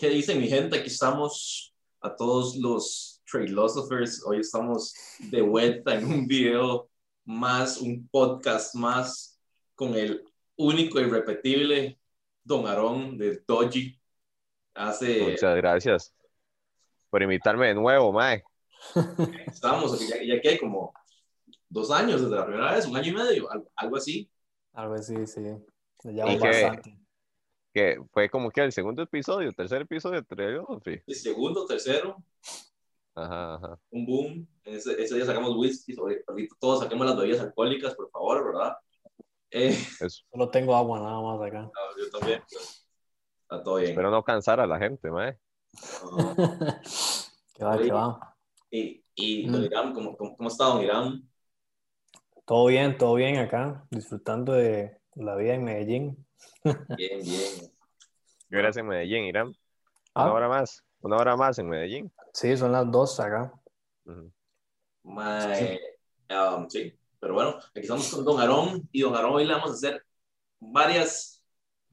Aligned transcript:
¿Qué 0.00 0.08
dicen 0.08 0.40
mi 0.40 0.48
gente? 0.48 0.78
Aquí 0.78 0.86
estamos 0.86 1.74
a 2.00 2.16
todos 2.16 2.56
los 2.56 3.20
philosophers. 3.26 4.24
Hoy 4.24 4.38
estamos 4.38 4.94
de 5.18 5.42
vuelta 5.42 5.94
en 5.94 6.06
un 6.06 6.26
video 6.26 6.88
más, 7.26 7.76
un 7.76 8.08
podcast 8.08 8.74
más 8.74 9.38
con 9.74 9.94
el 9.94 10.24
único 10.56 10.98
y 11.00 11.04
repetible 11.04 12.00
Don 12.42 12.66
Aarón 12.66 13.18
de 13.18 13.42
Doji. 13.46 14.00
Hace... 14.72 15.20
Muchas 15.32 15.56
gracias 15.56 16.14
por 17.10 17.22
invitarme 17.22 17.66
de 17.66 17.74
nuevo, 17.74 18.10
Mae. 18.10 18.42
Estamos, 19.48 20.00
ya, 20.08 20.16
ya 20.24 20.40
que 20.40 20.48
hay 20.48 20.58
como 20.58 20.94
dos 21.68 21.90
años 21.90 22.22
desde 22.22 22.36
la 22.36 22.46
primera 22.46 22.72
vez, 22.72 22.86
un 22.86 22.96
año 22.96 23.10
y 23.10 23.16
medio, 23.16 23.48
algo, 23.76 23.96
así. 23.98 24.30
Algo 24.72 24.94
así, 24.94 25.26
sí. 25.26 25.42
Ya 26.04 26.24
bastante 26.24 26.90
que 26.90 26.99
fue 28.12 28.28
como 28.28 28.50
que 28.50 28.62
el 28.62 28.72
segundo 28.72 29.02
episodio, 29.02 29.52
tercer 29.52 29.82
episodio, 29.82 30.24
creo, 30.24 30.80
sí. 30.84 31.00
El 31.06 31.14
segundo, 31.14 31.66
tercero. 31.66 32.16
Ajá, 33.14 33.54
ajá. 33.54 33.78
Un 33.90 34.06
boom. 34.06 34.48
Ese, 34.64 34.96
día 34.96 35.24
sacamos 35.24 35.56
whisky, 35.56 35.94
ahorita 35.96 36.32
todos 36.58 36.80
saquemos 36.80 37.06
las 37.06 37.16
bebidas 37.16 37.40
alcohólicas, 37.40 37.94
por 37.94 38.10
favor, 38.10 38.52
¿verdad? 38.52 38.76
Eh, 39.50 39.72
Solo 40.30 40.48
tengo 40.48 40.74
agua 40.74 41.00
nada 41.00 41.20
más 41.20 41.40
acá. 41.40 41.62
No, 41.62 41.70
yo 41.98 42.10
también. 42.10 42.42
Está 43.42 43.62
todo 43.62 43.76
bien. 43.76 43.90
Espero 43.90 44.10
no 44.10 44.22
cansar 44.22 44.60
a 44.60 44.66
la 44.66 44.78
gente, 44.78 45.10
mae. 45.10 45.38
qué 47.54 47.64
va, 47.64 47.78
qué 47.78 47.92
va. 47.92 48.36
Y, 48.70 49.04
y 49.14 49.46
don 49.48 49.62
mm. 49.62 49.64
Irán, 49.64 49.92
¿cómo, 49.92 50.16
cómo, 50.16 50.36
cómo 50.36 50.48
está 50.48 50.66
don 50.66 50.82
Irán? 50.82 51.28
Todo 52.46 52.66
bien, 52.66 52.98
todo 52.98 53.14
bien 53.14 53.38
acá, 53.38 53.86
disfrutando 53.90 54.52
de 54.52 54.98
la 55.14 55.36
vida 55.36 55.54
en 55.54 55.64
Medellín. 55.64 56.26
Bien, 56.96 57.22
bien. 57.22 57.72
Gracias 58.48 58.78
en 58.78 58.86
Medellín, 58.86 59.24
Irán. 59.24 59.48
Una 60.14 60.14
ah. 60.14 60.32
hora 60.32 60.48
más, 60.48 60.84
una 61.00 61.16
hora 61.16 61.36
más 61.36 61.58
en 61.58 61.68
Medellín. 61.68 62.12
Sí, 62.32 62.56
son 62.56 62.72
las 62.72 62.90
dos 62.90 63.20
acá. 63.20 63.52
Um, 64.04 64.30
sí, 66.68 66.92
pero 67.18 67.34
bueno, 67.34 67.56
aquí 67.58 67.80
estamos 67.80 68.12
con 68.12 68.24
Don 68.24 68.40
Aarón 68.40 68.88
y 68.92 69.02
Don 69.02 69.14
Aarón 69.14 69.34
hoy 69.34 69.46
le 69.46 69.54
vamos 69.54 69.70
a 69.70 69.74
hacer 69.74 70.04
varias 70.58 71.44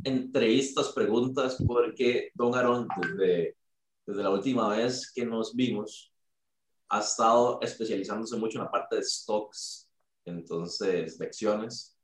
entrevistas, 0.04 0.92
preguntas, 0.94 1.58
porque 1.66 2.32
Don 2.34 2.56
Aarón 2.56 2.88
desde, 3.02 3.58
desde 4.06 4.24
la 4.24 4.30
última 4.30 4.70
vez 4.70 5.12
que 5.14 5.26
nos 5.26 5.56
vimos 5.56 6.14
ha 6.90 7.00
estado 7.00 7.60
especializándose 7.62 8.38
mucho 8.38 8.60
en 8.60 8.66
la 8.66 8.72
parte 8.72 8.98
de 8.98 9.04
stocks, 9.04 9.90
entonces, 10.26 11.20
lecciones 11.20 11.97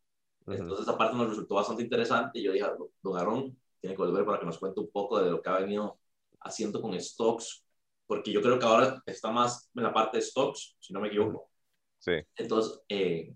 entonces, 0.47 0.81
esa 0.81 0.97
parte 0.97 1.15
nos 1.15 1.29
resultó 1.29 1.55
bastante 1.55 1.83
interesante. 1.83 2.39
Y 2.39 2.43
yo 2.43 2.51
dije, 2.51 2.65
don 3.01 3.17
Aarón 3.17 3.57
tiene 3.79 3.95
que 3.95 4.01
volver 4.01 4.25
para 4.25 4.39
que 4.39 4.45
nos 4.45 4.57
cuente 4.57 4.79
un 4.79 4.89
poco 4.91 5.21
de 5.21 5.31
lo 5.31 5.41
que 5.41 5.49
ha 5.49 5.59
venido 5.59 5.99
haciendo 6.41 6.81
con 6.81 6.99
stocks, 6.99 7.65
porque 8.05 8.31
yo 8.31 8.41
creo 8.41 8.59
que 8.59 8.65
ahora 8.65 9.01
está 9.05 9.31
más 9.31 9.69
en 9.75 9.83
la 9.83 9.93
parte 9.93 10.17
de 10.17 10.23
stocks, 10.23 10.75
si 10.79 10.93
no 10.93 10.99
me 10.99 11.07
equivoco. 11.07 11.49
Sí. 11.99 12.13
Entonces, 12.35 12.81
eh, 12.89 13.33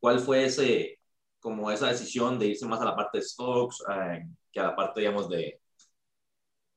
¿cuál 0.00 0.18
fue 0.18 0.44
ese, 0.44 0.98
como 1.38 1.70
esa 1.70 1.88
decisión 1.88 2.38
de 2.38 2.46
irse 2.46 2.66
más 2.66 2.80
a 2.80 2.86
la 2.86 2.96
parte 2.96 3.18
de 3.18 3.24
stocks 3.24 3.82
eh, 3.88 4.26
que 4.50 4.60
a 4.60 4.64
la 4.64 4.76
parte, 4.76 5.00
digamos, 5.00 5.28
de, 5.28 5.60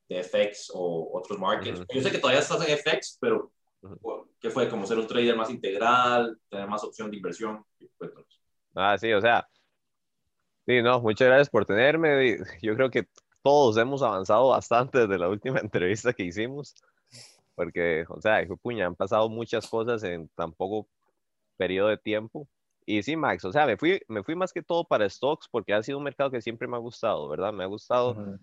de 0.08 0.24
FX 0.24 0.72
o 0.74 1.18
otros 1.18 1.40
markets? 1.40 1.82
Yo 1.94 2.02
sé 2.02 2.12
que 2.12 2.20
todavía 2.20 2.42
estás 2.42 2.68
en 2.68 2.78
FX, 2.78 3.18
pero 3.20 3.52
¿qué 4.40 4.50
fue? 4.50 4.70
¿Como 4.70 4.86
ser 4.86 5.00
un 5.00 5.08
trader 5.08 5.36
más 5.36 5.50
integral, 5.50 6.40
tener 6.50 6.68
más 6.68 6.84
opción 6.84 7.10
de 7.10 7.18
inversión? 7.18 7.64
Ah, 8.76 8.98
sí, 8.98 9.12
o 9.14 9.22
sea, 9.22 9.48
sí, 10.66 10.82
no, 10.82 11.00
muchas 11.02 11.28
gracias 11.28 11.50
por 11.50 11.66
tenerme. 11.66 12.38
Yo 12.62 12.76
creo 12.76 12.90
que 12.90 13.08
todos 13.42 13.78
hemos 13.78 14.02
avanzado 14.02 14.50
bastante 14.50 15.00
desde 15.00 15.18
la 15.18 15.30
última 15.30 15.60
entrevista 15.62 16.14
que 16.14 16.24
hicimos, 16.24 16.76
porque, 17.56 18.06
o 18.10 18.22
sea, 18.22 18.46
puña, 18.62 18.88
han 18.88 18.96
pasado 18.96 19.30
muchas 19.30 19.68
cosas 19.70 20.04
en 20.04 20.28
tan 20.30 20.52
poco 20.52 20.88
periodo 21.58 21.90
de 21.90 21.98
tiempo. 21.98 22.48
Y 22.86 23.02
sí, 23.04 23.16
Max, 23.16 23.46
o 23.46 23.52
sea, 23.52 23.66
me 23.66 23.78
fui, 23.78 24.02
me 24.08 24.24
fui 24.24 24.36
más 24.36 24.54
que 24.54 24.62
todo 24.62 24.84
para 24.84 25.10
stocks 25.10 25.48
porque 25.50 25.74
ha 25.74 25.82
sido 25.82 25.98
un 25.98 26.04
mercado 26.04 26.30
que 26.30 26.42
siempre 26.42 26.68
me 26.68 26.76
ha 26.76 26.80
gustado, 26.80 27.28
¿verdad? 27.30 27.52
Me 27.54 27.64
ha 27.64 27.68
gustado. 27.68 28.38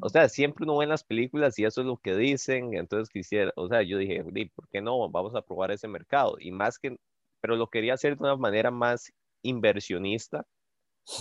O 0.00 0.08
sea, 0.08 0.28
siempre 0.28 0.64
uno 0.64 0.78
ve 0.78 0.84
en 0.84 0.90
las 0.90 1.04
películas 1.04 1.58
y 1.58 1.64
eso 1.64 1.80
es 1.80 1.86
lo 1.86 1.96
que 1.96 2.16
dicen, 2.16 2.74
entonces 2.74 3.08
quisiera, 3.08 3.52
o 3.56 3.68
sea, 3.68 3.82
yo 3.82 3.98
dije, 3.98 4.24
¿por 4.54 4.68
qué 4.68 4.82
no? 4.82 5.08
Vamos 5.08 5.34
a 5.34 5.42
probar 5.42 5.70
ese 5.70 5.88
mercado. 5.88 6.36
Y 6.40 6.50
más 6.50 6.78
que, 6.78 6.98
pero 7.40 7.56
lo 7.56 7.68
quería 7.68 7.94
hacer 7.94 8.16
de 8.16 8.24
una 8.24 8.36
manera 8.36 8.70
más 8.70 9.12
inversionista, 9.42 10.46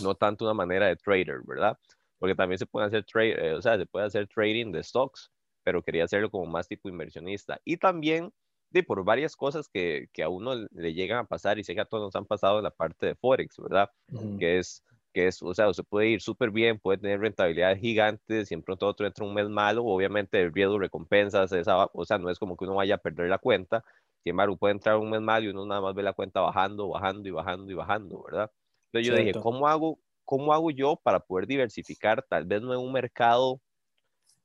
no 0.04 0.16
tanto 0.16 0.46
una 0.46 0.54
manera 0.54 0.88
de 0.88 0.96
trader, 0.96 1.42
¿verdad? 1.46 1.78
Porque 2.20 2.36
también 2.36 2.60
se 2.60 2.66
puede 2.66 2.88
hacer 2.88 3.04
trade, 3.06 3.48
eh, 3.48 3.54
o 3.54 3.62
sea, 3.62 3.78
se 3.78 3.86
puede 3.86 4.06
hacer 4.06 4.28
trading 4.28 4.72
de 4.72 4.84
stocks, 4.84 5.32
pero 5.64 5.84
quería 5.84 6.06
hacerlo 6.06 6.30
como 6.30 6.46
más 6.46 6.68
tipo 6.68 6.90
inversionista. 6.90 7.60
Y 7.66 7.78
también 7.78 8.32
de 8.72 8.84
por 8.84 9.04
varias 9.04 9.36
cosas 9.36 9.68
que, 9.68 10.08
que, 10.14 10.24
a 10.24 10.30
uno 10.30 10.56
le 10.56 10.94
llegan 10.94 11.20
a 11.20 11.24
pasar 11.26 11.60
y 11.60 11.64
sé 11.64 11.76
que 11.76 11.82
a 11.82 11.86
todos 11.86 12.04
nos 12.04 12.16
han 12.16 12.26
pasado 12.26 12.58
en 12.58 12.64
la 12.64 12.72
parte 12.72 13.08
de 13.08 13.16
Forex, 13.16 13.58
¿verdad? 13.58 13.90
Que 14.40 14.60
es, 14.60 14.84
que 15.14 15.28
es, 15.28 15.42
o 15.44 15.54
sea, 15.54 15.74
se 15.74 15.84
puede 15.84 16.08
ir 16.08 16.22
súper 16.22 16.52
bien, 16.52 16.80
puede 16.80 16.98
tener 16.98 17.20
rentabilidades 17.20 17.80
gigantes, 17.80 18.48
siempre 18.48 18.78
todo 18.78 18.90
otro 18.90 19.06
entra 19.06 19.26
un 19.26 19.34
mes 19.34 19.50
malo, 19.50 19.84
obviamente 19.84 20.42
el 20.42 20.54
riesgo 20.54 20.80
recompensas, 20.80 21.52
esa, 21.52 21.86
o 21.94 22.06
sea, 22.06 22.18
no 22.18 22.30
es 22.30 22.40
como 22.40 22.56
que 22.56 22.64
uno 22.64 22.76
vaya 22.76 22.96
a 22.96 23.00
perder 23.00 23.30
la 23.30 23.40
cuenta, 23.40 23.84
sin 24.24 24.32
embargo, 24.32 24.56
puede 24.58 24.74
entrar 24.74 24.98
un 24.98 25.10
mes 25.10 25.22
más 25.22 25.42
y 25.42 25.48
uno 25.48 25.66
nada 25.66 25.82
más 25.82 25.96
ve 25.96 26.04
la 26.04 26.14
cuenta 26.14 26.42
bajando, 26.42 26.88
bajando 26.90 27.28
y 27.28 27.32
bajando 27.32 27.72
y 27.72 27.76
bajando, 27.76 28.24
¿verdad? 28.24 28.52
Entonces 28.92 29.08
yo 29.08 29.16
dije, 29.16 29.40
¿cómo 29.40 29.68
hago, 29.68 30.00
¿cómo 30.26 30.54
hago 30.54 30.70
yo 30.70 30.96
para 31.02 31.20
poder 31.20 31.48
diversificar? 31.48 32.24
Tal 32.30 32.46
vez 32.46 32.62
no 32.62 32.74
en 32.74 32.80
un 32.80 32.92
mercado, 32.92 33.60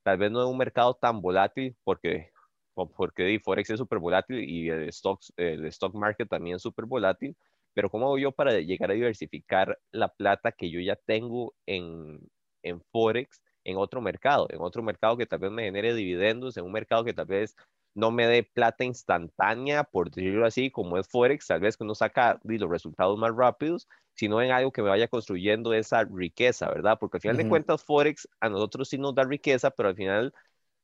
tal 0.02 0.16
vez 0.18 0.30
no 0.30 0.40
en 0.42 0.48
un 0.48 0.56
mercado 0.56 0.94
tan 0.94 1.20
volátil, 1.20 1.76
porque, 1.84 2.30
porque 2.74 3.38
Forex 3.44 3.70
es 3.70 3.78
súper 3.78 3.98
volátil 3.98 4.48
y 4.48 4.70
el, 4.70 4.90
stocks, 4.92 5.32
el 5.36 5.66
stock 5.66 5.94
market 5.94 6.28
también 6.28 6.56
es 6.56 6.62
súper 6.62 6.86
volátil, 6.86 7.36
pero 7.74 7.90
¿cómo 7.90 8.06
hago 8.06 8.18
yo 8.18 8.32
para 8.32 8.58
llegar 8.60 8.90
a 8.90 8.94
diversificar 8.94 9.78
la 9.90 10.08
plata 10.08 10.52
que 10.52 10.70
yo 10.70 10.80
ya 10.80 10.96
tengo 10.96 11.54
en, 11.66 12.20
en 12.62 12.80
Forex 12.92 13.42
en 13.64 13.76
otro 13.76 14.00
mercado, 14.00 14.46
en 14.50 14.60
otro 14.60 14.82
mercado 14.82 15.16
que 15.16 15.26
tal 15.26 15.40
vez 15.40 15.50
me 15.50 15.64
genere 15.64 15.92
dividendos, 15.92 16.56
en 16.56 16.64
un 16.64 16.72
mercado 16.72 17.04
que 17.04 17.12
tal 17.12 17.26
vez 17.26 17.56
no 17.96 18.10
me 18.10 18.26
dé 18.26 18.42
plata 18.42 18.84
instantánea, 18.84 19.82
por 19.82 20.10
decirlo 20.10 20.44
así, 20.44 20.70
como 20.70 20.98
es 20.98 21.08
Forex, 21.08 21.46
tal 21.46 21.60
vez 21.60 21.78
que 21.78 21.84
uno 21.84 21.94
saca 21.94 22.38
los 22.44 22.70
resultados 22.70 23.18
más 23.18 23.34
rápidos, 23.34 23.88
sino 24.12 24.42
en 24.42 24.50
algo 24.50 24.70
que 24.70 24.82
me 24.82 24.90
vaya 24.90 25.08
construyendo 25.08 25.72
esa 25.72 26.04
riqueza, 26.04 26.68
¿verdad? 26.68 26.98
Porque 27.00 27.16
al 27.16 27.20
final 27.22 27.36
de 27.38 27.48
cuentas 27.48 27.82
Forex 27.82 28.28
a 28.38 28.50
nosotros 28.50 28.90
sí 28.90 28.98
nos 28.98 29.14
da 29.14 29.24
riqueza, 29.24 29.70
pero 29.70 29.88
al 29.88 29.96
final 29.96 30.34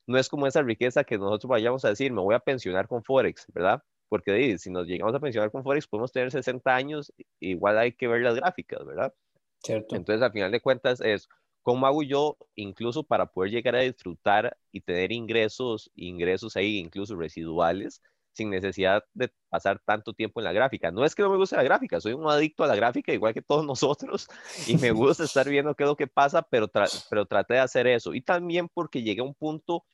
no 0.06 0.16
es 0.16 0.30
como 0.30 0.46
esa 0.46 0.62
riqueza 0.62 1.04
que 1.04 1.18
nosotros 1.18 1.50
vayamos 1.50 1.84
a 1.84 1.90
decir, 1.90 2.12
me 2.12 2.22
voy 2.22 2.34
a 2.34 2.40
pensionar 2.40 2.88
con 2.88 3.04
Forex, 3.04 3.44
¿verdad? 3.52 3.82
Porque 4.08 4.56
si 4.56 4.70
nos 4.70 4.86
llegamos 4.86 5.14
a 5.14 5.20
pensionar 5.20 5.50
con 5.50 5.62
Forex, 5.62 5.86
podemos 5.86 6.12
tener 6.12 6.30
60 6.30 6.74
años, 6.74 7.12
igual 7.40 7.76
hay 7.76 7.92
que 7.92 8.08
ver 8.08 8.22
las 8.22 8.36
gráficas, 8.36 8.86
¿verdad? 8.86 9.12
Cierto. 9.62 9.96
Entonces, 9.96 10.22
al 10.22 10.32
final 10.32 10.50
de 10.50 10.60
cuentas, 10.60 11.02
es 11.02 11.28
¿Cómo 11.62 11.86
hago 11.86 12.02
yo 12.02 12.36
incluso 12.56 13.04
para 13.04 13.26
poder 13.26 13.52
llegar 13.52 13.76
a 13.76 13.80
disfrutar 13.80 14.56
y 14.72 14.80
tener 14.80 15.12
ingresos, 15.12 15.90
ingresos 15.94 16.56
ahí 16.56 16.78
incluso 16.78 17.16
residuales, 17.16 18.02
sin 18.32 18.50
necesidad 18.50 19.04
de 19.14 19.30
pasar 19.48 19.78
tanto 19.84 20.12
tiempo 20.12 20.40
en 20.40 20.44
la 20.44 20.52
gráfica? 20.52 20.90
No 20.90 21.04
es 21.04 21.14
que 21.14 21.22
no 21.22 21.30
me 21.30 21.36
guste 21.36 21.56
la 21.56 21.62
gráfica, 21.62 22.00
soy 22.00 22.14
un 22.14 22.28
adicto 22.28 22.64
a 22.64 22.66
la 22.66 22.76
gráfica 22.76 23.12
igual 23.12 23.34
que 23.34 23.42
todos 23.42 23.64
nosotros 23.66 24.28
y 24.66 24.76
me 24.78 24.90
gusta 24.92 25.24
estar 25.24 25.48
viendo 25.48 25.74
qué 25.74 25.84
es 25.84 25.88
lo 25.88 25.96
que 25.96 26.08
pasa, 26.08 26.42
pero, 26.42 26.68
pero 27.10 27.26
traté 27.26 27.54
de 27.54 27.60
hacer 27.60 27.86
eso. 27.86 28.14
Y 28.14 28.22
también 28.22 28.68
porque 28.72 29.02
llegué 29.02 29.20
a 29.20 29.24
un 29.24 29.34
punto 29.34 29.84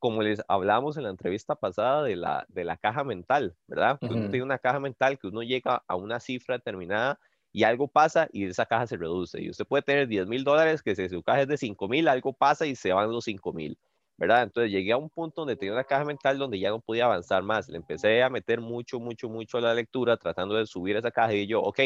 como 0.00 0.22
les 0.22 0.42
hablamos 0.48 0.96
en 0.96 1.04
la 1.04 1.10
entrevista 1.10 1.54
pasada 1.54 2.02
de 2.02 2.16
la, 2.16 2.46
de 2.48 2.64
la 2.64 2.78
caja 2.78 3.04
mental, 3.04 3.54
¿verdad? 3.66 3.98
Uno 4.00 4.30
tiene 4.30 4.42
una 4.42 4.58
caja 4.58 4.80
mental 4.80 5.18
que 5.18 5.26
uno 5.28 5.42
llega 5.42 5.84
a 5.86 5.96
una 5.96 6.20
cifra 6.20 6.56
determinada 6.56 7.20
y 7.52 7.64
algo 7.64 7.88
pasa 7.88 8.28
y 8.32 8.44
esa 8.44 8.66
caja 8.66 8.86
se 8.86 8.96
reduce. 8.96 9.40
Y 9.42 9.50
usted 9.50 9.66
puede 9.66 9.82
tener 9.82 10.08
10 10.08 10.26
mil 10.26 10.44
dólares, 10.44 10.82
que 10.82 10.94
si 10.94 11.08
su 11.08 11.22
caja 11.22 11.42
es 11.42 11.48
de 11.48 11.56
5 11.56 11.88
mil, 11.88 12.08
algo 12.08 12.32
pasa 12.32 12.66
y 12.66 12.76
se 12.76 12.92
van 12.92 13.10
los 13.10 13.24
5 13.24 13.52
mil, 13.52 13.78
¿verdad? 14.16 14.44
Entonces 14.44 14.70
llegué 14.70 14.92
a 14.92 14.96
un 14.96 15.10
punto 15.10 15.42
donde 15.42 15.56
tenía 15.56 15.72
una 15.74 15.84
caja 15.84 16.04
mental 16.04 16.38
donde 16.38 16.58
ya 16.58 16.70
no 16.70 16.80
podía 16.80 17.06
avanzar 17.06 17.42
más. 17.42 17.68
Le 17.68 17.76
empecé 17.78 18.22
a 18.22 18.30
meter 18.30 18.60
mucho, 18.60 19.00
mucho, 19.00 19.28
mucho 19.28 19.58
a 19.58 19.60
la 19.60 19.74
lectura, 19.74 20.16
tratando 20.16 20.54
de 20.56 20.66
subir 20.66 20.96
esa 20.96 21.10
caja 21.10 21.34
y 21.34 21.46
yo, 21.46 21.60
ok, 21.60 21.80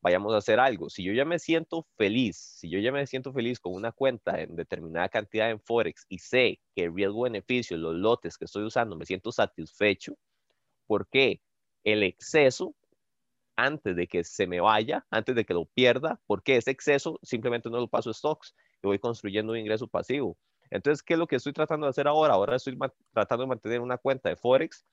vayamos 0.00 0.34
a 0.34 0.38
hacer 0.38 0.60
algo. 0.60 0.90
Si 0.90 1.02
yo 1.04 1.12
ya 1.12 1.24
me 1.24 1.38
siento 1.38 1.86
feliz, 1.96 2.36
si 2.36 2.68
yo 2.70 2.78
ya 2.78 2.92
me 2.92 3.06
siento 3.06 3.32
feliz 3.32 3.60
con 3.60 3.74
una 3.74 3.92
cuenta 3.92 4.40
en 4.40 4.56
determinada 4.56 5.08
cantidad 5.08 5.50
en 5.50 5.60
Forex 5.60 6.06
y 6.08 6.18
sé 6.18 6.60
que 6.74 6.84
el 6.84 6.94
riesgo-beneficio, 6.94 7.76
los 7.76 7.94
lotes 7.94 8.38
que 8.38 8.44
estoy 8.46 8.64
usando, 8.64 8.96
me 8.96 9.06
siento 9.06 9.32
satisfecho, 9.32 10.14
¿por 10.86 11.08
qué? 11.08 11.40
El 11.84 12.02
exceso 12.02 12.74
antes 13.56 13.96
de 13.96 14.06
que 14.06 14.24
se 14.24 14.46
me 14.46 14.60
vaya, 14.60 15.06
antes 15.10 15.34
de 15.34 15.44
que 15.44 15.54
lo 15.54 15.64
pierda, 15.66 16.20
porque 16.26 16.56
ese 16.56 16.70
exceso 16.70 17.18
simplemente 17.22 17.70
no 17.70 17.78
lo 17.78 17.88
paso 17.88 18.10
a 18.10 18.14
stocks 18.14 18.54
y 18.82 18.86
voy 18.86 18.98
construyendo 18.98 19.52
un 19.52 19.58
ingreso 19.58 19.88
pasivo. 19.88 20.36
Entonces, 20.70 21.02
¿qué 21.02 21.14
es 21.14 21.18
lo 21.18 21.26
que 21.26 21.36
estoy 21.36 21.52
tratando 21.52 21.86
de 21.86 21.90
hacer 21.90 22.08
ahora? 22.08 22.34
Ahora 22.34 22.56
estoy 22.56 22.76
tratando 23.12 23.44
de 23.44 23.48
mantener 23.48 23.80
una 23.80 23.98
cuenta 23.98 24.28
de 24.28 24.36
Forex 24.36 24.84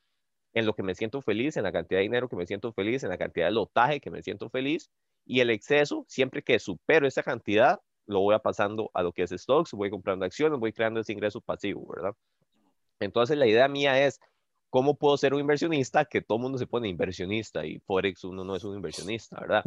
en 0.53 0.65
lo 0.65 0.73
que 0.75 0.83
me 0.83 0.95
siento 0.95 1.21
feliz, 1.21 1.57
en 1.57 1.63
la 1.63 1.71
cantidad 1.71 1.99
de 1.99 2.03
dinero 2.03 2.29
que 2.29 2.35
me 2.35 2.45
siento 2.45 2.71
feliz, 2.73 3.03
en 3.03 3.09
la 3.09 3.17
cantidad 3.17 3.47
de 3.47 3.51
lotaje 3.51 3.99
que 3.99 4.11
me 4.11 4.21
siento 4.21 4.49
feliz 4.49 4.91
y 5.25 5.39
el 5.39 5.49
exceso, 5.49 6.05
siempre 6.07 6.43
que 6.43 6.59
supero 6.59 7.07
esa 7.07 7.23
cantidad, 7.23 7.81
lo 8.05 8.19
voy 8.19 8.37
pasando 8.39 8.91
a 8.93 9.01
lo 9.01 9.13
que 9.13 9.23
es 9.23 9.31
stocks, 9.31 9.71
voy 9.71 9.89
comprando 9.89 10.25
acciones, 10.25 10.59
voy 10.59 10.73
creando 10.73 10.99
ese 10.99 11.13
ingreso 11.13 11.39
pasivo, 11.41 11.87
¿verdad? 11.87 12.13
Entonces 12.99 13.37
la 13.37 13.47
idea 13.47 13.67
mía 13.67 14.05
es, 14.05 14.19
¿cómo 14.73 14.95
puedo 14.95 15.15
ser 15.17 15.35
un 15.35 15.39
inversionista? 15.39 16.03
Que 16.03 16.23
todo 16.23 16.39
el 16.39 16.41
mundo 16.41 16.57
se 16.57 16.65
pone 16.65 16.87
inversionista 16.87 17.63
y 17.63 17.77
Forex 17.77 18.23
uno 18.23 18.43
no 18.43 18.55
es 18.55 18.63
un 18.63 18.75
inversionista, 18.75 19.39
¿verdad? 19.39 19.61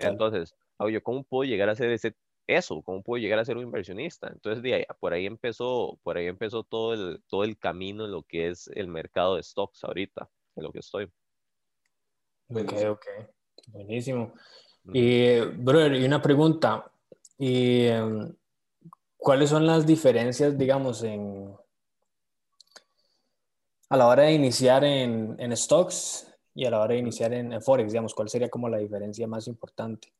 Entonces, 0.00 0.54
oye, 0.76 1.00
¿cómo 1.00 1.22
puedo 1.22 1.44
llegar 1.48 1.70
a 1.70 1.74
ser 1.74 1.90
ese, 1.90 2.14
eso? 2.46 2.82
¿Cómo 2.82 3.02
puedo 3.02 3.22
llegar 3.22 3.38
a 3.38 3.46
ser 3.46 3.56
un 3.56 3.62
inversionista? 3.62 4.28
Entonces, 4.28 4.62
de 4.62 4.74
ahí, 4.74 4.84
por 5.00 5.14
ahí 5.14 5.24
empezó, 5.24 5.98
por 6.02 6.18
ahí 6.18 6.26
empezó 6.26 6.62
todo 6.62 6.92
el, 6.92 7.22
todo 7.26 7.42
el 7.42 7.56
camino 7.56 8.04
en 8.04 8.10
lo 8.10 8.22
que 8.22 8.48
es 8.48 8.68
el 8.74 8.86
mercado 8.86 9.36
de 9.36 9.42
stocks 9.42 9.82
ahorita, 9.82 10.28
en 10.56 10.62
lo 10.62 10.72
que 10.72 10.80
estoy. 10.80 11.10
Ok, 12.50 12.72
ok. 12.90 13.06
Buenísimo. 13.68 14.34
Y, 14.92 15.40
brother, 15.40 15.94
y 15.94 16.04
una 16.04 16.20
pregunta. 16.20 16.92
¿Y 17.38 17.86
em, 17.86 18.30
cuáles 19.16 19.48
son 19.48 19.64
las 19.64 19.86
diferencias, 19.86 20.58
digamos, 20.58 21.02
en 21.02 21.56
a 23.94 23.96
la 23.96 24.08
hora 24.08 24.24
de 24.24 24.32
iniciar 24.32 24.82
en, 24.82 25.36
en 25.38 25.56
stocks 25.56 26.28
y 26.52 26.66
a 26.66 26.70
la 26.70 26.80
hora 26.80 26.94
de 26.94 26.98
iniciar 26.98 27.32
en, 27.32 27.62
Forex, 27.62 27.92
digamos, 27.92 28.12
¿cuál 28.12 28.28
sería 28.28 28.48
como 28.48 28.68
la 28.68 28.78
diferencia 28.78 29.26
más 29.28 29.46
importante? 29.46 30.12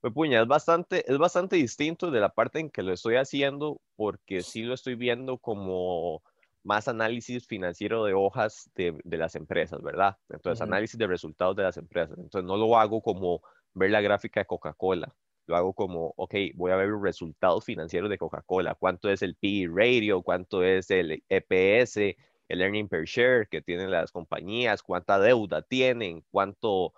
Pues 0.00 0.12
puña, 0.12 0.40
es 0.40 0.46
bastante, 0.46 1.10
es 1.10 1.18
bastante 1.18 1.56
distinto 1.56 2.12
de 2.12 2.20
la 2.20 2.28
parte 2.28 2.60
en 2.60 2.70
que 2.70 2.82
lo 2.82 2.92
estoy 2.92 3.16
haciendo 3.16 3.80
porque 3.96 4.42
sí 4.42 4.62
lo 4.62 4.74
estoy 4.74 4.94
viendo 4.94 5.38
como 5.38 6.22
más 6.62 6.86
análisis 6.86 7.46
financiero 7.48 8.04
de 8.04 8.14
hojas 8.14 8.70
de, 8.76 8.96
de 9.02 9.16
las 9.16 9.34
empresas, 9.34 9.82
¿verdad? 9.82 10.16
Entonces, 10.28 10.62
análisis 10.62 10.96
de 10.96 11.08
resultados 11.08 11.56
de 11.56 11.64
las 11.64 11.76
empresas. 11.76 12.16
Entonces, 12.16 12.46
no 12.46 12.56
lo 12.56 12.78
hago 12.78 13.02
como 13.02 13.42
ver 13.74 13.90
la 13.90 14.02
gráfica 14.02 14.40
de 14.40 14.46
Coca-Cola. 14.46 15.12
Lo 15.46 15.56
hago 15.56 15.74
como, 15.74 16.14
ok, 16.16 16.34
voy 16.54 16.70
a 16.70 16.76
ver 16.76 16.88
los 16.88 17.02
resultados 17.02 17.64
financieros 17.64 18.08
de 18.08 18.18
Coca-Cola. 18.18 18.76
¿Cuánto 18.76 19.10
es 19.10 19.20
el 19.22 19.34
PE 19.34 19.68
ratio? 19.68 20.22
¿Cuánto 20.22 20.62
es 20.62 20.90
el 20.90 21.22
EPS? 21.28 22.16
El 22.54 22.62
earning 22.62 22.88
per 22.88 23.04
share 23.04 23.46
que 23.48 23.60
tienen 23.60 23.90
las 23.90 24.10
compañías, 24.10 24.82
cuánta 24.82 25.18
deuda 25.18 25.62
tienen, 25.62 26.24
cuánto, 26.30 26.94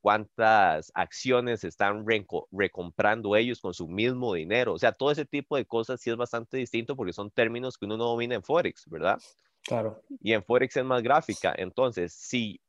cuántas 0.00 0.92
acciones 0.94 1.64
están 1.64 2.04
recomprando 2.52 3.36
ellos 3.36 3.60
con 3.60 3.74
su 3.74 3.88
mismo 3.88 4.34
dinero. 4.34 4.74
O 4.74 4.78
sea, 4.78 4.92
todo 4.92 5.10
ese 5.10 5.24
tipo 5.24 5.56
de 5.56 5.66
cosas 5.66 6.00
sí 6.00 6.10
es 6.10 6.16
bastante 6.16 6.56
distinto 6.56 6.96
porque 6.96 7.12
son 7.12 7.30
términos 7.30 7.76
que 7.76 7.86
uno 7.86 7.96
no 7.96 8.04
domina 8.04 8.36
en 8.36 8.42
Forex, 8.42 8.84
¿verdad? 8.88 9.18
Claro. 9.62 10.02
Y 10.20 10.32
en 10.32 10.44
Forex 10.44 10.76
es 10.76 10.84
más 10.84 11.02
gráfica. 11.02 11.54
Entonces, 11.56 12.12
sí, 12.12 12.60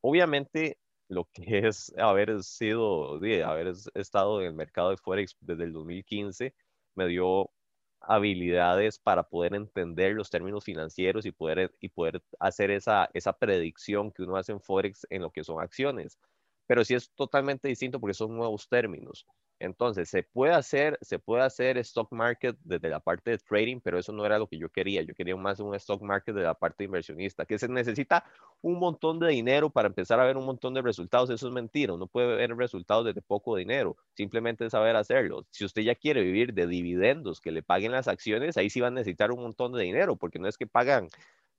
obviamente 0.00 0.78
lo 1.08 1.24
que 1.32 1.42
es 1.68 1.92
haber 1.98 2.42
sido, 2.42 3.14
haber 3.14 3.72
estado 3.94 4.40
en 4.40 4.48
el 4.48 4.54
mercado 4.54 4.90
de 4.90 4.96
Forex 4.98 5.36
desde 5.40 5.64
el 5.64 5.72
2015, 5.72 6.54
me 6.94 7.06
dio 7.06 7.50
habilidades 8.00 8.98
para 8.98 9.24
poder 9.24 9.54
entender 9.54 10.14
los 10.14 10.30
términos 10.30 10.64
financieros 10.64 11.26
y 11.26 11.32
poder, 11.32 11.74
y 11.80 11.88
poder 11.88 12.22
hacer 12.38 12.70
esa, 12.70 13.10
esa 13.14 13.32
predicción 13.32 14.12
que 14.12 14.22
uno 14.22 14.36
hace 14.36 14.52
en 14.52 14.60
Forex 14.60 15.06
en 15.10 15.22
lo 15.22 15.30
que 15.30 15.44
son 15.44 15.60
acciones. 15.60 16.18
Pero 16.66 16.84
sí 16.84 16.94
es 16.94 17.10
totalmente 17.14 17.68
distinto 17.68 18.00
porque 18.00 18.14
son 18.14 18.36
nuevos 18.36 18.68
términos. 18.68 19.26
Entonces, 19.60 20.08
se 20.08 20.22
puede 20.22 20.52
hacer, 20.52 20.98
se 21.00 21.18
puede 21.18 21.42
hacer 21.42 21.78
stock 21.78 22.12
market 22.12 22.56
desde 22.62 22.88
la 22.88 23.00
parte 23.00 23.32
de 23.32 23.38
trading, 23.38 23.80
pero 23.80 23.98
eso 23.98 24.12
no 24.12 24.24
era 24.24 24.38
lo 24.38 24.46
que 24.46 24.58
yo 24.58 24.68
quería. 24.68 25.02
Yo 25.02 25.14
quería 25.14 25.36
más 25.36 25.60
un 25.60 25.74
stock 25.74 26.00
market 26.02 26.34
de 26.34 26.42
la 26.42 26.54
parte 26.54 26.84
inversionista, 26.84 27.44
que 27.44 27.58
se 27.58 27.68
necesita 27.68 28.24
un 28.60 28.78
montón 28.78 29.18
de 29.18 29.28
dinero 29.28 29.70
para 29.70 29.88
empezar 29.88 30.20
a 30.20 30.24
ver 30.24 30.36
un 30.36 30.46
montón 30.46 30.74
de 30.74 30.82
resultados. 30.82 31.30
Eso 31.30 31.48
es 31.48 31.54
mentira. 31.54 31.94
Uno 31.94 32.06
puede 32.06 32.36
ver 32.36 32.56
resultados 32.56 33.04
desde 33.04 33.22
poco 33.22 33.56
dinero, 33.56 33.96
simplemente 34.14 34.70
saber 34.70 34.96
hacerlo. 34.96 35.44
Si 35.50 35.64
usted 35.64 35.82
ya 35.82 35.94
quiere 35.94 36.22
vivir 36.22 36.54
de 36.54 36.66
dividendos 36.66 37.40
que 37.40 37.50
le 37.50 37.62
paguen 37.62 37.92
las 37.92 38.08
acciones, 38.08 38.56
ahí 38.56 38.70
sí 38.70 38.80
va 38.80 38.88
a 38.88 38.90
necesitar 38.90 39.32
un 39.32 39.42
montón 39.42 39.72
de 39.72 39.82
dinero, 39.82 40.16
porque 40.16 40.38
no 40.38 40.48
es 40.48 40.56
que 40.56 40.66
pagan 40.66 41.08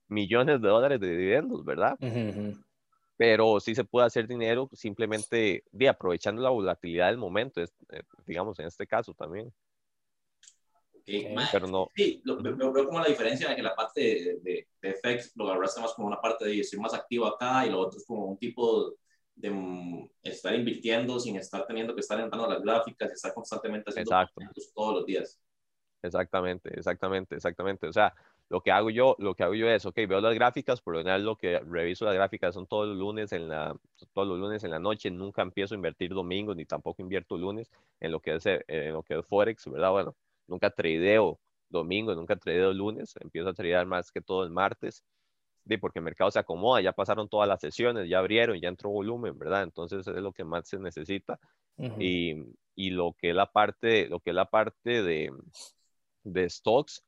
millones 0.08 0.60
de 0.60 0.68
dólares 0.68 1.00
de 1.00 1.10
dividendos, 1.10 1.64
¿verdad? 1.64 1.96
Pero 3.20 3.60
sí 3.60 3.74
se 3.74 3.84
puede 3.84 4.06
hacer 4.06 4.26
dinero 4.26 4.70
simplemente 4.72 5.62
de, 5.72 5.88
aprovechando 5.90 6.40
la 6.40 6.48
volatilidad 6.48 7.08
del 7.08 7.18
momento, 7.18 7.60
eh, 7.60 7.68
digamos, 8.24 8.58
en 8.58 8.66
este 8.66 8.86
caso 8.86 9.12
también. 9.12 9.52
Pero 11.04 11.66
no. 11.66 11.88
Sí, 11.94 12.22
lo, 12.24 12.40
veo 12.40 12.86
como 12.86 12.98
la 12.98 13.08
diferencia 13.08 13.50
en 13.50 13.56
que 13.56 13.62
la 13.62 13.76
parte 13.76 14.00
de, 14.00 14.40
de, 14.40 14.68
de 14.80 14.94
FX 14.94 15.36
lo 15.36 15.50
agarraste 15.50 15.82
más 15.82 15.92
como 15.92 16.08
una 16.08 16.18
parte 16.18 16.46
de 16.46 16.64
ser 16.64 16.80
más 16.80 16.94
activo 16.94 17.26
acá 17.26 17.66
y 17.66 17.68
lo 17.68 17.80
otro 17.80 17.98
es 17.98 18.06
como 18.06 18.24
un 18.24 18.38
tipo 18.38 18.94
de 19.34 19.50
mm, 19.50 20.08
estar 20.22 20.54
invirtiendo 20.54 21.20
sin 21.20 21.36
estar 21.36 21.66
teniendo 21.66 21.94
que 21.94 22.00
estar 22.00 22.18
entrando 22.18 22.48
las 22.48 22.62
gráficas 22.62 23.10
y 23.10 23.12
estar 23.12 23.34
constantemente 23.34 23.90
haciendo 23.90 24.16
todos 24.74 24.94
los 24.94 25.04
días. 25.04 25.38
Exactamente, 26.02 26.70
exactamente, 26.74 27.34
exactamente. 27.34 27.86
O 27.86 27.92
sea, 27.92 28.14
lo 28.50 28.60
que 28.62 28.72
hago 28.72 28.90
yo, 28.90 29.14
lo 29.20 29.34
que 29.36 29.44
hago 29.44 29.54
yo 29.54 29.68
es, 29.70 29.86
ok, 29.86 29.94
veo 30.08 30.20
las 30.20 30.34
gráficas, 30.34 30.80
por 30.82 30.94
lo 30.94 31.00
general 31.00 31.24
lo 31.24 31.36
que 31.36 31.60
reviso 31.60 32.04
las 32.04 32.14
gráficas 32.14 32.52
son 32.52 32.66
todos 32.66 32.88
los 32.88 32.96
lunes 32.96 33.32
en 33.32 33.48
la, 33.48 33.76
todos 34.12 34.26
los 34.26 34.40
lunes 34.40 34.64
en 34.64 34.72
la 34.72 34.80
noche, 34.80 35.08
nunca 35.08 35.42
empiezo 35.42 35.74
a 35.74 35.76
invertir 35.76 36.12
domingos 36.12 36.56
ni 36.56 36.66
tampoco 36.66 37.00
invierto 37.00 37.38
lunes 37.38 37.70
en 38.00 38.10
lo 38.10 38.18
que 38.18 38.34
es, 38.34 38.46
eh, 38.46 38.64
en 38.66 38.92
lo 38.92 39.04
que 39.04 39.16
es 39.16 39.24
Forex, 39.24 39.70
¿verdad? 39.70 39.92
Bueno, 39.92 40.16
nunca 40.48 40.68
tradeo 40.70 41.38
domingo, 41.68 42.12
nunca 42.16 42.34
tradeo 42.34 42.72
lunes, 42.72 43.14
empiezo 43.20 43.50
a 43.50 43.54
tradear 43.54 43.86
más 43.86 44.10
que 44.10 44.20
todo 44.20 44.42
el 44.42 44.50
martes, 44.50 45.04
de 45.64 45.78
porque 45.78 46.00
el 46.00 46.04
mercado 46.04 46.32
se 46.32 46.40
acomoda, 46.40 46.80
ya 46.80 46.92
pasaron 46.92 47.28
todas 47.28 47.48
las 47.48 47.60
sesiones, 47.60 48.08
ya 48.08 48.18
abrieron, 48.18 48.58
ya 48.60 48.68
entró 48.68 48.90
volumen, 48.90 49.38
¿verdad? 49.38 49.62
Entonces 49.62 50.04
es 50.08 50.16
lo 50.16 50.32
que 50.32 50.42
más 50.42 50.66
se 50.68 50.78
necesita. 50.80 51.38
y, 51.98 52.34
y, 52.74 52.90
lo 52.90 53.14
que 53.16 53.30
es 53.30 53.34
la 53.36 53.50
parte, 53.50 54.08
lo 54.08 54.20
que 54.20 54.30
es 54.30 54.36
la 54.36 54.50
parte 54.50 55.02
de, 55.02 55.32
de 56.24 56.50
stocks, 56.50 57.02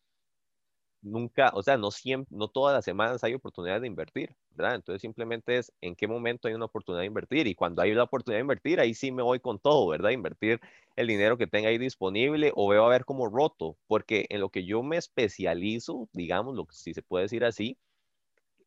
nunca, 1.03 1.51
o 1.55 1.63
sea, 1.63 1.77
no 1.77 1.91
siempre, 1.91 2.35
no 2.37 2.49
todas 2.49 2.75
las 2.75 2.85
semanas 2.85 3.23
hay 3.25 3.35
oportunidad 3.35 3.81
de 3.81 3.87
invertir, 3.89 4.37
¿verdad? 4.51 4.77
Entonces 4.77 5.03
simplemente 5.03 5.59
es 5.59 5.73
en 5.81 5.97
qué 5.97 6.07
momento 6.09 6.49
hay 6.49 6.55
una 6.55 6.67
oportunidad 6.67 7.01
de 7.03 7.07
invertir 7.07 7.47
y 7.47 7.55
cuando 7.55 7.83
hay 7.83 7.93
la 7.95 8.05
oportunidad 8.05 8.39
de 8.39 8.43
invertir, 8.43 8.81
ahí 8.81 8.95
sí 8.95 9.13
me 9.13 9.23
voy 9.23 9.41
con 9.41 9.59
todo, 9.59 9.89
¿verdad? 9.89 10.11
Invertir 10.11 10.61
el 10.97 11.07
dinero 11.09 11.37
que 11.39 11.47
tenga 11.47 11.69
ahí 11.69 11.79
disponible 11.79 12.53
o 12.55 12.69
veo 12.69 12.85
a 12.85 12.89
ver 12.89 13.05
como 13.05 13.29
roto, 13.29 13.77
porque 13.87 14.27
en 14.31 14.41
lo 14.41 14.51
que 14.51 14.65
yo 14.65 14.83
me 14.83 14.97
especializo, 14.97 16.09
digamos, 16.13 16.55
lo 16.55 16.67
que 16.67 16.75
si 16.75 16.95
se 16.95 17.03
puede 17.03 17.25
decir 17.25 17.45
así, 17.45 17.79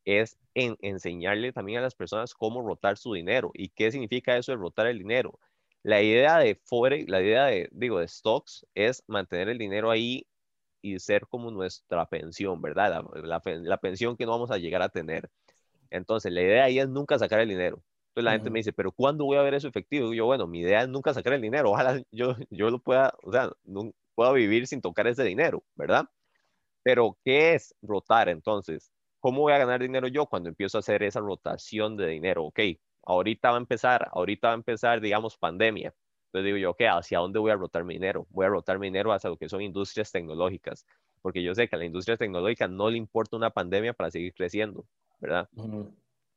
es 0.05 0.37
en 0.53 0.77
enseñarle 0.81 1.51
también 1.51 1.79
a 1.79 1.81
las 1.81 1.95
personas 1.95 2.33
cómo 2.33 2.61
rotar 2.61 2.97
su 2.97 3.13
dinero 3.13 3.51
y 3.53 3.69
qué 3.69 3.91
significa 3.91 4.37
eso 4.37 4.51
de 4.51 4.57
rotar 4.57 4.87
el 4.87 4.99
dinero. 4.99 5.39
La 5.83 6.01
idea 6.01 6.37
de 6.39 6.55
Forex, 6.55 7.09
la 7.09 7.21
idea 7.21 7.45
de, 7.45 7.69
digo, 7.71 7.99
de 7.99 8.07
stocks 8.07 8.65
es 8.75 9.03
mantener 9.07 9.49
el 9.49 9.57
dinero 9.57 9.91
ahí 9.91 10.27
y 10.85 10.99
ser 10.99 11.27
como 11.27 11.51
nuestra 11.51 12.05
pensión, 12.07 12.61
¿verdad? 12.61 13.03
La, 13.23 13.41
la, 13.45 13.77
pensión 13.77 14.15
que 14.15 14.25
no 14.25 14.31
vamos 14.31 14.51
a 14.51 14.57
llegar 14.57 14.81
a 14.81 14.89
tener. 14.89 15.29
Entonces, 15.89 16.31
la 16.31 16.41
idea 16.41 16.65
ahí 16.65 16.79
es 16.79 16.89
nunca 16.89 17.17
sacar 17.19 17.39
el 17.39 17.49
dinero. 17.49 17.81
Entonces 18.09 18.25
la 18.25 18.31
gente 18.31 18.49
me 18.49 18.59
dice, 18.59 18.73
pero 18.73 18.91
¿cuándo 18.91 19.25
voy 19.25 19.37
a 19.37 19.41
ver 19.41 19.55
eso 19.55 19.67
efectivo? 19.67 20.13
Y 20.13 20.17
yo, 20.17 20.25
bueno, 20.25 20.47
mi 20.47 20.59
idea 20.61 20.83
es 20.83 20.89
nunca 20.89 21.13
sacar 21.13 21.33
el 21.33 21.41
dinero. 21.41 21.71
Ojalá 21.71 22.01
yo, 22.11 22.35
yo 22.49 22.69
lo 22.69 22.79
pueda, 22.79 23.13
o 23.23 23.31
sea, 23.31 23.51
no, 23.63 23.91
pueda 24.15 24.31
vivir 24.31 24.67
sin 24.67 24.81
tocar 24.81 25.07
ese 25.07 25.23
dinero, 25.23 25.63
¿verdad? 25.75 26.05
Pero, 26.83 27.17
¿qué 27.25 27.55
es 27.55 27.75
rotar 27.81 28.29
entonces? 28.29 28.91
¿Cómo 29.19 29.41
voy 29.41 29.53
a 29.53 29.57
ganar 29.57 29.81
dinero 29.81 30.07
yo 30.07 30.27
cuando 30.27 30.49
empiezo 30.49 30.77
a 30.77 30.79
hacer 30.79 31.03
esa 31.03 31.19
rotación 31.19 31.97
de 31.97 32.07
dinero? 32.07 32.45
Ok, 32.45 32.59
ahorita 33.03 33.51
va 33.51 33.57
a 33.57 33.59
empezar, 33.59 34.07
ahorita 34.11 34.49
va 34.49 34.53
a 34.53 34.57
empezar, 34.57 35.01
digamos, 35.01 35.37
pandemia. 35.37 35.93
Entonces 36.35 36.47
digo 36.47 36.57
yo, 36.57 36.71
ok, 36.71 36.81
¿hacia 36.91 37.19
dónde 37.19 37.39
voy 37.39 37.51
a 37.51 37.55
rotar 37.55 37.85
mi 37.85 37.93
dinero? 37.93 38.27
Voy 38.29 38.45
a 38.45 38.49
rotar 38.49 38.77
mi 38.77 38.87
dinero 38.87 39.13
hacia 39.13 39.29
lo 39.29 39.37
que 39.37 39.47
son 39.47 39.61
industrias 39.61 40.11
tecnológicas, 40.11 40.85
porque 41.21 41.41
yo 41.41 41.55
sé 41.55 41.69
que 41.69 41.77
a 41.77 41.79
la 41.79 41.85
industria 41.85 42.17
tecnológica 42.17 42.67
no 42.67 42.89
le 42.89 42.97
importa 42.97 43.37
una 43.37 43.51
pandemia 43.51 43.93
para 43.93 44.11
seguir 44.11 44.33
creciendo, 44.33 44.85
¿verdad? 45.21 45.47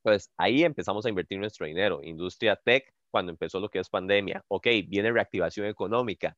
Pues 0.03 0.31
ahí 0.37 0.63
empezamos 0.63 1.05
a 1.05 1.09
invertir 1.09 1.41
nuestro 1.41 1.67
dinero. 1.67 2.01
Industria 2.05 2.55
tech, 2.55 2.95
cuando 3.11 3.33
empezó 3.33 3.59
lo 3.59 3.71
que 3.71 3.81
es 3.81 3.89
pandemia, 3.91 4.45
ok, 4.47 4.69
viene 4.87 5.11
reactivación 5.11 5.67
económica. 5.67 6.37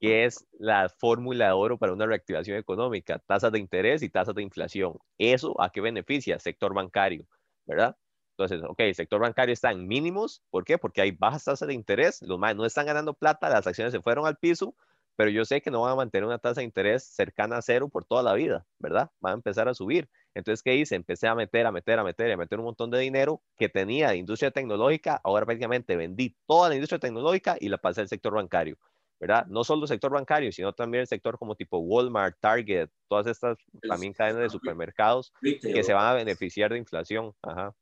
¿Qué 0.00 0.24
es 0.24 0.44
la 0.58 0.88
fórmula 0.88 1.46
de 1.46 1.52
oro 1.52 1.78
para 1.78 1.92
una 1.92 2.06
reactivación 2.06 2.58
económica? 2.58 3.20
Tasas 3.20 3.52
de 3.52 3.60
interés 3.60 4.02
y 4.02 4.08
tasas 4.08 4.34
de 4.34 4.42
inflación. 4.42 4.94
¿Eso 5.16 5.54
a 5.62 5.70
qué 5.70 5.80
beneficia? 5.80 6.40
Sector 6.40 6.74
bancario, 6.74 7.24
¿verdad? 7.66 7.96
Entonces, 8.38 8.62
ok, 8.68 8.80
el 8.80 8.94
sector 8.94 9.18
bancario 9.18 9.54
está 9.54 9.70
en 9.70 9.88
mínimos. 9.88 10.42
¿Por 10.50 10.64
qué? 10.64 10.76
Porque 10.76 11.00
hay 11.00 11.10
bajas 11.10 11.44
tasas 11.44 11.68
de 11.68 11.72
interés. 11.72 12.20
Los 12.20 12.38
más 12.38 12.54
no 12.54 12.66
están 12.66 12.84
ganando 12.84 13.14
plata, 13.14 13.48
las 13.48 13.66
acciones 13.66 13.92
se 13.92 14.02
fueron 14.02 14.26
al 14.26 14.36
piso, 14.36 14.74
pero 15.16 15.30
yo 15.30 15.46
sé 15.46 15.62
que 15.62 15.70
no 15.70 15.80
van 15.80 15.92
a 15.92 15.96
mantener 15.96 16.26
una 16.26 16.38
tasa 16.38 16.60
de 16.60 16.66
interés 16.66 17.02
cercana 17.04 17.56
a 17.56 17.62
cero 17.62 17.88
por 17.88 18.04
toda 18.04 18.22
la 18.22 18.34
vida, 18.34 18.66
¿verdad? 18.78 19.10
Van 19.20 19.32
a 19.32 19.34
empezar 19.36 19.68
a 19.68 19.74
subir. 19.74 20.10
Entonces, 20.34 20.62
¿qué 20.62 20.76
hice? 20.76 20.96
Empecé 20.96 21.28
a 21.28 21.34
meter, 21.34 21.64
a 21.64 21.72
meter, 21.72 21.98
a 21.98 22.04
meter, 22.04 22.30
a 22.30 22.36
meter 22.36 22.58
un 22.58 22.66
montón 22.66 22.90
de 22.90 22.98
dinero 22.98 23.40
que 23.56 23.70
tenía 23.70 24.10
de 24.10 24.18
industria 24.18 24.50
tecnológica. 24.50 25.18
Ahora 25.24 25.46
prácticamente 25.46 25.96
vendí 25.96 26.36
toda 26.46 26.68
la 26.68 26.74
industria 26.74 26.98
tecnológica 26.98 27.56
y 27.58 27.70
la 27.70 27.78
pasé 27.78 28.02
al 28.02 28.08
sector 28.08 28.34
bancario, 28.34 28.76
¿verdad? 29.18 29.46
No 29.46 29.64
solo 29.64 29.84
el 29.84 29.88
sector 29.88 30.12
bancario, 30.12 30.52
sino 30.52 30.74
también 30.74 31.00
el 31.00 31.06
sector 31.06 31.38
como 31.38 31.54
tipo 31.54 31.78
Walmart, 31.78 32.36
Target, 32.38 32.90
todas 33.08 33.26
estas 33.28 33.56
también 33.88 34.12
cadenas 34.12 34.42
de 34.42 34.50
supermercados 34.50 35.32
que 35.40 35.82
se 35.82 35.94
van 35.94 36.06
a 36.06 36.12
beneficiar 36.12 36.70
de 36.70 36.76
inflación. 36.76 37.32
Ajá. 37.40 37.74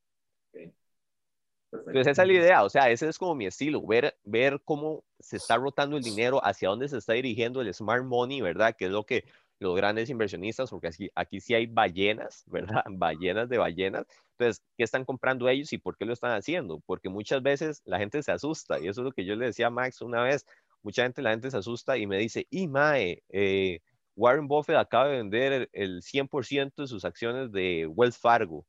Entonces 1.73 2.07
esa 2.07 2.23
es 2.23 2.29
la 2.29 2.35
idea, 2.35 2.63
o 2.63 2.71
sea, 2.71 2.91
ese 2.91 3.09
es 3.09 3.19
como 3.19 3.35
mi 3.35 3.47
estilo, 3.47 3.85
ver, 3.85 4.17
ver 4.23 4.61
cómo 4.65 5.03
se 5.19 5.37
está 5.37 5.57
rotando 5.57 5.97
el 5.97 6.03
dinero, 6.03 6.41
hacia 6.45 6.69
dónde 6.69 6.89
se 6.89 6.99
está 6.99 7.15
dirigiendo 7.15 7.61
el 7.61 7.75
smart 7.75 8.05
money, 8.05 8.41
¿verdad? 8.41 8.77
Que 8.77 8.87
es 8.87 8.91
lo 8.93 9.05
que 9.05 9.25
los 9.59 9.75
grandes 9.77 10.11
inversionistas, 10.11 10.71
porque 10.71 10.89
aquí, 10.89 11.11
aquí 11.15 11.41
sí 11.41 11.55
hay 11.55 11.67
ballenas, 11.67 12.45
¿verdad? 12.81 12.85
Ballenas 12.91 13.49
de 13.49 13.59
ballenas. 13.59 14.07
Entonces, 14.33 14.63
¿qué 14.77 14.85
están 14.85 15.05
comprando 15.05 15.49
ellos 15.49 15.73
y 15.73 15.79
por 15.79 15.97
qué 15.97 16.05
lo 16.05 16.13
están 16.13 16.33
haciendo? 16.33 16.81
Porque 16.87 17.09
muchas 17.09 17.43
veces 17.43 17.83
la 17.85 17.99
gente 17.99 18.23
se 18.23 18.33
asusta, 18.33 18.79
y 18.79 18.89
eso 18.89 19.01
es 19.01 19.05
lo 19.05 19.13
que 19.13 19.25
yo 19.25 19.37
le 19.37 19.47
decía 19.47 19.69
a 19.69 19.71
Max 19.71 20.01
una 20.03 20.23
vez, 20.23 20.47
mucha 20.83 21.03
gente, 21.03 21.23
la 21.23 21.31
gente 21.31 21.51
se 21.51 21.57
asusta 21.57 21.97
y 21.97 22.07
me 22.07 22.19
dice, 22.19 22.47
y 22.51 22.69
mae, 22.69 23.23
eh, 23.31 23.81
Warren 24.17 24.47
Buffett 24.47 24.77
acaba 24.77 25.09
de 25.09 25.17
vender 25.17 25.69
el 25.73 26.03
100% 26.03 26.83
de 26.83 26.87
sus 26.87 27.05
acciones 27.05 27.51
de 27.53 27.87
Wells 27.87 28.19
Fargo. 28.19 28.65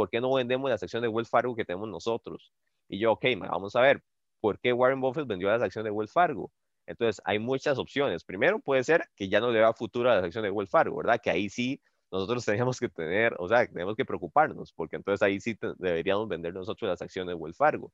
¿Por 0.00 0.08
qué 0.08 0.18
no 0.18 0.32
vendemos 0.32 0.70
las 0.70 0.82
acciones 0.82 1.10
de 1.10 1.14
Wells 1.14 1.28
Fargo 1.28 1.54
que 1.54 1.66
tenemos 1.66 1.86
nosotros? 1.86 2.54
Y 2.88 2.98
yo, 2.98 3.12
ok, 3.12 3.22
vamos 3.38 3.76
a 3.76 3.82
ver, 3.82 4.02
¿por 4.40 4.58
qué 4.58 4.72
Warren 4.72 4.98
Buffett 4.98 5.26
vendió 5.26 5.50
las 5.50 5.60
acciones 5.60 5.84
de 5.84 5.90
Wells 5.90 6.10
Fargo? 6.10 6.50
Entonces, 6.86 7.20
hay 7.26 7.38
muchas 7.38 7.76
opciones. 7.76 8.24
Primero, 8.24 8.60
puede 8.60 8.82
ser 8.82 9.04
que 9.14 9.28
ya 9.28 9.40
no 9.40 9.50
le 9.50 9.58
da 9.58 9.74
futuro 9.74 10.10
a 10.10 10.14
las 10.14 10.24
acciones 10.24 10.48
de 10.48 10.52
Wells 10.52 10.70
Fargo, 10.70 10.96
¿verdad? 10.96 11.20
Que 11.22 11.28
ahí 11.28 11.50
sí 11.50 11.82
nosotros 12.10 12.42
teníamos 12.46 12.80
que 12.80 12.88
tener, 12.88 13.36
o 13.38 13.46
sea, 13.46 13.66
tenemos 13.66 13.94
que 13.94 14.06
preocuparnos, 14.06 14.72
porque 14.72 14.96
entonces 14.96 15.20
ahí 15.20 15.38
sí 15.38 15.54
deberíamos 15.76 16.26
vender 16.28 16.54
nosotros 16.54 16.88
las 16.88 17.02
acciones 17.02 17.32
de 17.32 17.34
Wells 17.34 17.58
Fargo. 17.58 17.92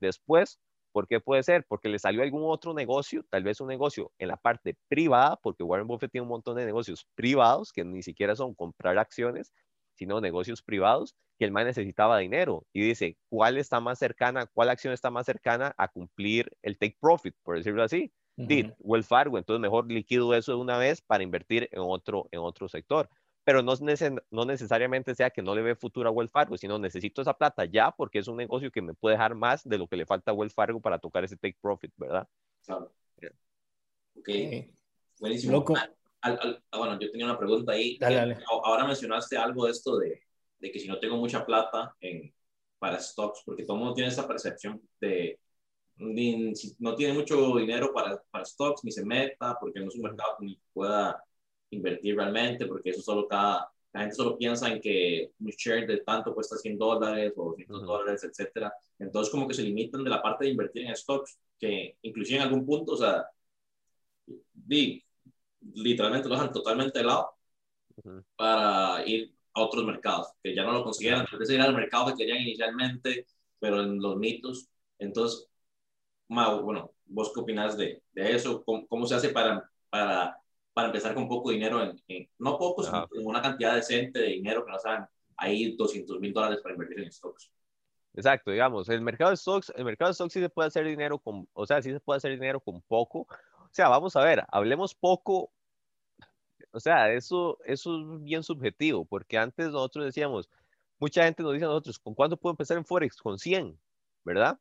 Después, 0.00 0.58
¿Por 0.90 1.08
qué 1.08 1.18
puede 1.18 1.42
ser? 1.42 1.64
Porque 1.68 1.88
le 1.88 1.98
salió 2.00 2.22
algún 2.22 2.44
otro 2.44 2.72
negocio, 2.72 3.24
tal 3.28 3.42
vez 3.42 3.60
un 3.60 3.66
negocio 3.66 4.12
en 4.18 4.28
la 4.28 4.36
parte 4.36 4.76
privada, 4.86 5.36
porque 5.42 5.64
Warren 5.64 5.88
Buffett 5.88 6.12
tiene 6.12 6.22
un 6.22 6.28
montón 6.28 6.56
de 6.56 6.64
negocios 6.64 7.08
privados 7.16 7.72
que 7.72 7.84
ni 7.84 8.00
siquiera 8.02 8.36
son 8.36 8.54
comprar 8.54 8.96
acciones, 8.98 9.52
sino 9.94 10.20
negocios 10.20 10.62
privados, 10.62 11.14
que 11.38 11.44
el 11.44 11.52
man 11.52 11.66
necesitaba 11.66 12.18
dinero. 12.18 12.66
Y 12.72 12.82
dice, 12.82 13.16
¿cuál 13.28 13.58
está 13.58 13.80
más 13.80 13.98
cercana, 13.98 14.46
cuál 14.46 14.70
acción 14.70 14.92
está 14.92 15.10
más 15.10 15.26
cercana 15.26 15.74
a 15.76 15.88
cumplir 15.88 16.50
el 16.62 16.78
take 16.78 16.96
profit, 17.00 17.34
por 17.42 17.56
decirlo 17.56 17.82
así? 17.82 18.12
Uh 18.36 18.46
Wells 18.80 19.06
Fargo, 19.06 19.38
entonces 19.38 19.60
mejor 19.60 19.90
liquido 19.90 20.34
eso 20.34 20.52
de 20.52 20.58
una 20.58 20.76
vez 20.76 21.00
para 21.00 21.22
invertir 21.22 21.68
en 21.70 21.78
otro, 21.80 22.28
en 22.32 22.40
otro 22.40 22.68
sector 22.68 23.08
pero 23.44 23.62
no, 23.62 23.74
no 24.30 24.44
necesariamente 24.46 25.14
sea 25.14 25.30
que 25.30 25.42
no 25.42 25.54
le 25.54 25.62
ve 25.62 25.76
futuro 25.76 26.08
a 26.08 26.12
Wells 26.12 26.32
Fargo, 26.32 26.56
sino 26.56 26.78
necesito 26.78 27.20
esa 27.20 27.34
plata 27.34 27.66
ya 27.66 27.90
porque 27.90 28.18
es 28.18 28.26
un 28.26 28.38
negocio 28.38 28.70
que 28.72 28.82
me 28.82 28.94
puede 28.94 29.16
dejar 29.16 29.34
más 29.34 29.62
de 29.68 29.78
lo 29.78 29.86
que 29.86 29.96
le 29.96 30.06
falta 30.06 30.30
a 30.30 30.34
Wells 30.34 30.54
Fargo 30.54 30.80
para 30.80 30.98
tocar 30.98 31.24
ese 31.24 31.36
take 31.36 31.58
profit, 31.60 31.92
¿verdad? 31.96 32.26
Claro. 32.64 32.90
Ok. 34.16 34.28
Buenísimo. 35.20 35.64
Ah, 36.26 36.38
ah, 36.70 36.78
bueno, 36.78 36.98
yo 36.98 37.10
tenía 37.10 37.26
una 37.26 37.38
pregunta 37.38 37.72
ahí. 37.72 37.98
Dale, 37.98 38.16
dale. 38.16 38.38
Ahora 38.48 38.86
mencionaste 38.86 39.36
algo 39.36 39.66
de 39.66 39.72
esto 39.72 39.98
de, 39.98 40.22
de, 40.58 40.72
que 40.72 40.78
si 40.78 40.88
no 40.88 40.98
tengo 40.98 41.18
mucha 41.18 41.44
plata 41.44 41.94
en, 42.00 42.34
para 42.78 42.98
stocks, 42.98 43.42
porque 43.44 43.64
todo 43.64 43.74
el 43.74 43.80
mundo 43.80 43.94
tiene 43.94 44.08
esa 44.08 44.26
percepción 44.26 44.80
de 45.00 45.38
ni, 45.96 46.54
si 46.56 46.74
no 46.78 46.94
tiene 46.94 47.12
mucho 47.12 47.56
dinero 47.56 47.92
para, 47.92 48.20
para 48.30 48.44
stocks, 48.44 48.84
ni 48.84 48.90
se 48.90 49.04
meta, 49.04 49.56
porque 49.60 49.80
no 49.80 49.88
es 49.88 49.94
un 49.96 50.02
mercado 50.02 50.36
que 50.40 50.56
pueda 50.72 51.22
invertir 51.70 52.16
realmente, 52.16 52.66
porque 52.66 52.90
eso 52.90 53.02
solo 53.02 53.28
cada, 53.28 53.68
la 53.92 54.00
gente 54.00 54.16
solo 54.16 54.38
piensa 54.38 54.72
en 54.72 54.80
que 54.80 55.30
un 55.38 55.50
share 55.50 55.86
de 55.86 55.98
tanto 55.98 56.34
cuesta 56.34 56.56
100 56.56 56.78
dólares 56.78 57.34
o 57.36 57.50
200 57.50 57.82
dólares, 57.82 58.24
etcétera. 58.24 58.72
Entonces 58.98 59.30
como 59.30 59.46
que 59.46 59.54
se 59.54 59.62
limitan 59.62 60.02
de 60.02 60.10
la 60.10 60.22
parte 60.22 60.46
de 60.46 60.52
invertir 60.52 60.86
en 60.86 60.96
stocks, 60.96 61.38
que 61.58 61.98
inclusive 62.02 62.38
en 62.38 62.44
algún 62.44 62.64
punto, 62.64 62.92
o 62.92 62.96
sea, 62.96 63.26
di, 64.52 65.03
literalmente 65.74 66.28
lo 66.28 66.34
dejan 66.34 66.52
totalmente 66.52 66.98
de 66.98 67.04
lado 67.04 67.34
para 68.36 69.06
ir 69.06 69.34
a 69.54 69.62
otros 69.62 69.84
mercados, 69.84 70.32
que 70.42 70.54
ya 70.54 70.64
no 70.64 70.72
lo 70.72 70.84
consiguieran, 70.84 71.26
tal 71.26 71.38
vez 71.38 71.50
ir 71.50 71.60
al 71.60 71.74
mercado 71.74 72.06
que 72.06 72.14
querían 72.16 72.42
inicialmente, 72.42 73.26
pero 73.58 73.82
en 73.82 74.00
los 74.00 74.16
mitos. 74.16 74.68
Entonces, 74.98 75.48
bueno, 76.28 76.92
¿vos 77.06 77.32
qué 77.32 77.40
opinas 77.40 77.76
de, 77.76 78.02
de 78.12 78.34
eso? 78.34 78.64
¿Cómo, 78.64 78.86
¿Cómo, 78.88 79.06
se 79.06 79.14
hace 79.14 79.28
para, 79.28 79.70
para 79.90 80.38
para 80.74 80.88
empezar 80.88 81.14
con 81.14 81.28
poco 81.28 81.50
dinero, 81.50 81.80
en, 82.08 82.28
no 82.38 82.58
poco, 82.58 82.82
sino 82.82 83.06
una 83.22 83.40
cantidad 83.40 83.76
decente 83.76 84.18
de 84.18 84.26
dinero 84.26 84.64
que 84.66 84.72
no 84.72 84.78
sean 84.78 85.08
ahí 85.36 85.76
200 85.76 86.18
mil 86.18 86.32
dólares 86.32 86.58
para 86.60 86.74
invertir 86.74 87.00
en 87.00 87.12
stocks. 87.12 87.50
Exacto, 88.12 88.50
digamos, 88.50 88.88
el 88.88 89.00
mercado 89.00 89.30
de 89.30 89.36
stocks, 89.36 89.72
el 89.74 89.84
mercado 89.84 90.10
de 90.10 90.14
stocks 90.14 90.32
sí 90.32 90.40
se 90.40 90.48
puede 90.48 90.68
hacer 90.68 90.84
dinero 90.84 91.18
con, 91.18 91.48
o 91.52 91.66
sea, 91.66 91.80
sí 91.80 91.92
se 91.92 92.00
puede 92.00 92.18
hacer 92.18 92.32
dinero 92.32 92.60
con 92.60 92.82
poco. 92.82 93.26
O 93.74 93.76
sea, 93.76 93.88
vamos 93.88 94.14
a 94.14 94.22
ver, 94.22 94.44
hablemos 94.52 94.94
poco, 94.94 95.50
o 96.70 96.78
sea, 96.78 97.12
eso, 97.12 97.58
eso 97.64 98.14
es 98.14 98.22
bien 98.22 98.44
subjetivo, 98.44 99.04
porque 99.04 99.36
antes 99.36 99.66
nosotros 99.66 100.04
decíamos, 100.04 100.48
mucha 101.00 101.24
gente 101.24 101.42
nos 101.42 101.54
dice 101.54 101.64
a 101.64 101.68
nosotros, 101.68 101.98
¿con 101.98 102.14
cuánto 102.14 102.36
puedo 102.36 102.52
empezar 102.52 102.76
en 102.76 102.84
Forex? 102.84 103.16
Con 103.16 103.36
100, 103.36 103.76
¿verdad? 104.22 104.60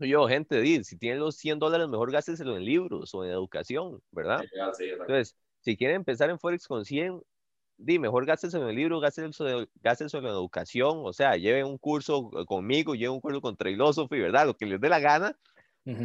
yo, 0.00 0.26
gente, 0.26 0.82
si 0.82 0.98
tienen 0.98 1.20
los 1.20 1.36
100 1.36 1.60
dólares, 1.60 1.86
mejor 1.86 2.10
gásteselo 2.10 2.56
en 2.56 2.64
libros 2.64 3.14
o 3.14 3.24
en 3.24 3.30
educación, 3.30 4.02
¿verdad? 4.10 4.42
Entonces, 4.80 5.36
si 5.60 5.76
quieren 5.76 5.94
empezar 5.94 6.28
en 6.28 6.40
Forex 6.40 6.66
con 6.66 6.84
100, 6.84 7.22
di, 7.76 8.00
mejor 8.00 8.26
gásteselo 8.26 8.64
en 8.64 8.70
el 8.70 8.76
libro, 8.76 8.98
gásteselo 8.98 9.68
en 9.78 10.26
educación, 10.26 11.02
o 11.04 11.12
sea, 11.12 11.36
lleven 11.36 11.66
un 11.66 11.78
curso 11.78 12.32
conmigo, 12.48 12.96
lleven 12.96 13.12
un 13.12 13.20
curso 13.20 13.40
con 13.40 13.56
Trailosophy, 13.56 14.18
¿verdad? 14.18 14.44
Lo 14.44 14.56
que 14.56 14.66
les 14.66 14.80
dé 14.80 14.88
la 14.88 14.98
gana, 14.98 15.38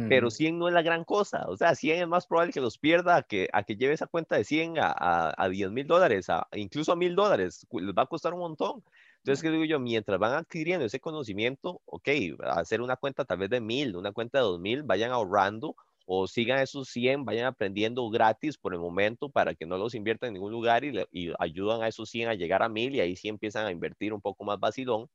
pero 0.06 0.30
100 0.30 0.58
no 0.58 0.68
es 0.68 0.74
la 0.74 0.82
gran 0.82 1.04
cosa, 1.04 1.46
o 1.48 1.56
sea, 1.56 1.74
100 1.74 2.02
es 2.02 2.08
más 2.08 2.26
probable 2.26 2.52
que 2.52 2.60
los 2.60 2.78
pierda 2.78 3.16
a 3.16 3.22
que, 3.22 3.48
a 3.52 3.62
que 3.62 3.76
lleve 3.76 3.94
esa 3.94 4.06
cuenta 4.06 4.36
de 4.36 4.44
100 4.44 4.78
a, 4.78 4.90
a, 4.90 5.34
a 5.36 5.48
10 5.48 5.70
mil 5.70 5.86
dólares, 5.86 6.26
incluso 6.54 6.92
a 6.92 6.96
mil 6.96 7.14
dólares, 7.14 7.66
les 7.72 7.94
va 7.94 8.02
a 8.02 8.06
costar 8.06 8.34
un 8.34 8.40
montón. 8.40 8.82
Entonces, 9.18 9.42
¿qué 9.42 9.50
digo 9.50 9.64
yo? 9.64 9.78
Mientras 9.78 10.18
van 10.18 10.32
adquiriendo 10.32 10.86
ese 10.86 10.98
conocimiento, 10.98 11.82
ok, 11.84 12.08
hacer 12.40 12.80
una 12.80 12.96
cuenta 12.96 13.24
tal 13.24 13.38
vez 13.38 13.50
de 13.50 13.60
mil, 13.60 13.96
una 13.96 14.12
cuenta 14.12 14.38
de 14.38 14.44
dos 14.44 14.58
mil, 14.60 14.82
vayan 14.82 15.12
ahorrando 15.12 15.76
o 16.06 16.26
sigan 16.26 16.58
esos 16.58 16.88
100, 16.88 17.24
vayan 17.24 17.46
aprendiendo 17.46 18.08
gratis 18.10 18.58
por 18.58 18.72
el 18.74 18.80
momento 18.80 19.28
para 19.28 19.54
que 19.54 19.66
no 19.66 19.76
los 19.78 19.94
inviertan 19.94 20.28
en 20.28 20.34
ningún 20.34 20.50
lugar 20.52 20.84
y, 20.84 20.92
y 21.12 21.32
ayudan 21.38 21.82
a 21.82 21.88
esos 21.88 22.10
100 22.10 22.28
a 22.30 22.34
llegar 22.34 22.62
a 22.62 22.68
mil 22.68 22.94
y 22.96 23.00
ahí 23.00 23.14
sí 23.14 23.28
empiezan 23.28 23.66
a 23.66 23.70
invertir 23.70 24.12
un 24.12 24.20
poco 24.20 24.42
más 24.44 24.58
vacilón, 24.58 25.08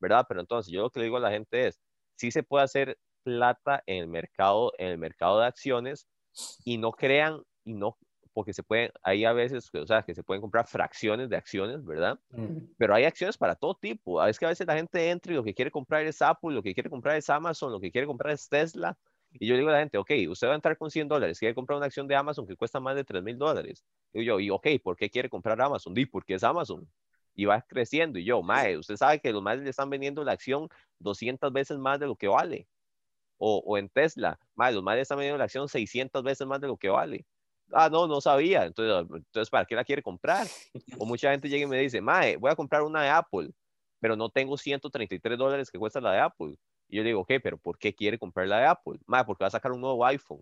¿verdad? 0.00 0.24
Pero 0.28 0.40
entonces 0.40 0.72
yo 0.72 0.82
lo 0.82 0.90
que 0.90 1.00
le 1.00 1.04
digo 1.06 1.16
a 1.16 1.20
la 1.20 1.30
gente 1.30 1.66
es, 1.68 1.80
sí 2.16 2.30
se 2.30 2.42
puede 2.42 2.64
hacer 2.64 2.98
plata 3.26 3.82
en 3.86 4.04
el 4.04 4.06
mercado, 4.06 4.72
en 4.78 4.88
el 4.88 4.98
mercado 4.98 5.40
de 5.40 5.46
acciones 5.46 6.06
y 6.64 6.78
no 6.78 6.92
crean 6.92 7.42
y 7.64 7.74
no 7.74 7.98
porque 8.36 8.52
se 8.52 8.62
pueden, 8.62 8.90
hay 9.02 9.24
a 9.24 9.32
veces, 9.32 9.70
o 9.74 9.86
sea, 9.86 10.02
que 10.02 10.14
se 10.14 10.22
pueden 10.22 10.42
comprar 10.42 10.66
fracciones 10.66 11.30
de 11.30 11.38
acciones, 11.38 11.82
¿verdad? 11.86 12.20
Pero 12.76 12.94
hay 12.94 13.04
acciones 13.04 13.38
para 13.38 13.54
todo 13.54 13.74
tipo. 13.74 14.22
Es 14.26 14.38
que 14.38 14.44
a 14.44 14.50
veces 14.50 14.66
la 14.66 14.74
gente 14.74 15.08
entra 15.08 15.32
y 15.32 15.36
lo 15.36 15.42
que 15.42 15.54
quiere 15.54 15.70
comprar 15.70 16.04
es 16.04 16.20
Apple, 16.20 16.54
lo 16.54 16.62
que 16.62 16.74
quiere 16.74 16.90
comprar 16.90 17.16
es 17.16 17.30
Amazon, 17.30 17.72
lo 17.72 17.80
que 17.80 17.90
quiere 17.90 18.06
comprar 18.06 18.34
es 18.34 18.46
Tesla. 18.46 18.94
Y 19.32 19.46
yo 19.46 19.56
digo 19.56 19.70
a 19.70 19.72
la 19.72 19.78
gente, 19.78 19.96
ok, 19.96 20.10
usted 20.28 20.48
va 20.48 20.52
a 20.52 20.56
entrar 20.56 20.76
con 20.76 20.90
100 20.90 21.08
dólares, 21.08 21.38
quiere 21.38 21.54
comprar 21.54 21.78
una 21.78 21.86
acción 21.86 22.06
de 22.06 22.14
Amazon 22.14 22.46
que 22.46 22.56
cuesta 22.56 22.78
más 22.78 22.94
de 22.94 23.04
3 23.04 23.22
mil 23.22 23.38
dólares. 23.38 23.82
Digo 24.12 24.22
yo, 24.22 24.38
y 24.38 24.50
ok, 24.50 24.66
¿por 24.84 24.98
qué 24.98 25.08
quiere 25.08 25.30
comprar 25.30 25.58
Amazon? 25.62 25.94
Di, 25.94 26.04
porque 26.04 26.34
es 26.34 26.44
Amazon. 26.44 26.86
Y 27.34 27.46
va 27.46 27.62
creciendo. 27.62 28.18
Y 28.18 28.24
yo, 28.24 28.42
mae, 28.42 28.76
usted 28.76 28.96
sabe 28.96 29.18
que 29.18 29.32
los 29.32 29.42
más 29.42 29.58
le 29.58 29.70
están 29.70 29.88
vendiendo 29.88 30.22
la 30.24 30.32
acción 30.32 30.68
200 30.98 31.50
veces 31.54 31.78
más 31.78 31.98
de 31.98 32.06
lo 32.06 32.16
que 32.16 32.28
vale. 32.28 32.68
O, 33.38 33.62
o 33.64 33.78
en 33.78 33.88
Tesla, 33.88 34.38
mae, 34.54 34.72
los 34.72 34.84
le 34.84 35.00
están 35.00 35.18
vendiendo 35.18 35.38
la 35.38 35.44
acción 35.44 35.68
600 35.68 36.22
veces 36.22 36.46
más 36.46 36.60
de 36.60 36.68
lo 36.68 36.76
que 36.76 36.88
vale 36.88 37.26
ah, 37.72 37.88
no, 37.90 38.06
no 38.06 38.20
sabía, 38.20 38.64
entonces, 38.64 39.10
entonces, 39.14 39.50
¿para 39.50 39.64
qué 39.64 39.74
la 39.74 39.84
quiere 39.84 40.02
comprar? 40.02 40.46
O 40.98 41.06
mucha 41.06 41.30
gente 41.30 41.48
llega 41.48 41.64
y 41.64 41.68
me 41.68 41.78
dice, 41.78 42.00
mae, 42.00 42.36
voy 42.36 42.50
a 42.50 42.56
comprar 42.56 42.82
una 42.82 43.02
de 43.02 43.08
Apple, 43.10 43.50
pero 44.00 44.16
no 44.16 44.30
tengo 44.30 44.56
133 44.56 45.38
dólares 45.38 45.70
que 45.70 45.78
cuesta 45.78 46.00
la 46.00 46.12
de 46.12 46.20
Apple. 46.20 46.56
Y 46.88 46.96
yo 46.96 47.02
digo, 47.02 47.20
ok, 47.20 47.32
pero 47.42 47.58
¿por 47.58 47.78
qué 47.78 47.94
quiere 47.94 48.18
comprar 48.18 48.46
la 48.46 48.58
de 48.58 48.66
Apple? 48.66 48.98
Mae, 49.06 49.24
porque 49.24 49.44
va 49.44 49.48
a 49.48 49.50
sacar 49.50 49.72
un 49.72 49.80
nuevo 49.80 50.04
iPhone. 50.04 50.40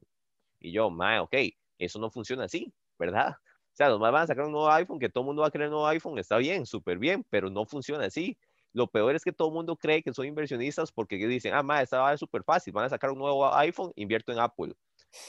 Y 0.60 0.72
yo, 0.72 0.90
mae, 0.90 1.20
ok, 1.20 1.34
eso 1.78 1.98
no 1.98 2.10
funciona 2.10 2.44
así, 2.44 2.72
¿verdad? 2.98 3.36
O 3.72 3.76
sea, 3.76 3.88
los 3.88 3.98
más 3.98 4.12
van 4.12 4.22
a 4.22 4.26
sacar 4.26 4.44
un 4.44 4.52
nuevo 4.52 4.70
iPhone, 4.70 4.98
que 4.98 5.08
todo 5.08 5.22
el 5.22 5.26
mundo 5.26 5.42
va 5.42 5.48
a 5.48 5.50
querer 5.50 5.68
un 5.68 5.72
nuevo 5.72 5.86
iPhone, 5.88 6.18
está 6.18 6.36
bien, 6.36 6.66
súper 6.66 6.98
bien, 6.98 7.24
pero 7.30 7.50
no 7.50 7.64
funciona 7.64 8.04
así. 8.04 8.36
Lo 8.74 8.88
peor 8.88 9.14
es 9.14 9.22
que 9.22 9.32
todo 9.32 9.48
el 9.48 9.54
mundo 9.54 9.76
cree 9.76 10.02
que 10.02 10.12
son 10.12 10.26
inversionistas 10.26 10.92
porque 10.92 11.16
dicen, 11.16 11.54
ah, 11.54 11.62
mae, 11.62 11.84
esta 11.84 12.00
va 12.00 12.08
a 12.08 12.12
ser 12.12 12.18
súper 12.18 12.42
fácil, 12.42 12.72
van 12.72 12.84
a 12.84 12.88
sacar 12.90 13.10
un 13.10 13.18
nuevo 13.18 13.54
iPhone, 13.54 13.92
invierto 13.94 14.32
en 14.32 14.40
Apple. 14.40 14.74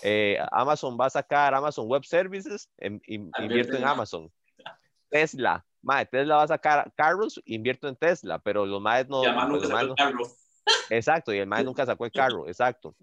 Eh, 0.02 0.38
Amazon 0.52 0.98
va 1.00 1.06
a 1.06 1.12
sacar 1.12 1.54
Amazon 1.54 1.88
Web 1.88 2.06
Services, 2.06 2.70
en, 2.78 3.00
invierto 3.06 3.78
en 3.78 3.86
Amazon. 3.86 4.32
Tesla, 5.10 5.64
madre, 5.84 6.08
Tesla 6.08 6.38
va 6.38 6.44
a 6.44 6.48
sacar 6.48 6.92
carros, 6.96 7.40
invierto 7.46 7.88
en 7.88 7.96
Tesla, 7.96 8.40
pero 8.40 8.66
los 8.66 8.82
más 8.82 9.08
no. 9.08 9.22
Exacto, 10.90 11.32
y 11.32 11.38
el 11.38 11.48
más 11.48 11.64
nunca 11.64 11.86
sacó 11.86 12.06
el 12.06 12.12
carro, 12.12 12.48
exacto. 12.48 12.96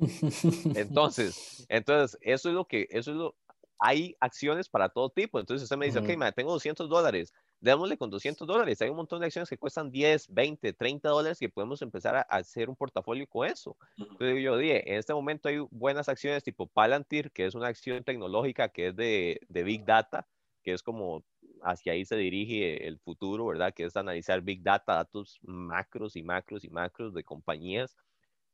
Entonces, 0.74 1.64
entonces, 1.68 2.18
eso 2.20 2.48
es 2.48 2.54
lo 2.54 2.64
que, 2.66 2.88
eso 2.90 3.12
es 3.12 3.16
lo, 3.16 3.36
hay 3.78 4.16
acciones 4.20 4.68
para 4.68 4.88
todo 4.88 5.10
tipo. 5.10 5.38
Entonces 5.38 5.64
usted 5.64 5.76
me 5.76 5.86
dice, 5.86 5.98
ok, 5.98 6.16
madre, 6.16 6.32
tengo 6.32 6.52
200 6.52 6.88
dólares, 6.88 7.32
démosle 7.62 7.96
con 7.96 8.10
200 8.10 8.46
dólares. 8.46 8.82
Hay 8.82 8.90
un 8.90 8.96
montón 8.96 9.20
de 9.20 9.26
acciones 9.26 9.48
que 9.48 9.56
cuestan 9.56 9.90
10, 9.90 10.34
20, 10.34 10.72
30 10.72 11.08
dólares 11.08 11.38
que 11.38 11.48
podemos 11.48 11.80
empezar 11.80 12.16
a, 12.16 12.20
hacer 12.22 12.68
un 12.68 12.76
portafolio 12.76 13.26
con 13.28 13.46
eso. 13.46 13.76
Entonces 13.96 14.42
yo 14.42 14.56
dije, 14.56 14.92
en 14.92 14.98
este 14.98 15.14
momento 15.14 15.48
hay 15.48 15.58
buenas 15.70 16.08
acciones 16.08 16.42
tipo 16.42 16.66
Palantir, 16.66 17.30
que 17.30 17.46
es 17.46 17.54
una 17.54 17.68
acción 17.68 18.02
tecnológica 18.02 18.68
que 18.68 18.88
es 18.88 18.96
de, 18.96 19.40
de 19.48 19.62
Big 19.62 19.84
Data, 19.84 20.26
que 20.62 20.72
es 20.72 20.82
como 20.82 21.24
hacia 21.62 21.92
ahí 21.92 22.04
se 22.04 22.16
dirige 22.16 22.88
el 22.88 22.98
futuro, 22.98 23.46
¿verdad? 23.46 23.72
Que 23.72 23.84
es 23.84 23.96
analizar 23.96 24.42
Big 24.42 24.62
Data, 24.64 24.96
datos 24.96 25.38
macros 25.42 26.16
y 26.16 26.24
macros 26.24 26.64
y 26.64 26.68
macros 26.68 27.14
de 27.14 27.22
compañías 27.22 27.96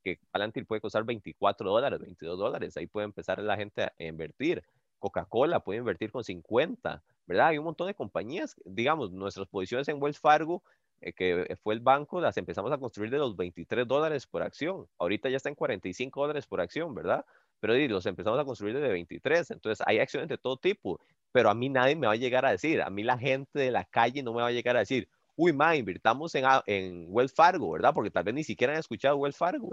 que 0.04 0.20
Palantir 0.30 0.66
puede 0.66 0.82
costar 0.82 1.04
24 1.04 1.70
dólares, 1.70 1.98
22 1.98 2.38
dólares, 2.38 2.76
ahí 2.76 2.86
puede 2.86 3.06
empezar 3.06 3.38
la 3.40 3.56
gente 3.56 3.84
a 3.84 3.92
invertir. 3.98 4.62
Coca-Cola 4.98 5.60
puede 5.60 5.78
invertir 5.78 6.12
con 6.12 6.24
50, 6.24 7.02
¿verdad? 7.28 7.48
Hay 7.48 7.58
un 7.58 7.64
montón 7.64 7.86
de 7.86 7.94
compañías, 7.94 8.56
digamos, 8.64 9.12
nuestras 9.12 9.46
posiciones 9.46 9.86
en 9.88 10.02
Wells 10.02 10.18
Fargo, 10.18 10.62
eh, 11.02 11.12
que 11.12 11.56
fue 11.62 11.74
el 11.74 11.80
banco, 11.80 12.20
las 12.22 12.38
empezamos 12.38 12.72
a 12.72 12.78
construir 12.78 13.10
de 13.10 13.18
los 13.18 13.36
23 13.36 13.86
dólares 13.86 14.26
por 14.26 14.42
acción. 14.42 14.86
Ahorita 14.98 15.28
ya 15.28 15.36
está 15.36 15.50
en 15.50 15.54
45 15.54 16.22
dólares 16.22 16.46
por 16.46 16.62
acción, 16.62 16.94
¿verdad? 16.94 17.26
Pero 17.60 17.74
los 17.74 18.06
empezamos 18.06 18.40
a 18.40 18.44
construir 18.46 18.74
desde 18.74 18.88
23. 18.88 19.50
Entonces, 19.50 19.86
hay 19.86 19.98
acciones 19.98 20.30
de 20.30 20.38
todo 20.38 20.56
tipo, 20.56 21.00
pero 21.30 21.50
a 21.50 21.54
mí 21.54 21.68
nadie 21.68 21.96
me 21.96 22.06
va 22.06 22.14
a 22.14 22.16
llegar 22.16 22.46
a 22.46 22.50
decir, 22.50 22.80
a 22.80 22.88
mí 22.88 23.02
la 23.02 23.18
gente 23.18 23.58
de 23.58 23.70
la 23.70 23.84
calle 23.84 24.22
no 24.22 24.32
me 24.32 24.40
va 24.40 24.48
a 24.48 24.52
llegar 24.52 24.76
a 24.76 24.80
decir, 24.80 25.06
uy, 25.36 25.52
ma, 25.52 25.76
invirtamos 25.76 26.34
en, 26.34 26.46
en 26.66 27.06
Wells 27.08 27.34
Fargo, 27.34 27.72
¿verdad? 27.72 27.92
Porque 27.92 28.10
tal 28.10 28.24
vez 28.24 28.34
ni 28.34 28.42
siquiera 28.42 28.72
han 28.72 28.78
escuchado 28.78 29.18
Wells 29.18 29.36
Fargo. 29.36 29.68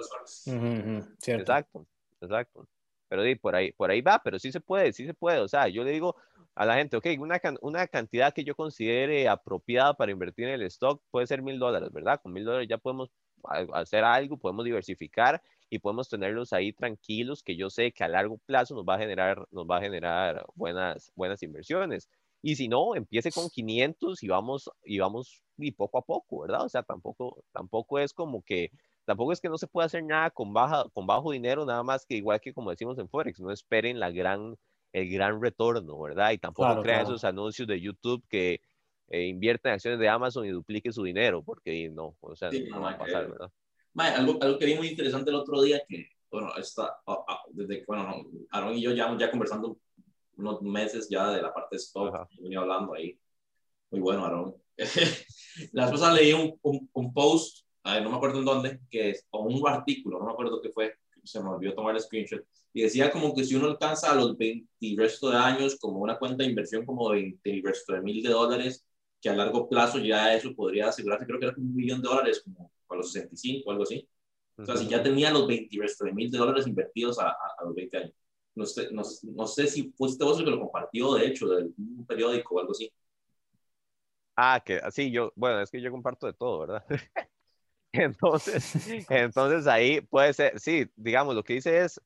Exacto, 1.40 1.88
exacto. 2.20 2.68
Pero 3.08 3.24
di, 3.24 3.36
por 3.36 3.56
ahí, 3.56 3.72
por 3.72 3.92
ahí 3.92 4.02
va, 4.02 4.22
pero 4.24 4.40
sí 4.40 4.52
se 4.52 4.60
puede, 4.62 4.94
sí 4.94 5.06
se 5.06 5.14
puede. 5.14 5.40
O 5.40 5.48
sea, 5.48 5.68
yo 5.68 5.84
le 5.84 5.92
digo 5.92 6.16
a 6.56 6.66
la 6.66 6.76
gente, 6.76 6.98
ok, 6.98 7.08
una, 7.20 7.40
una 7.62 7.88
cantidad 7.88 8.34
que 8.34 8.44
yo 8.44 8.56
considere 8.56 9.28
apropiada 9.28 9.94
para 9.94 10.12
invertir 10.12 10.48
en 10.48 10.56
el 10.56 10.64
stock 10.64 11.02
puede 11.12 11.28
ser 11.28 11.42
mil 11.42 11.60
dólares, 11.60 11.92
¿verdad? 11.92 12.20
Con 12.22 12.34
mil 12.34 12.46
dólares 12.46 12.68
ya 12.70 12.78
podemos 12.78 13.12
hacer 13.74 14.04
algo, 14.04 14.38
podemos 14.38 14.66
diversificar 14.66 15.42
y 15.70 15.80
podemos 15.80 16.10
tenerlos 16.10 16.54
ahí 16.54 16.74
tranquilos, 16.74 17.44
que 17.44 17.56
yo 17.56 17.70
sé 17.70 17.92
que 17.92 18.04
a 18.04 18.08
largo 18.08 18.38
plazo 18.46 18.76
nos 18.76 18.86
va 18.86 18.96
a 18.96 19.00
generar, 19.00 19.46
nos 19.52 19.66
va 19.66 19.78
a 19.78 19.82
generar 19.82 20.46
buenas, 20.56 21.12
buenas 21.16 21.42
inversiones. 21.44 22.10
Y 22.42 22.56
si 22.56 22.68
no, 22.68 22.96
empiece 22.96 23.32
con 23.32 23.50
500 23.50 24.22
y 24.24 24.28
vamos, 24.28 24.70
y 24.84 25.00
vamos 25.00 25.42
y 25.58 25.72
poco 25.72 25.98
a 25.98 26.02
poco, 26.04 26.42
¿verdad? 26.42 26.64
O 26.64 26.70
sea, 26.70 26.84
tampoco, 26.84 27.44
tampoco 27.52 28.00
es 28.00 28.14
como 28.14 28.44
que, 28.44 28.72
tampoco 29.06 29.32
es 29.32 29.40
que 29.40 29.50
no 29.50 29.58
se 29.58 29.68
pueda 29.68 29.86
hacer 29.86 30.04
nada 30.04 30.30
con, 30.30 30.54
baja, 30.54 30.86
con 30.94 31.08
bajo 31.08 31.32
dinero, 31.32 31.66
nada 31.66 31.84
más 31.84 32.06
que 32.06 32.16
igual 32.16 32.40
que 32.42 32.54
como 32.54 32.72
decimos 32.72 32.98
en 33.00 33.10
Forex, 33.10 33.40
no 33.40 33.52
esperen 33.52 34.00
la 34.00 34.12
gran, 34.12 34.56
el 34.94 35.10
gran 35.10 35.42
retorno, 35.42 36.00
¿verdad? 36.00 36.32
Y 36.32 36.38
tampoco 36.38 36.82
crean 36.82 37.04
esos 37.04 37.24
anuncios 37.24 37.68
de 37.68 37.80
YouTube 37.80 38.24
que 38.30 38.62
eh, 39.10 39.28
invierten 39.28 39.70
en 39.70 39.74
acciones 39.76 40.00
de 40.00 40.10
Amazon 40.10 40.46
y 40.46 40.50
dupliquen 40.50 40.92
su 40.92 41.04
dinero, 41.04 41.44
porque 41.44 41.90
no, 41.90 42.16
o 42.20 42.36
sea, 42.36 42.50
no, 42.52 42.82
va 42.82 42.92
a 42.92 42.98
pasar, 42.98 43.30
¿verdad? 43.30 43.52
algo, 43.96 44.38
algo 44.42 44.58
que 44.58 44.66
vi 44.66 44.76
muy 44.76 44.88
interesante 44.88 45.30
el 45.30 45.38
otro 45.38 45.62
día, 45.62 45.82
que, 45.88 46.10
bueno, 46.30 46.52
está, 46.58 46.98
desde, 47.50 47.86
bueno, 47.88 48.26
Aaron 48.52 48.76
y 48.76 48.82
yo 48.82 48.92
ya, 48.92 49.16
ya 49.18 49.32
conversando 49.32 49.78
unos 50.38 50.62
meses 50.62 51.08
ya 51.10 51.32
de 51.32 51.42
la 51.42 51.54
parte 51.54 51.76
de 51.76 51.82
stock, 51.82 52.28
venía 52.40 52.60
hablando 52.60 52.94
ahí. 52.94 53.18
Muy 53.92 54.02
bueno, 54.02 54.26
Aaron. 54.26 54.56
la 55.72 55.86
esposa 55.86 56.12
leí 56.12 56.34
un, 56.34 56.60
un, 56.92 57.14
post, 57.14 57.65
no 57.86 58.10
me 58.10 58.16
acuerdo 58.16 58.40
en 58.40 58.46
dónde, 58.46 58.80
que 58.90 59.12
es, 59.12 59.26
o 59.30 59.44
un 59.44 59.68
artículo, 59.68 60.20
no 60.20 60.26
me 60.26 60.32
acuerdo 60.32 60.62
qué 60.62 60.70
fue, 60.70 60.96
se 61.24 61.42
me 61.42 61.50
olvidó 61.50 61.74
tomar 61.74 61.96
el 61.96 62.02
screenshot, 62.02 62.44
y 62.74 62.82
decía 62.82 63.12
como 63.12 63.34
que 63.34 63.44
si 63.44 63.56
uno 63.56 63.68
alcanza 63.68 64.12
a 64.12 64.16
los 64.16 64.38
20 64.38 64.68
y 64.80 64.98
resto 64.98 65.30
de 65.30 65.38
años 65.38 65.78
como 65.80 66.00
una 66.00 66.18
cuenta 66.18 66.44
de 66.44 66.50
inversión 66.50 66.86
como 66.86 67.10
de 67.12 67.22
20 67.22 67.50
y 67.50 67.62
resto 67.62 67.94
de 67.94 68.02
mil 68.02 68.22
de 68.22 68.30
dólares, 68.30 68.86
que 69.22 69.30
a 69.30 69.36
largo 69.36 69.70
plazo 69.70 70.00
ya 70.00 70.34
eso 70.36 70.54
podría 70.54 70.90
asegurarse, 70.90 71.26
creo 71.26 71.40
que 71.40 71.46
era 71.46 71.56
como 71.56 71.68
un 71.68 71.76
millón 71.76 72.02
de 72.02 72.10
dólares, 72.10 72.42
como 72.44 72.72
a 72.90 72.96
los 72.96 73.12
65 73.12 73.70
o 73.70 73.72
algo 73.72 73.84
así. 73.84 74.08
O 74.58 74.66
sea, 74.66 74.78
si 74.78 74.88
ya 74.88 75.04
tenía 75.04 75.32
los 75.32 75.48
20 75.48 75.68
y 75.70 75.80
resto 75.80 76.06
de 76.06 76.14
mil 76.14 76.32
de 76.32 76.38
dólares 76.38 76.66
invertidos 76.66 77.20
a, 77.20 77.30
a, 77.30 77.64
los 77.66 77.76
20 77.76 77.98
años. 77.98 78.14
No 78.56 78.66
sé, 78.66 78.90
no, 78.92 79.04
no 79.24 79.48
sé 79.48 79.68
si 79.68 79.92
fuiste 79.98 80.24
vos 80.24 80.40
el 80.40 80.46
que 80.46 80.52
lo 80.52 80.60
compartió, 80.60 81.14
de 81.16 81.28
hecho, 81.28 81.48
de 81.48 81.66
un 81.78 82.06
periódico 82.08 82.56
o 82.56 82.60
algo 82.60 82.72
así. 82.72 82.92
Ah, 84.38 84.62
que 84.66 84.78
así 84.78 85.12
yo, 85.12 85.32
bueno, 85.36 85.62
es 85.62 85.70
que 85.70 85.82
yo 85.82 85.92
comparto 85.92 86.28
de 86.28 86.34
todo, 86.34 86.60
¿verdad? 86.60 86.86
entonces, 88.02 88.76
entonces 89.10 89.68
ahí 89.68 90.02
puede 90.02 90.34
ser, 90.34 90.60
sí, 90.60 90.88
digamos, 90.96 91.36
lo 91.36 91.44
que 91.44 91.54
dice 91.54 91.84
es, 91.84 92.02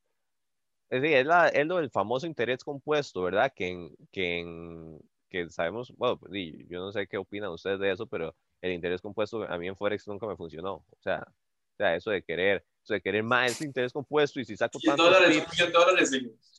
es, 0.90 1.04
es, 1.04 1.26
la, 1.26 1.50
es 1.50 1.66
lo 1.68 1.78
del 1.78 1.90
famoso 1.90 2.28
interés 2.28 2.64
compuesto, 2.64 3.22
¿verdad? 3.24 3.54
Que, 3.56 3.70
en, 3.70 3.96
que, 4.12 4.40
en, 4.40 5.00
que 5.30 5.50
sabemos, 5.50 5.94
bueno, 5.98 6.18
pues, 6.18 6.32
yo 6.68 6.80
no 6.80 6.92
sé 6.92 7.08
qué 7.08 7.18
opinan 7.18 7.52
ustedes 7.52 7.80
de 7.80 7.92
eso, 7.92 8.08
pero 8.08 8.36
el 8.62 8.74
interés 8.74 9.02
compuesto 9.02 9.44
a 9.44 9.58
mí 9.58 9.68
en 9.68 9.76
Forex 9.76 10.08
nunca 10.08 10.28
me 10.28 10.36
funcionó. 10.36 10.74
O 10.90 10.98
sea, 11.02 11.20
o 11.28 11.78
sea 11.78 11.96
eso 11.96 12.12
de 12.12 12.24
querer 12.24 12.66
de 12.94 13.02
querer 13.02 13.24
más 13.24 13.62
interés 13.62 13.94
compuesto 13.94 14.40
y 14.40 14.46
si 14.46 14.58
saco 14.58 14.80
tantos 14.80 15.06
dólares, 15.06 15.44
dólares 15.72 16.12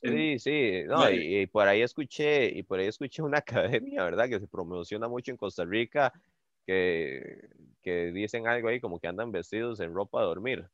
Sí, 0.02 0.38
sí, 0.38 0.82
no, 0.86 1.10
y, 1.10 1.46
por 1.46 1.68
ahí 1.68 1.82
escuché, 1.82 2.46
y 2.46 2.62
por 2.62 2.78
ahí 2.78 2.86
escuché 2.86 3.22
una 3.22 3.38
academia, 3.84 4.02
¿verdad? 4.04 4.28
Que 4.28 4.40
se 4.40 4.46
promociona 4.46 5.08
mucho 5.08 5.30
en 5.30 5.36
Costa 5.36 5.64
Rica, 5.64 6.12
que, 6.66 7.48
que 7.82 8.12
dicen 8.12 8.46
algo 8.46 8.68
ahí 8.68 8.80
como 8.80 8.98
que 8.98 9.08
andan 9.08 9.32
vestidos 9.32 9.80
en 9.80 9.94
ropa 9.94 10.20
de 10.20 10.26
dormir. 10.26 10.68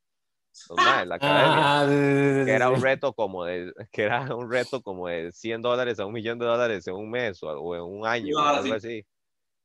la 0.76 1.14
academia, 1.16 1.80
ah, 1.80 1.86
que 2.46 2.50
era 2.50 2.70
un 2.70 2.82
reto 2.82 3.12
como 3.12 3.44
de, 3.44 3.72
que 3.92 4.02
era 4.02 4.34
un 4.34 4.50
reto 4.50 4.82
como 4.82 5.08
de 5.08 5.32
100 5.32 5.62
dólares 5.62 5.98
a 6.00 6.06
un 6.06 6.12
millón 6.12 6.38
de 6.38 6.46
dólares 6.46 6.86
en 6.86 6.94
un 6.94 7.10
mes 7.10 7.42
o, 7.42 7.74
en 7.74 7.82
un 7.82 8.06
año, 8.06 8.38
algo 8.38 8.74
así. 8.74 9.04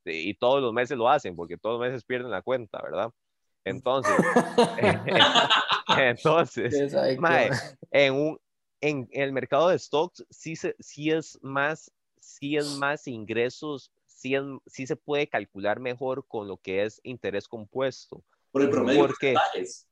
Y 0.04 0.34
todos 0.36 0.62
los 0.62 0.74
meses 0.74 0.98
lo 0.98 1.10
hacen 1.10 1.36
porque 1.36 1.58
todos 1.58 1.80
los 1.80 1.88
meses 1.88 2.04
pierden 2.04 2.32
la 2.32 2.42
cuenta, 2.42 2.82
¿verdad? 2.82 3.12
Entonces, 3.64 4.14
entonces, 5.98 6.94
en, 7.92 8.14
un, 8.14 8.40
en 8.82 9.08
el 9.12 9.32
mercado 9.32 9.70
de 9.70 9.78
stocks 9.78 10.26
sí, 10.30 10.56
se, 10.56 10.76
sí 10.80 11.12
es 11.12 11.38
más, 11.42 11.92
sí 12.20 12.58
es 12.58 12.78
más 12.78 13.08
ingresos, 13.08 13.92
sí, 14.22 14.36
sí 14.68 14.88
se 14.88 14.96
puede 14.96 15.28
calcular 15.28 15.80
mejor 15.80 16.26
con 16.28 16.48
lo 16.48 16.58
que 16.58 16.84
es 16.84 17.02
interés 17.04 17.48
compuesto. 17.48 18.24
Por 18.52 18.62
el 18.62 18.70
promedio 18.70 19.04
de 19.04 19.08
porcentajes. 19.08 19.88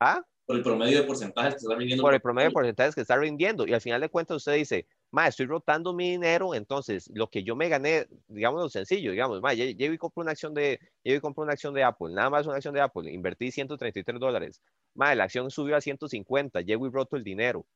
¿Ah? 0.00 0.22
Por 0.46 0.56
el 0.56 0.62
promedio 0.62 1.00
de 1.00 1.06
porcentajes 1.06 1.54
que 1.54 1.60
está 1.60 1.74
rindiendo. 1.74 2.02
Por 2.02 2.14
el 2.14 2.20
promedio 2.20 2.48
de 2.48 2.52
porcentajes 2.52 2.94
que 2.94 3.00
está 3.00 3.16
rindiendo. 3.16 3.66
Y 3.66 3.74
al 3.74 3.80
final 3.80 4.00
de 4.00 4.08
cuentas 4.08 4.36
usted 4.36 4.54
dice, 4.54 4.86
ma, 5.10 5.26
estoy 5.26 5.46
rotando 5.46 5.92
mi 5.92 6.10
dinero, 6.10 6.54
entonces 6.54 7.10
lo 7.12 7.28
que 7.28 7.42
yo 7.42 7.56
me 7.56 7.68
gané, 7.68 8.06
digamos 8.28 8.62
lo 8.62 8.68
sencillo, 8.68 9.10
digamos, 9.10 9.40
ma, 9.40 9.54
llevo 9.54 9.94
y 9.94 9.98
compro 9.98 10.22
una 10.22 10.32
acción 10.32 10.54
de, 10.54 10.80
llevo 11.02 11.18
y 11.18 11.20
compro 11.20 11.42
una 11.42 11.52
acción 11.52 11.74
de 11.74 11.82
Apple, 11.82 12.14
nada 12.14 12.30
más 12.30 12.46
una 12.46 12.56
acción 12.56 12.74
de 12.74 12.80
Apple, 12.80 13.10
invertí 13.10 13.50
133 13.50 14.20
dólares, 14.20 14.60
ma, 14.94 15.14
la 15.14 15.24
acción 15.24 15.50
subió 15.50 15.76
a 15.76 15.80
150, 15.80 16.60
llevo 16.60 16.86
y 16.86 16.90
roto 16.90 17.16
el 17.16 17.24
dinero. 17.24 17.66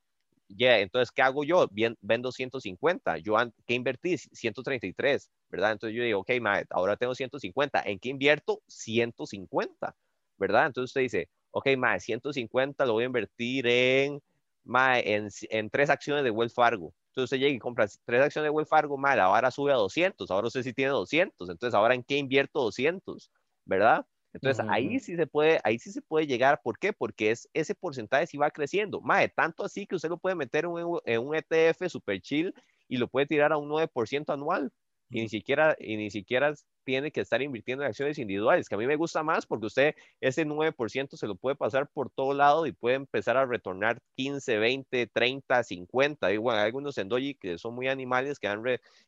Ya, 0.57 0.79
entonces, 0.79 1.11
¿qué 1.11 1.21
hago 1.21 1.43
yo? 1.43 1.67
Vendo 2.01 2.31
150. 2.31 3.17
Yo, 3.17 3.35
¿qué 3.65 3.73
invertí? 3.73 4.17
133, 4.17 5.29
¿verdad? 5.49 5.73
Entonces 5.73 5.95
yo 5.97 6.03
digo, 6.03 6.19
ok, 6.19 6.31
ma, 6.41 6.61
ahora 6.69 6.95
tengo 6.97 7.15
150. 7.15 7.81
¿En 7.85 7.99
qué 7.99 8.09
invierto? 8.09 8.61
150, 8.67 9.95
¿verdad? 10.37 10.67
Entonces 10.67 10.89
usted 10.89 11.01
dice, 11.01 11.29
ok, 11.51 11.69
ma, 11.77 11.99
150 11.99 12.85
lo 12.85 12.93
voy 12.93 13.03
a 13.03 13.07
invertir 13.07 13.67
en, 13.67 14.21
ma, 14.63 14.99
en, 14.99 15.29
tres 15.69 15.89
acciones 15.89 16.23
de 16.23 16.31
Wells 16.31 16.53
Fargo. 16.53 16.93
Entonces 17.09 17.25
usted 17.25 17.37
llega 17.37 17.55
y 17.55 17.59
compra 17.59 17.87
tres 18.05 18.21
acciones 18.21 18.47
de 18.47 18.51
Wells 18.51 18.69
Fargo, 18.69 18.97
mal, 18.97 19.19
ahora 19.19 19.51
sube 19.51 19.71
a 19.71 19.75
200, 19.75 20.31
ahora 20.31 20.47
usted 20.47 20.63
sí 20.63 20.73
tiene 20.73 20.91
200, 20.91 21.49
entonces 21.49 21.73
ahora 21.75 21.93
en 21.93 22.03
qué 22.03 22.17
invierto 22.17 22.61
200, 22.61 23.31
¿verdad? 23.65 24.05
Entonces 24.33 24.65
ahí 24.69 24.99
sí 24.99 25.15
se 25.15 25.27
puede, 25.27 25.59
ahí 25.63 25.77
sí 25.79 25.91
se 25.91 26.01
puede 26.01 26.27
llegar, 26.27 26.61
¿por 26.63 26.79
qué? 26.79 26.93
Porque 26.93 27.31
es 27.31 27.49
ese 27.53 27.75
porcentaje 27.75 28.27
sí 28.27 28.37
va 28.37 28.51
creciendo, 28.51 29.01
mae, 29.01 29.29
tanto 29.29 29.63
así 29.63 29.85
que 29.85 29.95
usted 29.95 30.09
lo 30.09 30.17
puede 30.17 30.35
meter 30.35 30.65
en 30.65 30.71
un, 30.71 30.99
en 31.05 31.21
un 31.21 31.35
ETF 31.35 31.89
super 31.89 32.21
chill 32.21 32.53
y 32.87 32.97
lo 32.97 33.07
puede 33.07 33.25
tirar 33.27 33.51
a 33.51 33.57
un 33.57 33.69
9% 33.69 34.33
anual 34.33 34.71
y 35.11 35.21
ni 35.21 35.29
siquiera 35.29 35.75
y 35.79 35.97
ni 35.97 36.09
siquiera 36.09 36.53
tiene 36.83 37.11
que 37.11 37.21
estar 37.21 37.41
invirtiendo 37.41 37.83
en 37.83 37.89
acciones 37.89 38.17
individuales, 38.17 38.67
que 38.67 38.75
a 38.75 38.77
mí 38.77 38.87
me 38.87 38.95
gusta 38.95 39.21
más 39.23 39.45
porque 39.45 39.67
usted 39.67 39.95
ese 40.19 40.45
9% 40.45 41.17
se 41.17 41.27
lo 41.27 41.35
puede 41.35 41.55
pasar 41.55 41.89
por 41.89 42.09
todo 42.09 42.33
lado 42.33 42.65
y 42.65 42.71
puede 42.71 42.95
empezar 42.95 43.37
a 43.37 43.45
retornar 43.45 43.99
15, 44.15 44.57
20, 44.57 45.07
30, 45.07 45.63
50. 45.63 46.31
Igual 46.33 46.57
hay 46.57 46.65
algunos 46.65 46.97
en 46.97 47.09
Doji 47.09 47.35
que 47.35 47.57
son 47.57 47.75
muy 47.75 47.87
animales 47.87 48.39
que 48.39 48.47
han, 48.47 48.63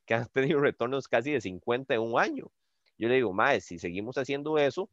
que 0.05 0.13
han 0.13 0.27
tenido 0.33 0.59
retornos 0.59 1.07
casi 1.07 1.31
de 1.31 1.41
50 1.41 1.95
en 1.95 2.01
un 2.01 2.19
año. 2.19 2.51
Yo 2.97 3.07
le 3.07 3.15
digo, 3.15 3.33
más 3.33 3.63
si 3.63 3.79
seguimos 3.79 4.17
haciendo 4.17 4.57
eso, 4.57 4.89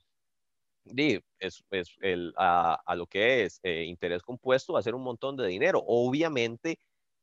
es, 1.38 1.64
es 1.70 1.96
el, 2.00 2.32
a, 2.36 2.74
a, 2.84 2.94
lo 2.96 3.06
que 3.06 3.44
es 3.44 3.60
eh, 3.62 3.84
interés 3.84 4.22
compuesto, 4.22 4.74
va 4.74 4.80
a 4.80 4.82
ser 4.82 4.94
un 4.94 5.02
montón 5.02 5.36
de 5.36 5.46
dinero. 5.46 5.82
Obviamente, 5.86 6.78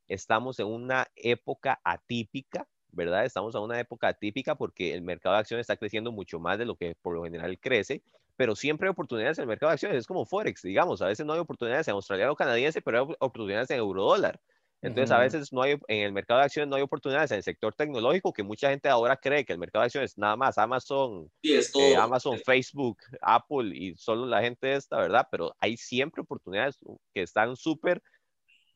estamos 0.08 0.60
en 0.60 0.67
una 0.67 1.08
época 1.15 1.80
atípica 1.84 2.67
¿verdad? 2.91 3.26
Estamos 3.26 3.54
en 3.56 3.62
una 3.62 3.80
época 3.80 4.13
típica 4.13 4.56
porque 4.56 4.93
el 4.93 5.02
mercado 5.02 5.36
de 5.36 5.41
acciones 5.41 5.65
está 5.65 5.78
creciendo 5.78 6.12
mucho 6.12 6.39
más 6.39 6.58
de 6.58 6.65
lo 6.65 6.76
que 6.76 6.96
por 6.96 7.13
lo 7.15 7.24
general 7.24 7.60
crece, 7.60 8.02
pero 8.36 8.56
siempre 8.56 8.88
hay 8.88 8.91
oportunidades 8.91 9.38
en 9.38 9.43
el 9.43 9.48
mercado 9.48 9.70
de 9.70 9.76
acciones, 9.76 10.00
es 10.00 10.08
como 10.08 10.26
Forex, 10.26 10.62
digamos, 10.63 11.02
a 11.02 11.08
veces 11.08 11.26
no 11.26 11.34
hay 11.34 11.39
oportunidades 11.39 11.88
en 11.88 11.93
australiano 11.93 12.36
canadiense, 12.36 12.82
pero 12.82 13.00
hay 13.00 13.15
oportunidades 13.20 13.70
en 13.72 13.78
eurodólar. 13.78 14.39
Entonces, 14.82 15.12
a 15.12 15.20
veces 15.20 15.52
no 15.52 15.63
hay, 15.63 15.76
en 15.88 16.04
el 16.04 16.13
mercado 16.13 16.40
de 16.40 16.46
acciones 16.46 16.70
no 16.70 16.76
hay 16.76 16.84
oportunidades 16.84 17.32
en 17.32 17.38
el 17.38 17.44
sector 17.44 17.74
tecnológico, 17.74 18.32
que 18.32 18.44
mucha 18.44 18.70
gente 18.70 18.88
ahora 18.90 19.18
cree 19.18 19.44
que 19.44 19.54
el 19.54 19.60
mercado 19.60 19.82
de 19.82 19.88
acciones 19.88 20.18
nada 20.18 20.36
más 20.36 20.58
Amazon, 20.58 21.32
eh, 21.42 21.96
Amazon, 21.96 22.38
Facebook, 22.46 23.00
Apple 23.22 23.76
y 23.76 23.96
solo 23.96 24.28
la 24.28 24.42
gente 24.42 24.76
esta, 24.76 24.98
¿verdad? 24.98 25.28
Pero 25.32 25.56
hay 25.60 25.78
siempre 25.78 26.22
oportunidades 26.22 26.78
que 27.13 27.24
están 27.24 27.56
súper 27.56 28.04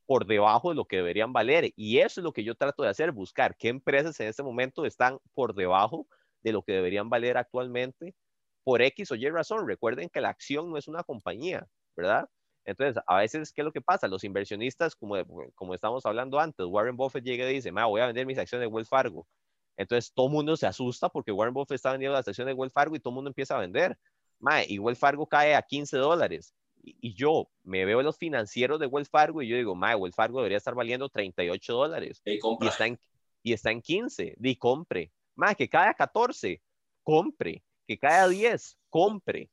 por 0.08 0.26
debajo 0.26 0.70
de 0.70 0.76
lo 0.76 0.86
que 0.86 0.98
deberían 0.98 1.32
valer. 1.34 1.72
Y 1.76 2.00
eso 2.00 2.20
es 2.20 2.24
lo 2.24 2.34
que 2.34 2.44
yo 2.44 2.56
trato 2.56 2.84
de 2.84 2.90
hacer, 2.90 3.12
buscar 3.12 3.56
qué 3.56 3.70
empresas 3.70 4.20
en 4.20 4.28
este 4.28 4.44
momento 4.44 4.86
están 4.86 5.20
por 5.34 5.54
debajo 5.54 6.08
de 6.42 6.52
lo 6.52 6.64
que 6.64 6.74
deberían 6.74 7.10
valer 7.10 7.38
actualmente 7.38 8.16
por 8.64 8.82
X 8.82 9.12
o 9.12 9.16
Y 9.16 9.30
razón. 9.30 9.68
Recuerden 9.68 10.10
que 10.10 10.20
la 10.20 10.30
acción 10.30 10.70
no 10.70 10.78
es 10.78 10.88
una 10.88 11.04
compañía, 11.04 11.66
¿verdad? 11.96 12.28
Entonces, 12.66 13.02
a 13.08 13.18
veces, 13.18 13.52
¿qué 13.52 13.62
es 13.62 13.66
lo 13.66 13.72
que 13.72 13.82
pasa? 13.82 14.08
Los 14.08 14.24
inversionistas, 14.24 14.96
como, 14.96 15.16
como 15.56 15.74
estamos 15.74 16.06
hablando 16.06 16.40
antes, 16.40 16.66
Warren 16.66 16.96
Buffett 16.96 17.24
llega 17.24 17.50
y 17.50 17.56
dice, 17.56 17.72
voy 17.72 18.02
a 18.02 18.08
vender 18.08 18.26
mis 18.26 18.38
acciones 18.38 18.68
de 18.68 18.74
Wells 18.74 18.90
Fargo. 18.90 19.28
Entonces, 19.78 20.12
todo 20.14 20.28
el 20.28 20.34
mundo 20.34 20.56
se 20.56 20.68
asusta 20.68 21.10
porque 21.10 21.32
Warren 21.32 21.54
Buffett 21.54 21.76
está 21.76 21.92
vendiendo 21.92 22.16
las 22.16 22.28
acciones 22.28 22.54
de 22.54 22.60
Wells 22.60 22.74
Fargo 22.74 22.96
y 22.96 23.00
todo 23.00 23.12
el 23.12 23.16
mundo 23.16 23.30
empieza 23.30 23.56
a 23.56 23.60
vender. 23.60 23.98
Ma, 24.40 24.64
y 24.64 24.80
Wells 24.80 25.00
Fargo 25.00 25.26
cae 25.28 25.56
a 25.56 25.62
15 25.62 25.98
dólares. 25.98 26.54
Y, 26.84 27.14
yo 27.14 27.50
me 27.64 27.86
veo 27.86 28.02
los 28.02 28.18
financieros 28.18 28.80
de 28.80 28.88
Wells 28.88 29.10
Fargo 29.10 29.42
y 29.42 29.48
yo 29.48 29.56
digo, 29.56 29.76
ma, 29.76 29.96
Wells 29.96 30.16
Fargo 30.16 30.40
debería 30.40 30.58
estar 30.58 30.76
valiendo 30.76 31.10
38 31.10 31.74
dólares. 31.74 32.22
Y, 32.26 32.40
está 32.68 32.86
en, 32.88 33.00
y 33.44 33.54
está 33.54 33.72
en 33.72 33.82
15. 33.82 34.36
Di, 34.38 34.56
compre. 34.56 35.12
Ma, 35.36 35.56
que 35.56 35.68
cae 35.68 35.90
a 35.90 35.94
14. 35.94 36.62
Compre. 37.04 37.64
Que 37.88 37.98
cae 37.98 38.20
a 38.20 38.28
10. 38.28 38.78
Compre. 38.90 39.50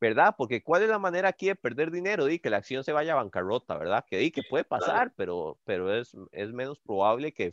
¿Verdad? 0.00 0.34
Porque 0.36 0.62
¿cuál 0.62 0.82
es 0.82 0.88
la 0.88 0.98
manera 0.98 1.28
aquí 1.28 1.46
de 1.46 1.56
perder 1.56 1.90
dinero? 1.90 2.24
Di 2.24 2.38
que 2.38 2.50
la 2.50 2.58
acción 2.58 2.84
se 2.84 2.92
vaya 2.92 3.12
a 3.12 3.16
bancarrota, 3.16 3.76
¿verdad? 3.76 4.04
Que 4.08 4.18
di 4.18 4.30
que 4.30 4.42
puede 4.42 4.64
pasar, 4.64 5.12
pero, 5.16 5.58
pero 5.64 5.94
es, 5.94 6.16
es 6.32 6.52
menos 6.52 6.78
probable 6.78 7.32
que, 7.32 7.52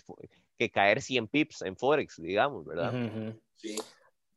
que 0.58 0.71
caer 0.71 1.01
100 1.01 1.27
pips 1.27 1.62
en 1.63 1.75
Forex, 1.75 2.21
digamos, 2.21 2.65
¿verdad? 2.65 2.93
Sí. 3.55 3.77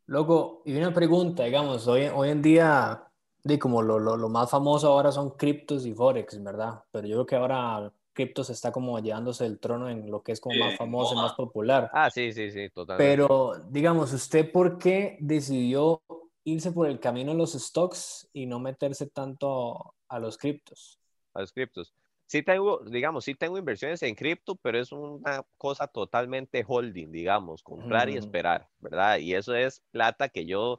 Loco, 0.06 0.62
y 0.64 0.74
una 0.76 0.94
pregunta, 0.94 1.44
digamos, 1.44 1.86
hoy, 1.86 2.06
hoy 2.06 2.30
en 2.30 2.40
día, 2.40 3.04
di 3.44 3.58
como 3.58 3.82
lo, 3.82 3.98
lo, 3.98 4.16
lo, 4.16 4.28
más 4.30 4.50
famoso 4.50 4.88
ahora 4.88 5.12
son 5.12 5.32
criptos 5.32 5.84
y 5.84 5.92
Forex, 5.92 6.42
¿verdad? 6.42 6.82
Pero 6.90 7.06
yo 7.06 7.16
creo 7.16 7.26
que 7.26 7.36
ahora 7.36 7.92
criptos 8.14 8.50
está 8.50 8.72
como 8.72 8.98
llevándose 8.98 9.46
el 9.46 9.60
trono 9.60 9.88
en 9.88 10.10
lo 10.10 10.22
que 10.22 10.32
es 10.32 10.40
como 10.40 10.58
más 10.58 10.76
famoso 10.76 11.14
y 11.14 11.18
más 11.18 11.34
popular. 11.34 11.90
Ah, 11.92 12.10
sí, 12.10 12.32
sí, 12.32 12.50
sí, 12.50 12.68
totalmente. 12.70 13.08
Pero, 13.08 13.52
digamos, 13.68 14.12
¿usted 14.12 14.50
por 14.50 14.78
qué 14.78 15.18
decidió 15.20 16.02
irse 16.52 16.72
por 16.72 16.88
el 16.88 17.00
camino 17.00 17.32
de 17.32 17.38
los 17.38 17.52
stocks 17.52 18.28
y 18.32 18.46
no 18.46 18.58
meterse 18.58 19.06
tanto 19.06 19.94
a 20.08 20.18
los 20.18 20.38
criptos. 20.38 20.98
A 21.34 21.40
los 21.40 21.52
criptos. 21.52 21.92
Sí 22.26 22.42
tengo, 22.42 22.80
digamos, 22.84 23.24
sí 23.24 23.34
tengo 23.34 23.56
inversiones 23.56 24.02
en 24.02 24.14
cripto, 24.14 24.54
pero 24.56 24.78
es 24.78 24.92
una 24.92 25.42
cosa 25.56 25.86
totalmente 25.86 26.64
holding, 26.66 27.10
digamos, 27.10 27.62
comprar 27.62 28.10
y 28.10 28.16
esperar, 28.16 28.68
¿verdad? 28.80 29.18
Y 29.18 29.34
eso 29.34 29.54
es 29.54 29.82
plata 29.90 30.28
que 30.28 30.44
yo, 30.44 30.78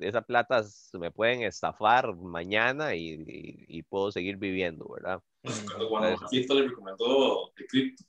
esa 0.00 0.22
plata 0.22 0.64
me 0.94 1.12
pueden 1.12 1.42
estafar 1.42 2.16
mañana 2.16 2.96
y, 2.96 3.82
puedo 3.88 4.10
seguir 4.10 4.38
viviendo, 4.38 4.88
¿verdad? 4.88 5.22
Cuando, 5.88 6.16
Maxito 6.16 6.54
le 6.54 6.68
recomendó 6.68 7.52
el 7.56 7.66
cripto. 7.66 8.04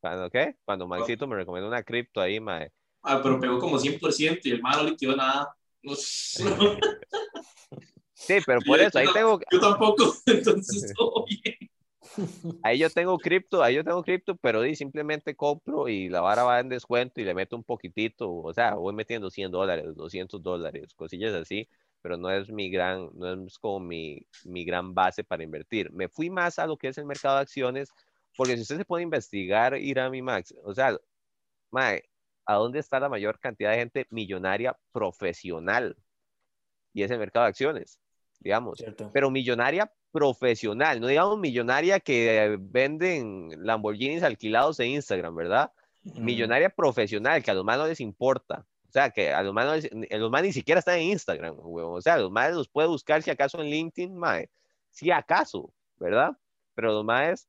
¿Cuándo 0.00 0.30
qué? 0.30 0.56
Cuando 0.64 0.88
Maxito 0.88 1.28
me 1.28 1.36
recomendó 1.36 1.68
una 1.68 1.84
cripto 1.84 2.20
ahí, 2.20 2.40
mae 2.40 2.72
Ah, 3.02 3.20
pero 3.22 3.40
pegó 3.40 3.58
como 3.58 3.78
100% 3.78 4.40
y 4.44 4.50
el 4.50 4.62
malo 4.62 4.84
no 4.84 4.90
liquidó 4.90 5.16
nada. 5.16 5.54
Sí, 8.14 8.38
pero 8.46 8.60
por 8.60 8.80
eso, 8.80 8.98
ahí 8.98 9.06
tengo... 9.12 9.40
Yo 9.50 9.60
tampoco, 9.60 10.14
entonces 10.26 10.92
todo 10.96 11.24
bien. 11.26 11.70
Ahí 12.62 12.78
yo 12.78 12.90
tengo 12.90 13.18
cripto, 13.18 13.62
ahí 13.62 13.74
yo 13.74 13.84
tengo 13.84 14.02
cripto, 14.02 14.36
pero 14.36 14.62
simplemente 14.74 15.34
compro 15.34 15.88
y 15.88 16.08
la 16.08 16.20
vara 16.20 16.44
va 16.44 16.60
en 16.60 16.68
descuento 16.68 17.20
y 17.20 17.24
le 17.24 17.34
meto 17.34 17.56
un 17.56 17.64
poquitito, 17.64 18.30
o 18.32 18.52
sea, 18.52 18.74
voy 18.74 18.94
metiendo 18.94 19.30
100 19.30 19.50
dólares, 19.50 19.94
200 19.96 20.42
dólares, 20.42 20.94
cosillas 20.94 21.34
así, 21.34 21.68
pero 22.02 22.16
no 22.16 22.30
es 22.30 22.50
mi 22.50 22.70
gran, 22.70 23.08
no 23.14 23.46
es 23.46 23.58
como 23.58 23.80
mi, 23.80 24.26
mi 24.44 24.64
gran 24.64 24.94
base 24.94 25.24
para 25.24 25.42
invertir. 25.42 25.90
Me 25.92 26.08
fui 26.08 26.30
más 26.30 26.58
a 26.58 26.66
lo 26.66 26.76
que 26.76 26.88
es 26.88 26.98
el 26.98 27.06
mercado 27.06 27.36
de 27.36 27.42
acciones, 27.42 27.88
porque 28.36 28.56
si 28.56 28.62
usted 28.62 28.78
se 28.78 28.84
puede 28.84 29.04
investigar, 29.04 29.76
ir 29.76 29.98
a 29.98 30.10
mi 30.10 30.22
max, 30.22 30.54
o 30.64 30.74
sea, 30.74 30.96
mae, 31.70 32.04
¿a 32.46 32.54
dónde 32.54 32.78
está 32.78 33.00
la 33.00 33.08
mayor 33.08 33.38
cantidad 33.38 33.70
de 33.70 33.78
gente 33.78 34.06
millonaria 34.10 34.76
profesional? 34.92 35.96
Y 36.92 37.02
es 37.02 37.10
el 37.10 37.18
mercado 37.18 37.44
de 37.44 37.50
acciones, 37.50 37.98
digamos. 38.40 38.84
Pero 39.12 39.30
millonaria 39.30 39.92
profesional, 40.10 41.00
no 41.00 41.06
digamos 41.06 41.38
millonaria 41.38 42.00
que 42.00 42.58
venden 42.60 43.50
Lamborghinis 43.64 44.22
alquilados 44.22 44.78
en 44.80 44.88
Instagram, 44.88 45.34
¿verdad? 45.34 45.72
Millonaria 46.02 46.68
profesional, 46.68 47.42
que 47.42 47.50
a 47.50 47.54
los 47.54 47.64
más 47.64 47.78
no 47.78 47.86
les 47.86 48.00
importa. 48.00 48.66
O 48.88 48.92
sea, 48.92 49.08
que 49.10 49.32
a 49.32 49.42
los 49.42 49.54
más, 49.54 49.88
los 50.10 50.30
más 50.30 50.42
ni 50.42 50.52
siquiera 50.52 50.80
están 50.80 50.98
en 50.98 51.12
Instagram, 51.12 51.56
O 51.58 52.00
sea, 52.02 52.18
los 52.18 52.30
más 52.30 52.52
los 52.52 52.68
puede 52.68 52.88
buscar 52.88 53.22
si 53.22 53.30
acaso 53.30 53.58
en 53.62 53.70
LinkedIn, 53.70 54.14
mae. 54.14 54.50
Si 54.90 55.10
acaso, 55.10 55.72
¿verdad? 55.96 56.36
Pero 56.74 56.92
los 56.92 57.04
más 57.04 57.48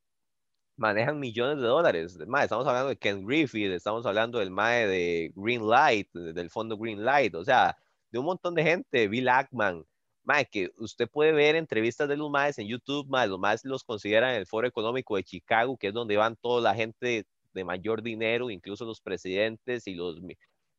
manejan 0.76 1.18
millones 1.18 1.58
de 1.58 1.66
dólares. 1.68 2.18
estamos 2.18 2.66
hablando 2.66 2.88
de 2.88 2.96
Ken 2.96 3.26
Griffith, 3.26 3.70
estamos 3.72 4.06
hablando 4.06 4.38
del 4.38 4.50
MAE 4.50 4.86
de 4.86 5.32
Green 5.34 5.68
Light, 5.68 6.12
del 6.12 6.50
fondo 6.50 6.76
Green 6.76 7.04
Light, 7.04 7.34
o 7.34 7.44
sea, 7.44 7.76
de 8.10 8.18
un 8.18 8.24
montón 8.26 8.54
de 8.54 8.64
gente, 8.64 9.08
Bill 9.08 9.28
Ackman, 9.28 9.84
mae, 10.24 10.46
que 10.46 10.70
usted 10.78 11.08
puede 11.08 11.32
ver 11.32 11.56
entrevistas 11.56 12.08
de 12.08 12.16
los 12.16 12.30
MAEs 12.30 12.58
en 12.58 12.68
YouTube, 12.68 13.08
mae, 13.08 13.28
los 13.28 13.38
MAEs 13.38 13.64
los 13.64 13.84
consideran 13.84 14.34
el 14.34 14.46
Foro 14.46 14.66
Económico 14.66 15.16
de 15.16 15.24
Chicago, 15.24 15.76
que 15.76 15.88
es 15.88 15.94
donde 15.94 16.16
van 16.16 16.36
toda 16.36 16.60
la 16.62 16.74
gente 16.74 17.26
de 17.52 17.64
mayor 17.64 18.02
dinero, 18.02 18.50
incluso 18.50 18.84
los 18.84 19.00
presidentes 19.00 19.86
y 19.86 19.94
los, 19.94 20.20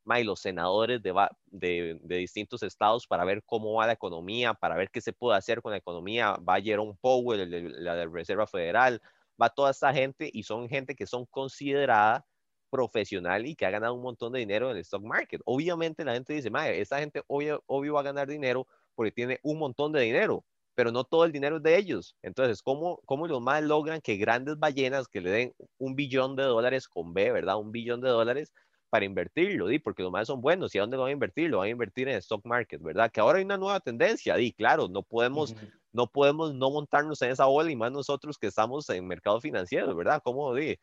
mae, 0.03 0.23
los 0.23 0.39
senadores 0.41 1.01
de, 1.01 1.13
de, 1.47 1.99
de, 2.01 2.17
distintos 2.17 2.63
estados 2.63 3.07
para 3.07 3.25
ver 3.25 3.43
cómo 3.45 3.73
va 3.73 3.87
la 3.87 3.93
economía, 3.93 4.53
para 4.53 4.75
ver 4.75 4.89
qué 4.91 5.01
se 5.01 5.13
puede 5.13 5.37
hacer 5.37 5.61
con 5.61 5.71
la 5.71 5.77
economía. 5.77 6.33
Va 6.37 6.61
Jerome 6.61 6.95
Powell, 6.99 7.49
la 7.83 7.95
de 7.95 8.07
Reserva 8.07 8.47
Federal, 8.47 9.01
va 9.41 9.49
toda 9.49 9.71
esta 9.71 9.93
gente 9.93 10.29
y 10.31 10.43
son 10.43 10.69
gente 10.69 10.95
que 10.95 11.07
son 11.07 11.25
considerada 11.25 12.25
profesional 12.69 13.45
y 13.45 13.55
que 13.55 13.65
ha 13.65 13.69
ganado 13.69 13.93
un 13.93 14.01
montón 14.01 14.33
de 14.33 14.39
dinero 14.39 14.69
en 14.69 14.77
el 14.77 14.81
stock 14.81 15.03
market. 15.03 15.41
Obviamente 15.45 16.03
la 16.03 16.13
gente 16.13 16.33
dice, 16.33 16.49
madre, 16.49 16.81
esta 16.81 16.99
gente 16.99 17.23
obvio, 17.27 17.63
obvio 17.67 17.93
va 17.93 18.01
a 18.01 18.03
ganar 18.03 18.27
dinero 18.27 18.67
porque 18.95 19.11
tiene 19.11 19.39
un 19.43 19.59
montón 19.59 19.91
de 19.91 20.01
dinero, 20.01 20.43
pero 20.73 20.91
no 20.91 21.03
todo 21.03 21.25
el 21.25 21.31
dinero 21.31 21.57
es 21.57 21.63
de 21.63 21.77
ellos. 21.77 22.15
Entonces, 22.21 22.61
¿cómo, 22.61 22.99
cómo 23.05 23.27
los 23.27 23.41
más 23.41 23.63
logran 23.63 24.01
que 24.01 24.17
grandes 24.17 24.57
ballenas 24.57 25.07
que 25.07 25.21
le 25.21 25.31
den 25.31 25.53
un 25.77 25.95
billón 25.95 26.35
de 26.35 26.43
dólares 26.43 26.87
con 26.87 27.13
B, 27.13 27.31
¿verdad? 27.31 27.57
Un 27.57 27.71
billón 27.71 28.01
de 28.01 28.09
dólares 28.09 28.51
para 28.89 29.05
invertirlo, 29.05 29.67
¿di? 29.67 29.79
porque 29.79 30.03
los 30.03 30.11
más 30.11 30.27
son 30.27 30.41
buenos. 30.41 30.73
¿Y 30.73 30.77
a 30.77 30.81
dónde 30.81 30.97
van 30.97 31.09
a 31.09 31.11
invertir? 31.11 31.49
Lo 31.49 31.59
van 31.59 31.67
a 31.67 31.71
invertir 31.71 32.07
en 32.07 32.13
el 32.13 32.19
stock 32.19 32.45
market, 32.45 32.81
¿verdad? 32.81 33.11
Que 33.11 33.19
ahora 33.19 33.39
hay 33.39 33.45
una 33.45 33.57
nueva 33.57 33.79
tendencia, 33.79 34.35
¿di? 34.35 34.53
Claro, 34.53 34.87
no 34.87 35.03
podemos 35.03 35.55
no 35.95 36.07
podemos 36.07 36.53
no 36.53 36.69
montarnos 36.71 37.21
en 37.21 37.31
esa 37.31 37.47
ola 37.47 37.71
y 37.71 37.75
más 37.75 37.91
nosotros 37.91 38.37
que 38.37 38.47
estamos 38.47 38.89
en 38.89 39.07
mercado 39.07 39.39
financiero, 39.39 39.95
¿verdad? 39.95 40.21
¿Cómo 40.23 40.53
di? 40.53 40.77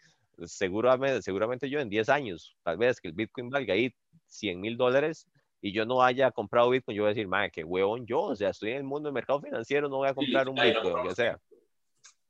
Seguramente, 0.47 1.21
seguramente 1.21 1.69
yo 1.69 1.81
en 1.81 1.91
10 1.91 2.09
años, 2.09 2.57
tal 2.63 2.79
vez 2.79 2.99
que 2.99 3.09
el 3.09 3.15
Bitcoin 3.15 3.51
valga 3.51 3.75
ahí 3.75 3.95
100 4.27 4.59
mil 4.59 4.79
dólares 4.79 5.29
y 5.61 5.73
yo 5.73 5.85
no 5.85 6.03
haya 6.03 6.31
comprado 6.31 6.71
Bitcoin, 6.71 6.97
yo 6.97 7.03
voy 7.03 7.11
a 7.11 7.15
decir, 7.15 7.29
madre, 7.29 7.51
qué 7.51 7.63
huevón 7.63 8.07
yo, 8.07 8.21
o 8.21 8.37
sea, 8.37 8.49
estoy 8.49 8.71
en 8.71 8.79
el 8.79 8.85
mundo 8.85 9.09
del 9.09 9.15
mercado 9.15 9.41
financiero, 9.43 9.91
no 9.91 9.99
voy 9.99 10.09
a 10.09 10.15
comprar 10.15 10.49
un 10.49 10.55
Bitcoin, 10.55 10.95
lo 10.95 11.03
que 11.03 11.15
sea. 11.15 11.39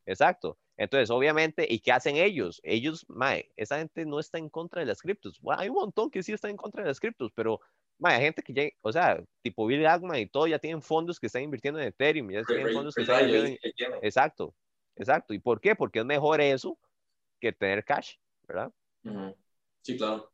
Exacto. 0.04 0.58
Entonces, 0.76 1.10
obviamente, 1.10 1.64
¿y 1.68 1.78
qué 1.78 1.92
hacen 1.92 2.16
ellos? 2.16 2.60
Ellos, 2.64 3.06
mae, 3.08 3.48
esa 3.54 3.78
gente 3.78 4.04
no 4.04 4.18
está 4.18 4.38
en 4.38 4.48
contra 4.48 4.80
de 4.80 4.86
las 4.86 5.00
criptos. 5.00 5.40
hay 5.56 5.68
un 5.68 5.76
montón 5.76 6.10
que 6.10 6.24
sí 6.24 6.32
están 6.32 6.50
en 6.50 6.56
contra 6.56 6.82
de 6.82 6.88
las 6.88 6.98
criptos, 6.98 7.30
pero 7.32 7.60
hay 8.10 8.20
gente 8.20 8.42
que 8.42 8.52
ya, 8.52 8.68
o 8.80 8.92
sea, 8.92 9.22
tipo 9.42 9.66
Bill 9.66 9.86
Ackman 9.86 10.18
y 10.18 10.26
todo, 10.26 10.46
ya 10.46 10.58
tienen 10.58 10.82
fondos 10.82 11.20
que 11.20 11.26
están 11.26 11.42
invirtiendo 11.42 11.80
en 11.80 11.88
Ethereum, 11.88 12.30
ya 12.30 12.42
tienen 12.42 12.72
fondos 12.72 12.94
que 12.94 13.02
están 13.02 13.28
invirtiendo 13.28 13.96
en... 13.96 14.04
Exacto, 14.04 14.54
exacto. 14.96 15.34
¿Y 15.34 15.38
por 15.38 15.60
qué? 15.60 15.74
Porque 15.74 16.00
es 16.00 16.04
mejor 16.04 16.40
eso 16.40 16.78
que 17.40 17.52
tener 17.52 17.84
cash, 17.84 18.14
¿verdad? 18.46 18.72
Sí, 19.82 19.96
claro. 19.96 20.30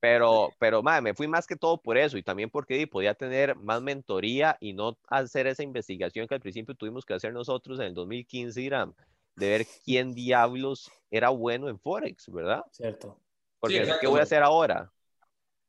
Pero, 0.00 0.50
pero, 0.58 0.82
madre, 0.82 1.02
me 1.02 1.14
fui 1.14 1.28
más 1.28 1.46
que 1.46 1.56
todo 1.56 1.76
por 1.76 1.98
eso 1.98 2.16
y 2.16 2.22
también 2.22 2.48
porque 2.48 2.86
podía 2.86 3.12
tener 3.14 3.54
más 3.56 3.82
mentoría 3.82 4.56
y 4.58 4.72
no 4.72 4.98
hacer 5.08 5.46
esa 5.46 5.62
investigación 5.62 6.26
que 6.26 6.34
al 6.34 6.40
principio 6.40 6.74
tuvimos 6.74 7.04
que 7.04 7.12
hacer 7.12 7.34
nosotros 7.34 7.78
en 7.80 7.86
el 7.86 7.94
2015, 7.94 8.62
Irán, 8.62 8.94
de 9.36 9.50
ver 9.50 9.66
quién 9.84 10.14
diablos 10.14 10.90
era 11.10 11.28
bueno 11.28 11.68
en 11.68 11.78
Forex, 11.78 12.32
¿verdad? 12.32 12.64
Cierto. 12.72 13.18
Porque, 13.58 13.86
¿qué 14.00 14.06
voy 14.06 14.20
a 14.20 14.22
hacer 14.22 14.42
ahora? 14.42 14.90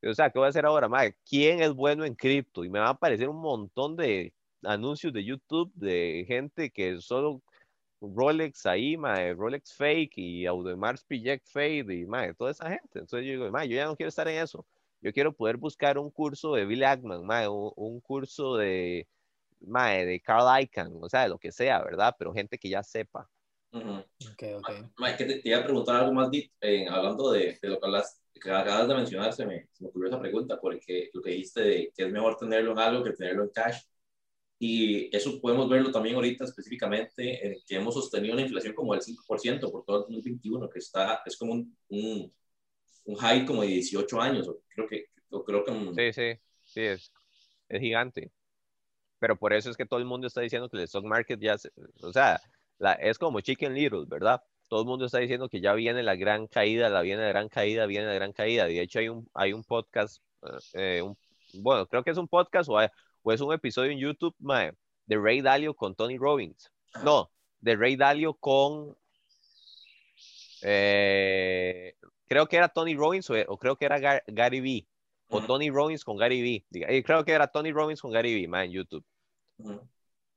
O 0.04 0.14
sea, 0.14 0.30
¿qué 0.30 0.40
voy 0.40 0.48
a 0.48 0.50
hacer 0.50 0.66
ahora? 0.66 0.88
Madre, 0.88 1.16
¿quién 1.28 1.62
es 1.62 1.74
bueno 1.74 2.06
en 2.06 2.16
cripto? 2.16 2.64
Y 2.64 2.70
me 2.70 2.80
van 2.80 2.88
a 2.90 2.92
aparecer 2.92 3.30
un 3.30 3.40
montón 3.40 3.96
de 3.96 4.34
anuncios 4.64 5.14
de 5.14 5.24
YouTube 5.24 5.72
de 5.76 6.26
gente 6.28 6.72
que 6.72 7.00
solo 7.00 7.42
Rolex 8.02 8.66
ahí, 8.66 8.98
madre, 8.98 9.36
Rolex 9.36 9.74
fake 9.76 10.18
y 10.18 10.46
Audemars 10.48 11.04
Project 11.04 11.48
fake 11.48 11.92
y 11.92 12.06
madre, 12.06 12.34
toda 12.34 12.52
esa 12.52 12.70
gente. 12.70 13.00
Entonces 13.00 13.26
yo 13.26 13.34
digo, 13.34 13.52
madre, 13.52 13.70
yo 13.70 13.76
ya 13.76 13.86
no 13.86 13.96
quiero 13.96 14.10
estar 14.10 14.28
en 14.28 14.42
eso. 14.42 14.66
Yo 15.02 15.14
quiero 15.14 15.34
poder 15.34 15.58
buscar 15.58 15.98
un 15.98 16.10
curso 16.12 16.54
de 16.56 16.66
Bill 16.66 16.84
Ackman, 16.84 17.26
madre, 17.26 17.48
un, 17.50 18.00
curso 18.02 18.58
de, 18.58 19.08
madre, 19.60 20.06
de 20.06 20.20
Carl 20.20 20.62
Icahn, 20.64 20.98
o 21.02 21.10
sea, 21.10 21.24
de 21.24 21.30
lo 21.30 21.40
que 21.40 21.52
sea, 21.52 21.84
¿verdad? 21.84 22.16
Pero 22.18 22.34
gente 22.34 22.58
que 22.58 22.70
ya 22.70 22.84
sepa. 22.84 23.28
Ok, 23.72 24.44
ok. 24.58 25.18
que 25.18 25.26
te, 25.26 25.42
iba 25.44 25.60
a 25.60 25.64
preguntar 25.64 25.96
algo 25.96 26.14
más, 26.14 26.30
eh, 26.34 26.88
hablando 26.90 27.32
de, 27.32 27.58
de, 27.62 27.70
lo 27.70 27.80
que 27.80 27.86
hablas 27.86 28.21
acabas 28.40 28.88
de 28.88 28.96
mencionar, 28.96 29.34
se 29.34 29.46
me, 29.46 29.68
se 29.72 29.84
me 29.84 29.90
ocurrió 29.90 30.10
esa 30.10 30.20
pregunta, 30.22 30.60
porque 30.60 31.10
lo 31.14 31.22
que 31.22 31.32
dijiste 31.32 31.62
de 31.62 31.92
que 31.96 32.06
es 32.06 32.12
mejor 32.12 32.38
tenerlo 32.38 32.72
en 32.74 32.80
algo 32.80 33.04
que 33.04 33.12
tenerlo 33.14 33.44
en 33.44 33.50
cash, 33.50 33.82
Y 34.60 35.16
eso 35.16 35.42
podemos 35.42 35.70
verlo 35.70 35.92
también 35.92 36.16
ahorita 36.16 36.46
específicamente 36.46 37.46
en 37.48 37.56
que 37.68 37.76
hemos 37.76 37.96
sostenido 37.96 38.34
una 38.34 38.44
inflación 38.44 38.76
como 38.76 38.94
del 38.94 39.02
5% 39.04 39.72
por 39.72 39.86
todo 39.86 39.98
el 39.98 40.04
2021, 40.04 40.70
que 40.70 40.80
está, 40.80 41.22
es 41.26 41.38
como 41.38 41.54
un, 41.54 41.78
un, 41.90 42.34
un 43.06 43.16
high 43.18 43.46
como 43.46 43.62
de 43.64 43.70
18 43.70 44.22
años, 44.22 44.50
creo 44.70 44.88
que, 44.88 45.08
creo 45.46 45.64
que... 45.66 45.72
Sí, 45.96 46.14
sí, 46.14 46.40
sí, 46.64 46.82
es, 46.82 47.14
es 47.70 47.82
gigante. 47.82 48.32
Pero 49.20 49.38
por 49.38 49.54
eso 49.54 49.70
es 49.70 49.78
que 49.78 49.86
todo 49.86 50.00
el 50.00 50.06
mundo 50.06 50.28
está 50.28 50.42
diciendo 50.42 50.70
que 50.70 50.78
el 50.78 50.84
stock 50.84 51.06
market 51.06 51.40
ya, 51.40 51.56
o 52.02 52.12
sea, 52.14 52.42
la, 52.80 52.94
es 52.94 53.18
como 53.20 53.42
Chicken 53.42 53.74
Little, 53.74 54.06
¿verdad? 54.08 54.42
Todo 54.72 54.84
el 54.84 54.88
mundo 54.88 55.06
está 55.06 55.18
diciendo 55.18 55.50
que 55.50 55.60
ya 55.60 55.74
viene 55.74 56.02
la 56.02 56.16
gran 56.16 56.48
caída, 56.48 56.88
la 56.88 57.02
viene 57.02 57.24
la 57.24 57.28
gran 57.28 57.50
caída, 57.50 57.86
viene 57.88 58.06
la 58.06 58.14
gran 58.14 58.32
caída. 58.32 58.68
De 58.68 58.80
hecho, 58.82 59.00
hay 59.00 59.10
un, 59.10 59.30
hay 59.34 59.52
un 59.52 59.66
podcast, 59.66 60.24
eh, 60.72 61.02
un, 61.02 61.18
bueno, 61.56 61.86
creo 61.88 62.06
que 62.06 62.12
es 62.12 62.18
un 62.18 62.30
podcast 62.30 62.70
o, 62.70 62.78
o 63.22 63.32
es 63.34 63.42
un 63.42 63.52
episodio 63.54 63.92
en 63.92 63.98
YouTube 63.98 64.34
de 65.08 65.18
Ray 65.18 65.42
Dalio 65.42 65.74
con 65.74 65.94
Tony 65.94 66.18
Robbins. 66.18 66.72
No, 67.04 67.30
de 67.60 67.76
Ray 67.76 67.98
Dalio 67.98 68.34
con. 68.34 68.96
Eh, 70.62 71.94
creo 72.30 72.48
que 72.48 72.56
era 72.56 72.70
Tony 72.70 72.96
Robbins 72.96 73.30
o, 73.30 73.58
creo 73.58 73.76
que 73.76 73.84
era 73.84 74.22
Gary 74.26 74.62
Vee. 74.62 74.88
O 75.28 75.42
Tony 75.42 75.70
Robbins 75.70 76.06
con 76.06 76.16
Gary 76.16 76.42
Vee. 76.42 76.66
Eh, 76.72 77.04
creo 77.04 77.26
que 77.26 77.34
era 77.34 77.48
Tony 77.48 77.74
Robbins 77.74 78.00
con 78.00 78.12
Gary 78.12 78.36
Vee, 78.36 78.64
en 78.64 78.72
YouTube. 78.72 79.04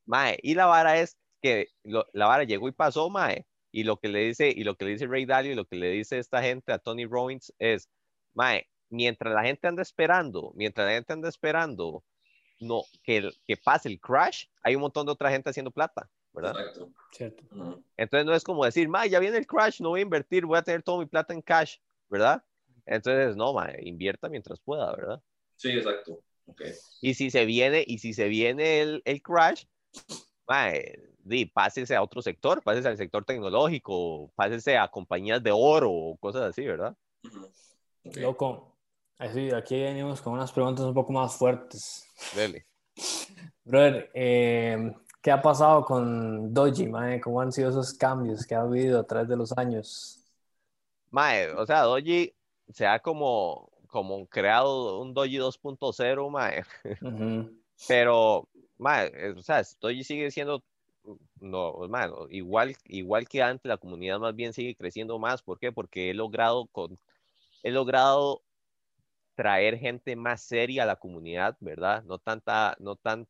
Mae, 0.06 0.40
y 0.42 0.56
la 0.56 0.66
vara 0.66 0.98
es 0.98 1.16
que 1.40 1.68
la 1.84 2.26
vara 2.26 2.42
llegó 2.42 2.66
y 2.66 2.72
pasó, 2.72 3.08
mae. 3.08 3.46
Y 3.76 3.82
lo 3.82 3.98
que 3.98 4.06
le 4.06 4.20
dice, 4.20 4.54
y 4.54 4.62
lo 4.62 4.76
que 4.76 4.84
le 4.84 4.92
dice 4.92 5.08
Ray 5.08 5.26
Dalio 5.26 5.50
y 5.50 5.56
lo 5.56 5.64
que 5.64 5.74
le 5.74 5.90
dice 5.90 6.20
esta 6.20 6.40
gente 6.40 6.72
a 6.72 6.78
Tony 6.78 7.06
Robbins 7.06 7.52
es, 7.58 7.90
mae, 8.32 8.68
mientras 8.88 9.34
la 9.34 9.42
gente 9.42 9.66
anda 9.66 9.82
esperando, 9.82 10.52
mientras 10.54 10.86
la 10.86 10.92
gente 10.92 11.12
anda 11.12 11.28
esperando 11.28 12.04
no, 12.60 12.82
que, 13.02 13.28
que 13.44 13.56
pase 13.56 13.88
el 13.88 13.98
crash, 13.98 14.44
hay 14.62 14.76
un 14.76 14.82
montón 14.82 15.06
de 15.06 15.10
otra 15.10 15.28
gente 15.28 15.50
haciendo 15.50 15.72
plata, 15.72 16.08
¿verdad? 16.32 16.52
Exacto. 16.56 16.92
Cierto. 17.10 17.82
Entonces 17.96 18.24
no 18.24 18.32
es 18.32 18.44
como 18.44 18.64
decir, 18.64 18.88
ma, 18.88 19.06
ya 19.06 19.18
viene 19.18 19.38
el 19.38 19.46
crash, 19.48 19.80
no 19.80 19.88
voy 19.88 19.98
a 19.98 20.02
invertir, 20.04 20.46
voy 20.46 20.58
a 20.58 20.62
tener 20.62 20.84
todo 20.84 21.00
mi 21.00 21.06
plata 21.06 21.34
en 21.34 21.42
cash, 21.42 21.78
¿verdad? 22.08 22.44
Entonces, 22.86 23.34
no, 23.34 23.54
ma, 23.54 23.72
invierta 23.80 24.28
mientras 24.28 24.60
pueda, 24.60 24.94
¿verdad? 24.94 25.20
Sí, 25.56 25.72
exacto. 25.72 26.20
Okay. 26.46 26.74
Y 27.00 27.14
si 27.14 27.28
se 27.28 27.44
viene, 27.44 27.82
y 27.84 27.98
si 27.98 28.14
se 28.14 28.28
viene 28.28 28.82
el, 28.82 29.02
el 29.04 29.20
crash, 29.20 29.64
ma, 30.46 30.70
di, 31.24 31.46
pásese 31.46 31.96
a 31.96 32.02
otro 32.02 32.22
sector, 32.22 32.62
pásese 32.62 32.88
al 32.88 32.96
sector 32.96 33.24
tecnológico, 33.24 34.30
pásese 34.36 34.78
a 34.78 34.88
compañías 34.88 35.42
de 35.42 35.50
oro 35.52 35.90
o 35.90 36.16
cosas 36.16 36.42
así, 36.42 36.64
¿verdad? 36.64 36.94
Loco, 38.16 38.74
Así, 39.18 39.50
aquí 39.52 39.80
venimos 39.80 40.20
con 40.20 40.32
unas 40.32 40.50
preguntas 40.50 40.84
un 40.84 40.94
poco 40.94 41.12
más 41.12 41.36
fuertes. 41.36 42.04
Dele. 42.34 42.66
Brother, 43.64 44.10
eh, 44.12 44.92
¿qué 45.22 45.30
ha 45.30 45.40
pasado 45.40 45.84
con 45.84 46.52
Doji, 46.52 46.88
mae? 46.88 47.20
¿Cómo 47.20 47.40
han 47.40 47.52
sido 47.52 47.70
esos 47.70 47.94
cambios 47.94 48.44
que 48.44 48.54
ha 48.54 48.60
habido 48.60 49.00
a 49.00 49.06
través 49.06 49.28
de 49.28 49.36
los 49.36 49.56
años? 49.56 50.20
Mae, 51.10 51.50
o 51.52 51.64
sea, 51.64 51.82
Doji 51.82 52.34
se 52.72 52.86
ha 52.86 52.98
como, 52.98 53.70
como 53.86 54.26
creado 54.26 55.00
un 55.00 55.14
Doji 55.14 55.38
2.0, 55.38 56.30
mae. 56.30 56.64
Pero, 57.88 58.48
mae, 58.78 59.30
o 59.30 59.42
sea, 59.42 59.62
Doji 59.80 60.02
sigue 60.02 60.30
siendo 60.32 60.62
no, 61.44 61.74
mae, 61.88 62.08
igual, 62.30 62.74
igual 62.86 63.28
que 63.28 63.42
antes, 63.42 63.68
la 63.68 63.76
comunidad 63.76 64.18
más 64.18 64.34
bien 64.34 64.52
sigue 64.52 64.74
creciendo 64.74 65.18
más. 65.18 65.42
¿Por 65.42 65.58
qué? 65.58 65.72
Porque 65.72 66.10
he 66.10 66.14
logrado, 66.14 66.66
con, 66.66 66.98
he 67.62 67.70
logrado 67.70 68.42
traer 69.34 69.78
gente 69.78 70.16
más 70.16 70.42
seria 70.42 70.84
a 70.84 70.86
la 70.86 70.96
comunidad, 70.96 71.56
¿verdad? 71.60 72.02
No 72.04 72.18
tanta, 72.18 72.76
no 72.78 72.96
tanto, 72.96 73.28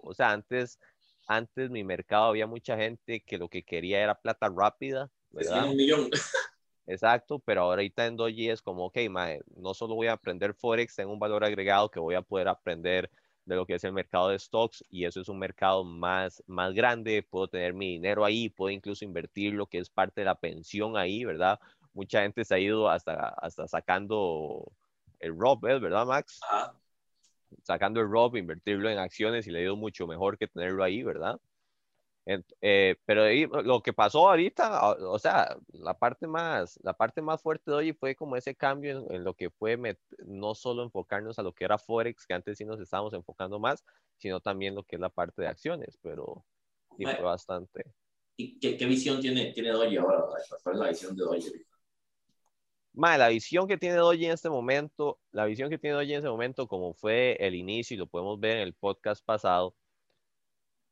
o 0.00 0.14
sea, 0.14 0.30
antes, 0.30 0.78
antes 1.26 1.70
mi 1.70 1.84
mercado 1.84 2.24
había 2.24 2.46
mucha 2.46 2.76
gente 2.76 3.20
que 3.20 3.38
lo 3.38 3.48
que 3.48 3.62
quería 3.62 4.02
era 4.02 4.14
plata 4.14 4.48
rápida, 4.54 5.10
¿verdad? 5.30 5.68
un 5.68 5.76
millón. 5.76 6.10
Exacto, 6.86 7.38
pero 7.38 7.62
ahorita 7.62 8.06
en 8.06 8.16
Doji 8.16 8.50
es 8.50 8.60
como, 8.60 8.86
ok, 8.86 8.98
mae, 9.08 9.40
no 9.56 9.72
solo 9.72 9.94
voy 9.94 10.08
a 10.08 10.14
aprender 10.14 10.52
Forex, 10.54 10.96
tengo 10.96 11.12
un 11.12 11.20
valor 11.20 11.44
agregado 11.44 11.90
que 11.90 12.00
voy 12.00 12.16
a 12.16 12.22
poder 12.22 12.48
aprender 12.48 13.10
de 13.44 13.56
lo 13.56 13.66
que 13.66 13.74
es 13.74 13.84
el 13.84 13.92
mercado 13.92 14.28
de 14.28 14.38
stocks 14.38 14.84
y 14.88 15.04
eso 15.04 15.20
es 15.20 15.28
un 15.28 15.38
mercado 15.38 15.84
más, 15.84 16.42
más 16.46 16.72
grande, 16.74 17.22
puedo 17.22 17.48
tener 17.48 17.74
mi 17.74 17.92
dinero 17.92 18.24
ahí, 18.24 18.48
puedo 18.48 18.70
incluso 18.70 19.04
invertir 19.04 19.54
lo 19.54 19.66
que 19.66 19.78
es 19.78 19.90
parte 19.90 20.20
de 20.20 20.26
la 20.26 20.36
pensión 20.36 20.96
ahí, 20.96 21.24
¿verdad? 21.24 21.58
Mucha 21.92 22.22
gente 22.22 22.44
se 22.44 22.54
ha 22.54 22.58
ido 22.58 22.88
hasta, 22.88 23.28
hasta 23.28 23.66
sacando 23.66 24.72
el 25.18 25.36
ROB, 25.36 25.60
¿verdad, 25.80 26.06
Max? 26.06 26.40
Sacando 27.62 28.00
el 28.00 28.08
ROB, 28.08 28.36
invertirlo 28.36 28.88
en 28.88 28.98
acciones 28.98 29.46
y 29.46 29.50
le 29.50 29.58
ha 29.58 29.62
ido 29.62 29.76
mucho 29.76 30.06
mejor 30.06 30.38
que 30.38 30.48
tenerlo 30.48 30.84
ahí, 30.84 31.02
¿verdad? 31.02 31.38
Eh, 32.24 32.96
pero 33.04 33.24
lo 33.62 33.82
que 33.82 33.92
pasó 33.92 34.28
ahorita, 34.28 34.92
o, 34.92 35.18
sea, 35.18 35.56
la 35.72 35.98
parte 35.98 36.26
más, 36.26 36.78
la 36.82 36.92
parte 36.92 37.20
más 37.20 37.42
fuerte 37.42 37.70
de 37.70 37.76
hoy 37.76 37.92
fue 37.92 38.14
como 38.14 38.36
ese 38.36 38.54
cambio 38.54 39.06
en, 39.10 39.24
lo 39.24 39.34
que 39.34 39.50
fue 39.50 39.76
no 40.24 40.54
solo 40.54 40.84
enfocarnos 40.84 41.38
a 41.38 41.42
lo 41.42 41.52
que 41.52 41.64
era 41.64 41.78
Forex, 41.78 42.26
que 42.26 42.34
antes 42.34 42.58
sí 42.58 42.64
nos 42.64 42.80
estábamos 42.80 43.12
enfocando 43.14 43.58
más, 43.58 43.84
sino 44.18 44.40
también 44.40 44.74
lo 44.74 44.84
que 44.84 44.96
es 44.96 45.00
la 45.00 45.10
parte 45.10 45.42
de 45.42 45.48
acciones, 45.48 45.98
pero 46.00 46.44
sí 46.96 47.04
fue 47.04 47.22
bastante. 47.22 47.84
¿Y 48.36 48.58
qué, 48.58 48.86
visión 48.86 49.20
tiene, 49.20 49.52
tiene 49.52 49.70
Doji 49.70 49.96
ahora? 49.96 50.24
¿Cuál 50.62 50.74
es 50.76 50.80
la 50.80 50.88
visión 50.88 51.16
de 51.16 51.24
Doji 51.24 51.52
la 52.94 53.28
visión 53.28 53.66
que 53.66 53.78
tiene 53.78 53.96
Doji 53.96 54.26
en 54.26 54.32
este 54.32 54.50
momento, 54.50 55.18
la 55.32 55.46
visión 55.46 55.70
que 55.70 55.78
tiene 55.78 55.96
Doji 55.96 56.12
en 56.12 56.18
este 56.18 56.30
momento, 56.30 56.68
como 56.68 56.94
fue 56.94 57.36
el 57.40 57.54
inicio 57.54 57.94
y 57.94 57.98
lo 57.98 58.06
podemos 58.06 58.38
ver 58.38 58.58
en 58.58 58.62
el 58.62 58.74
podcast 58.74 59.24
pasado, 59.24 59.74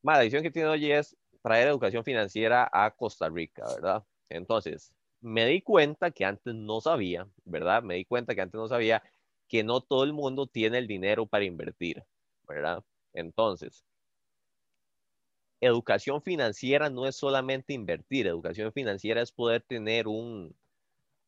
la 0.03 0.21
visión 0.21 0.43
que 0.43 0.51
tiene 0.51 0.69
Doji 0.69 0.93
es 0.93 1.17
traer 1.43 1.69
educación 1.69 2.05
financiera 2.05 2.69
a 2.73 2.91
Costa 2.91 3.29
Rica, 3.29 3.65
¿verdad? 3.75 4.05
Entonces, 4.29 4.93
me 5.21 5.47
di 5.47 5.63
cuenta 5.63 6.11
que 6.11 6.25
antes 6.25 6.55
no 6.55 6.81
sabía, 6.81 7.29
¿verdad? 7.45 7.83
Me 7.83 7.97
di 7.97 8.05
cuenta 8.05 8.35
que 8.35 8.41
antes 8.41 8.59
no 8.59 8.69
sabía 8.69 9.03
que 9.49 9.65
no 9.65 9.81
todo 9.81 10.05
el 10.05 10.13
mundo 10.13 10.47
tiene 10.47 10.79
el 10.79 10.87
dinero 10.87 11.27
para 11.27 11.45
invertir, 11.45 12.05
¿verdad? 12.47 12.85
Entonces, 13.13 13.85
educación 15.61 16.23
financiera 16.23 16.89
no 16.89 17.07
es 17.07 17.17
solamente 17.17 17.73
invertir, 17.73 18.27
educación 18.27 18.73
financiera 18.73 19.21
es 19.21 19.33
poder 19.33 19.63
tener 19.63 20.09
un, 20.09 20.55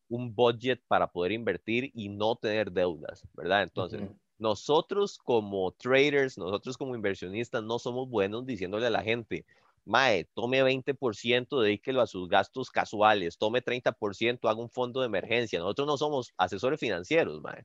un 0.09 0.35
budget 0.35 0.81
para 0.87 1.11
poder 1.11 1.33
invertir 1.33 1.91
y 1.95 2.09
no 2.09 2.37
tener 2.37 2.71
deudas, 2.73 3.27
¿verdad? 3.35 3.63
Entonces, 3.63 4.03
nosotros 4.39 5.19
como 5.19 5.73
traders, 5.73 6.39
nosotros 6.39 6.77
como 6.77 6.95
inversionistas, 6.95 7.63
no 7.63 7.79
somos 7.79 8.09
buenos 8.09 8.45
diciéndole 8.47 8.87
a 8.87 8.91
la 8.91 9.03
gente, 9.03 9.45
Mae, 9.85 10.25
tome 10.35 10.63
20%, 10.63 11.61
dedíquelo 11.61 12.01
a 12.01 12.07
sus 12.07 12.29
gastos 12.29 12.71
casuales, 12.71 13.37
tome 13.37 13.63
30%, 13.63 14.49
haga 14.49 14.61
un 14.61 14.71
fondo 14.71 15.01
de 15.01 15.07
emergencia. 15.07 15.59
Nosotros 15.59 15.87
no 15.87 15.97
somos 15.97 16.33
asesores 16.37 16.79
financieros, 16.79 17.41
Mae. 17.41 17.65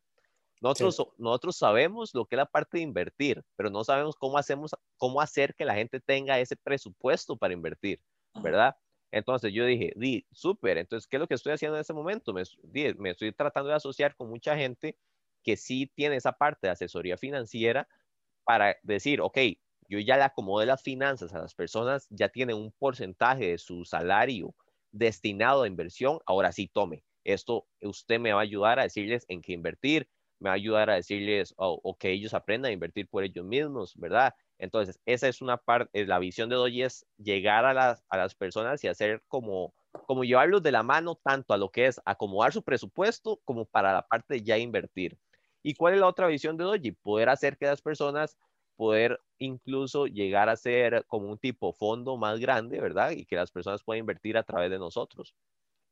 Nosotros, 0.60 1.14
nosotros 1.18 1.56
sabemos 1.56 2.16
lo 2.16 2.26
que 2.26 2.36
es 2.36 2.38
la 2.38 2.46
parte 2.48 2.78
de 2.78 2.84
invertir, 2.84 3.44
pero 3.56 3.70
no 3.70 3.84
sabemos 3.84 4.16
cómo 4.16 4.38
hacemos, 4.40 4.72
cómo 4.98 5.22
hacer 5.22 5.54
que 5.54 5.66
la 5.66 5.76
gente 5.76 6.00
tenga 6.00 6.40
ese 6.40 6.56
presupuesto 6.56 7.38
para 7.38 7.54
invertir, 7.54 8.02
¿verdad? 8.42 8.76
Entonces 9.12 9.54
yo 9.54 9.66
dije, 9.66 9.94
di, 9.96 10.26
súper, 10.32 10.80
entonces, 10.80 11.08
¿qué 11.08 11.18
es 11.18 11.22
lo 11.22 11.28
que 11.28 11.36
estoy 11.36 11.54
haciendo 11.54 11.78
en 11.78 11.82
este 11.82 11.94
momento? 11.94 12.34
Me, 12.34 12.44
me 12.98 13.12
estoy 13.12 13.32
tratando 13.32 13.70
de 13.70 13.76
asociar 13.76 14.16
con 14.16 14.30
mucha 14.30 14.58
gente 14.58 14.98
que 15.44 15.56
sí 15.56 15.92
tiene 15.96 16.16
esa 16.16 16.34
parte 16.34 16.68
de 16.68 16.72
asesoría 16.72 17.18
financiera 17.18 17.88
para 18.44 18.76
decir, 18.82 19.22
ok, 19.22 19.38
yo 19.88 20.00
ya 20.00 20.18
le 20.18 20.24
acomodé 20.24 20.66
las 20.66 20.84
finanzas 20.84 21.34
a 21.34 21.40
las 21.40 21.54
personas, 21.56 22.08
ya 22.10 22.30
tienen 22.30 22.58
un 22.58 22.72
porcentaje 22.72 23.48
de 23.52 23.58
su 23.58 23.86
salario 23.86 24.56
destinado 24.92 25.64
a 25.64 25.68
inversión, 25.68 26.20
ahora 26.26 26.52
sí 26.52 26.68
tome. 26.68 27.04
Esto 27.24 27.68
usted 27.82 28.20
me 28.20 28.34
va 28.34 28.40
a 28.40 28.44
ayudar 28.44 28.80
a 28.80 28.84
decirles 28.84 29.26
en 29.28 29.42
qué 29.42 29.54
invertir, 29.54 30.10
me 30.40 30.50
va 30.50 30.54
a 30.54 30.56
ayudar 30.56 30.90
a 30.90 30.96
decirles 30.96 31.54
o 31.58 31.98
que 31.98 32.12
ellos 32.12 32.34
aprendan 32.34 32.70
a 32.70 32.74
invertir 32.74 33.08
por 33.08 33.24
ellos 33.24 33.46
mismos, 33.46 33.96
¿verdad? 33.98 34.34
Entonces, 34.60 35.00
esa 35.06 35.28
es 35.28 35.42
una 35.42 35.58
parte, 35.58 36.06
la 36.06 36.20
visión 36.20 36.50
de 36.50 36.56
Doji 36.56 36.84
es 36.84 37.06
llegar 37.18 37.66
a 37.66 37.74
las, 37.74 38.04
a 38.10 38.18
las 38.18 38.34
personas 38.36 38.84
y 38.84 38.88
hacer 38.88 39.24
como, 39.28 39.74
como 40.08 40.24
llevarlos 40.24 40.64
de 40.64 40.72
la 40.72 40.84
mano 40.84 41.16
tanto 41.16 41.54
a 41.54 41.58
lo 41.58 41.70
que 41.70 41.86
es 41.88 42.02
acomodar 42.06 42.54
su 42.54 42.64
presupuesto 42.64 43.40
como 43.46 43.66
para 43.66 43.94
la 43.94 44.08
parte 44.08 44.36
de 44.36 44.44
ya 44.44 44.58
invertir. 44.58 45.18
¿Y 45.62 45.76
cuál 45.76 45.94
es 45.94 46.00
la 46.00 46.08
otra 46.08 46.28
visión 46.28 46.58
de 46.58 46.64
Doji? 46.64 46.92
Poder 46.92 47.30
hacer 47.30 47.58
que 47.58 47.66
las 47.66 47.82
personas, 47.82 48.38
poder 48.78 49.20
incluso 49.40 50.06
llegar 50.08 50.48
a 50.50 50.56
ser 50.56 51.04
como 51.08 51.30
un 51.30 51.38
tipo 51.38 51.74
fondo 51.74 52.16
más 52.16 52.40
grande, 52.40 52.80
¿verdad? 52.80 53.12
Y 53.12 53.26
que 53.26 53.36
las 53.36 53.52
personas 53.52 53.84
puedan 53.84 54.00
invertir 54.00 54.38
a 54.38 54.44
través 54.44 54.70
de 54.70 54.80
nosotros. 54.80 55.36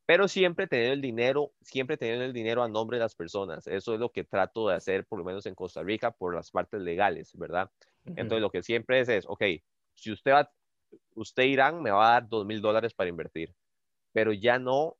Pero 0.05 0.27
siempre 0.27 0.67
teniendo 0.67 0.93
el 0.93 1.01
dinero, 1.01 1.51
siempre 1.61 1.97
teniendo 1.97 2.25
el 2.25 2.33
dinero 2.33 2.63
a 2.63 2.69
nombre 2.69 2.97
de 2.97 3.03
las 3.03 3.15
personas. 3.15 3.65
Eso 3.65 3.95
es 3.95 3.99
lo 3.99 4.11
que 4.11 4.23
trato 4.23 4.69
de 4.69 4.75
hacer, 4.75 5.05
por 5.05 5.17
lo 5.17 5.25
menos 5.25 5.45
en 5.47 5.55
Costa 5.55 5.81
Rica, 5.81 6.11
por 6.11 6.35
las 6.35 6.51
partes 6.51 6.79
legales, 6.81 7.35
¿verdad? 7.35 7.69
Entonces, 8.05 8.41
lo 8.41 8.51
que 8.51 8.61
siempre 8.61 8.99
es, 8.99 9.09
es, 9.09 9.25
ok, 9.27 9.43
si 9.95 10.11
usted 10.11 10.31
va, 10.31 10.51
usted 11.15 11.43
Irán 11.43 11.81
me 11.81 11.89
va 11.89 12.07
a 12.07 12.11
dar 12.13 12.29
dos 12.29 12.45
mil 12.45 12.61
dólares 12.61 12.93
para 12.93 13.09
invertir, 13.09 13.51
pero 14.11 14.31
ya 14.31 14.59
no, 14.59 14.95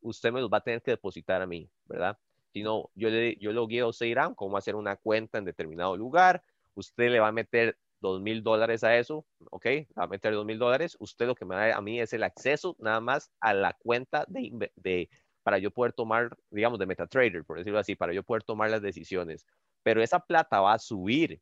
usted 0.00 0.30
me 0.32 0.40
los 0.40 0.48
va 0.48 0.58
a 0.58 0.62
tener 0.62 0.80
que 0.80 0.92
depositar 0.92 1.42
a 1.42 1.46
mí, 1.46 1.68
¿verdad? 1.86 2.16
Sino, 2.52 2.88
yo, 2.94 3.10
le, 3.10 3.36
yo 3.36 3.52
lo 3.52 3.66
guío 3.66 3.86
a 3.86 3.88
usted 3.88 4.06
Irán 4.06 4.36
cómo 4.36 4.56
hacer 4.56 4.76
una 4.76 4.94
cuenta 4.94 5.38
en 5.38 5.44
determinado 5.44 5.96
lugar, 5.96 6.44
usted 6.74 7.10
le 7.10 7.20
va 7.20 7.28
a 7.28 7.32
meter 7.32 7.76
dos 8.00 8.20
mil 8.20 8.42
dólares 8.42 8.82
a 8.84 8.96
eso, 8.96 9.26
ok, 9.50 9.66
va 9.98 10.04
a 10.04 10.06
meter 10.06 10.32
dos 10.32 10.46
mil 10.46 10.58
dólares, 10.58 10.96
usted 11.00 11.26
lo 11.26 11.34
que 11.34 11.44
me 11.44 11.54
da 11.54 11.76
a 11.76 11.80
mí 11.80 12.00
es 12.00 12.12
el 12.12 12.22
acceso 12.22 12.76
nada 12.78 13.00
más 13.00 13.30
a 13.40 13.54
la 13.54 13.74
cuenta 13.74 14.24
de, 14.28 15.08
para 15.42 15.58
yo 15.58 15.70
poder 15.70 15.92
tomar, 15.92 16.36
digamos, 16.50 16.78
de 16.78 16.86
MetaTrader, 16.86 17.44
por 17.44 17.58
decirlo 17.58 17.78
así, 17.78 17.94
para 17.94 18.12
yo 18.12 18.22
poder 18.22 18.42
tomar 18.42 18.70
las 18.70 18.82
decisiones. 18.82 19.46
Pero 19.82 20.02
esa 20.02 20.20
plata 20.20 20.60
va 20.60 20.74
a 20.74 20.78
subir. 20.78 21.40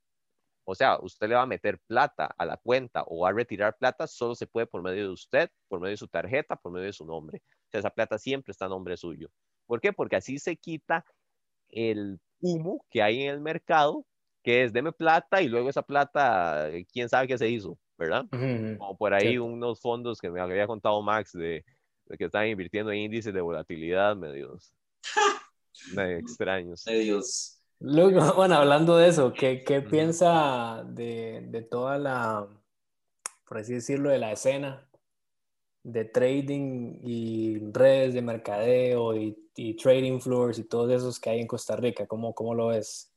O 0.65 0.75
sea, 0.75 0.99
usted 1.01 1.29
le 1.29 1.35
va 1.35 1.43
a 1.43 1.47
meter 1.47 1.79
plata 1.87 2.35
a 2.37 2.45
la 2.45 2.57
cuenta 2.59 3.03
o 3.07 3.21
va 3.21 3.31
a 3.31 3.33
retirar 3.33 3.77
plata, 3.79 4.07
solo 4.07 4.35
se 4.35 4.47
puede 4.47 4.67
por 4.67 4.83
medio 4.83 5.05
de 5.05 5.11
usted, 5.11 5.51
por 5.67 5.81
medio 5.81 5.93
de 5.93 5.97
su 5.97 6.09
tarjeta, 6.09 6.57
por 6.57 6.73
medio 6.73 6.87
de 6.87 6.93
su 6.93 7.07
nombre. 7.07 7.39
O 7.39 7.71
sea, 7.71 7.81
esa 7.81 7.91
plata 7.91 8.19
siempre 8.19 8.53
está 8.53 8.67
a 8.67 8.69
nombre 8.69 8.97
suyo. 8.97 9.31
¿Por 9.67 9.81
qué? 9.81 9.93
Porque 9.93 10.17
así 10.17 10.39
se 10.39 10.57
quita 10.57 11.05
el 11.71 12.21
humo 12.41 12.85
que 12.91 13.03
hay 13.03 13.23
en 13.23 13.31
el 13.31 13.41
mercado, 13.41 14.05
que 14.49 14.65
es 14.65 14.73
deme 14.73 14.93
plata 14.93 15.43
y 15.43 15.49
luego 15.49 15.69
esa 15.69 15.83
plata, 15.83 16.71
quién 16.91 17.07
sabe 17.07 17.29
qué 17.29 17.37
se 17.37 17.51
hizo, 17.51 17.77
¿verdad? 17.99 18.25
Como 18.31 18.97
por 18.97 19.13
ahí 19.13 19.37
unos 19.37 19.79
fondos 19.79 20.23
que 20.23 20.31
me 20.31 20.41
había 20.41 20.67
contado 20.67 21.03
Max 21.03 21.35
de, 21.35 21.67
que 22.17 22.25
están 22.25 22.47
invirtiendo 22.47 22.91
en 22.91 23.01
índices 23.01 23.35
de 23.35 23.43
volatilidad 23.43 24.17
medios, 24.17 24.73
medio 25.95 26.17
extraños. 26.17 26.83
Medios. 26.87 27.61
Luego, 27.79 28.21
bueno, 28.37 28.55
hablando 28.55 28.97
de 28.97 29.09
eso, 29.09 29.35
¿qué, 29.35 29.63
qué 29.67 29.83
piensa 29.83 30.83
de, 30.83 31.43
de, 31.51 31.61
toda 31.61 31.99
la, 31.99 32.49
por 33.47 33.59
así 33.59 33.75
decirlo, 33.75 34.09
de 34.09 34.17
la 34.17 34.33
escena 34.33 34.89
de 35.83 36.07
trading 36.07 37.01
y 37.03 37.71
redes 37.71 38.15
de 38.15 38.23
mercadeo 38.23 39.15
y, 39.15 39.51
y 39.57 39.77
trading 39.77 40.21
floors 40.21 40.59
y 40.59 40.65
todos 40.65 40.91
esos 40.91 41.21
que 41.21 41.29
hay 41.29 41.41
en 41.41 41.47
Costa 41.47 41.77
Rica? 41.77 42.07
¿Cómo, 42.07 42.33
cómo 42.33 42.55
lo 42.55 42.69
ves? 42.69 43.13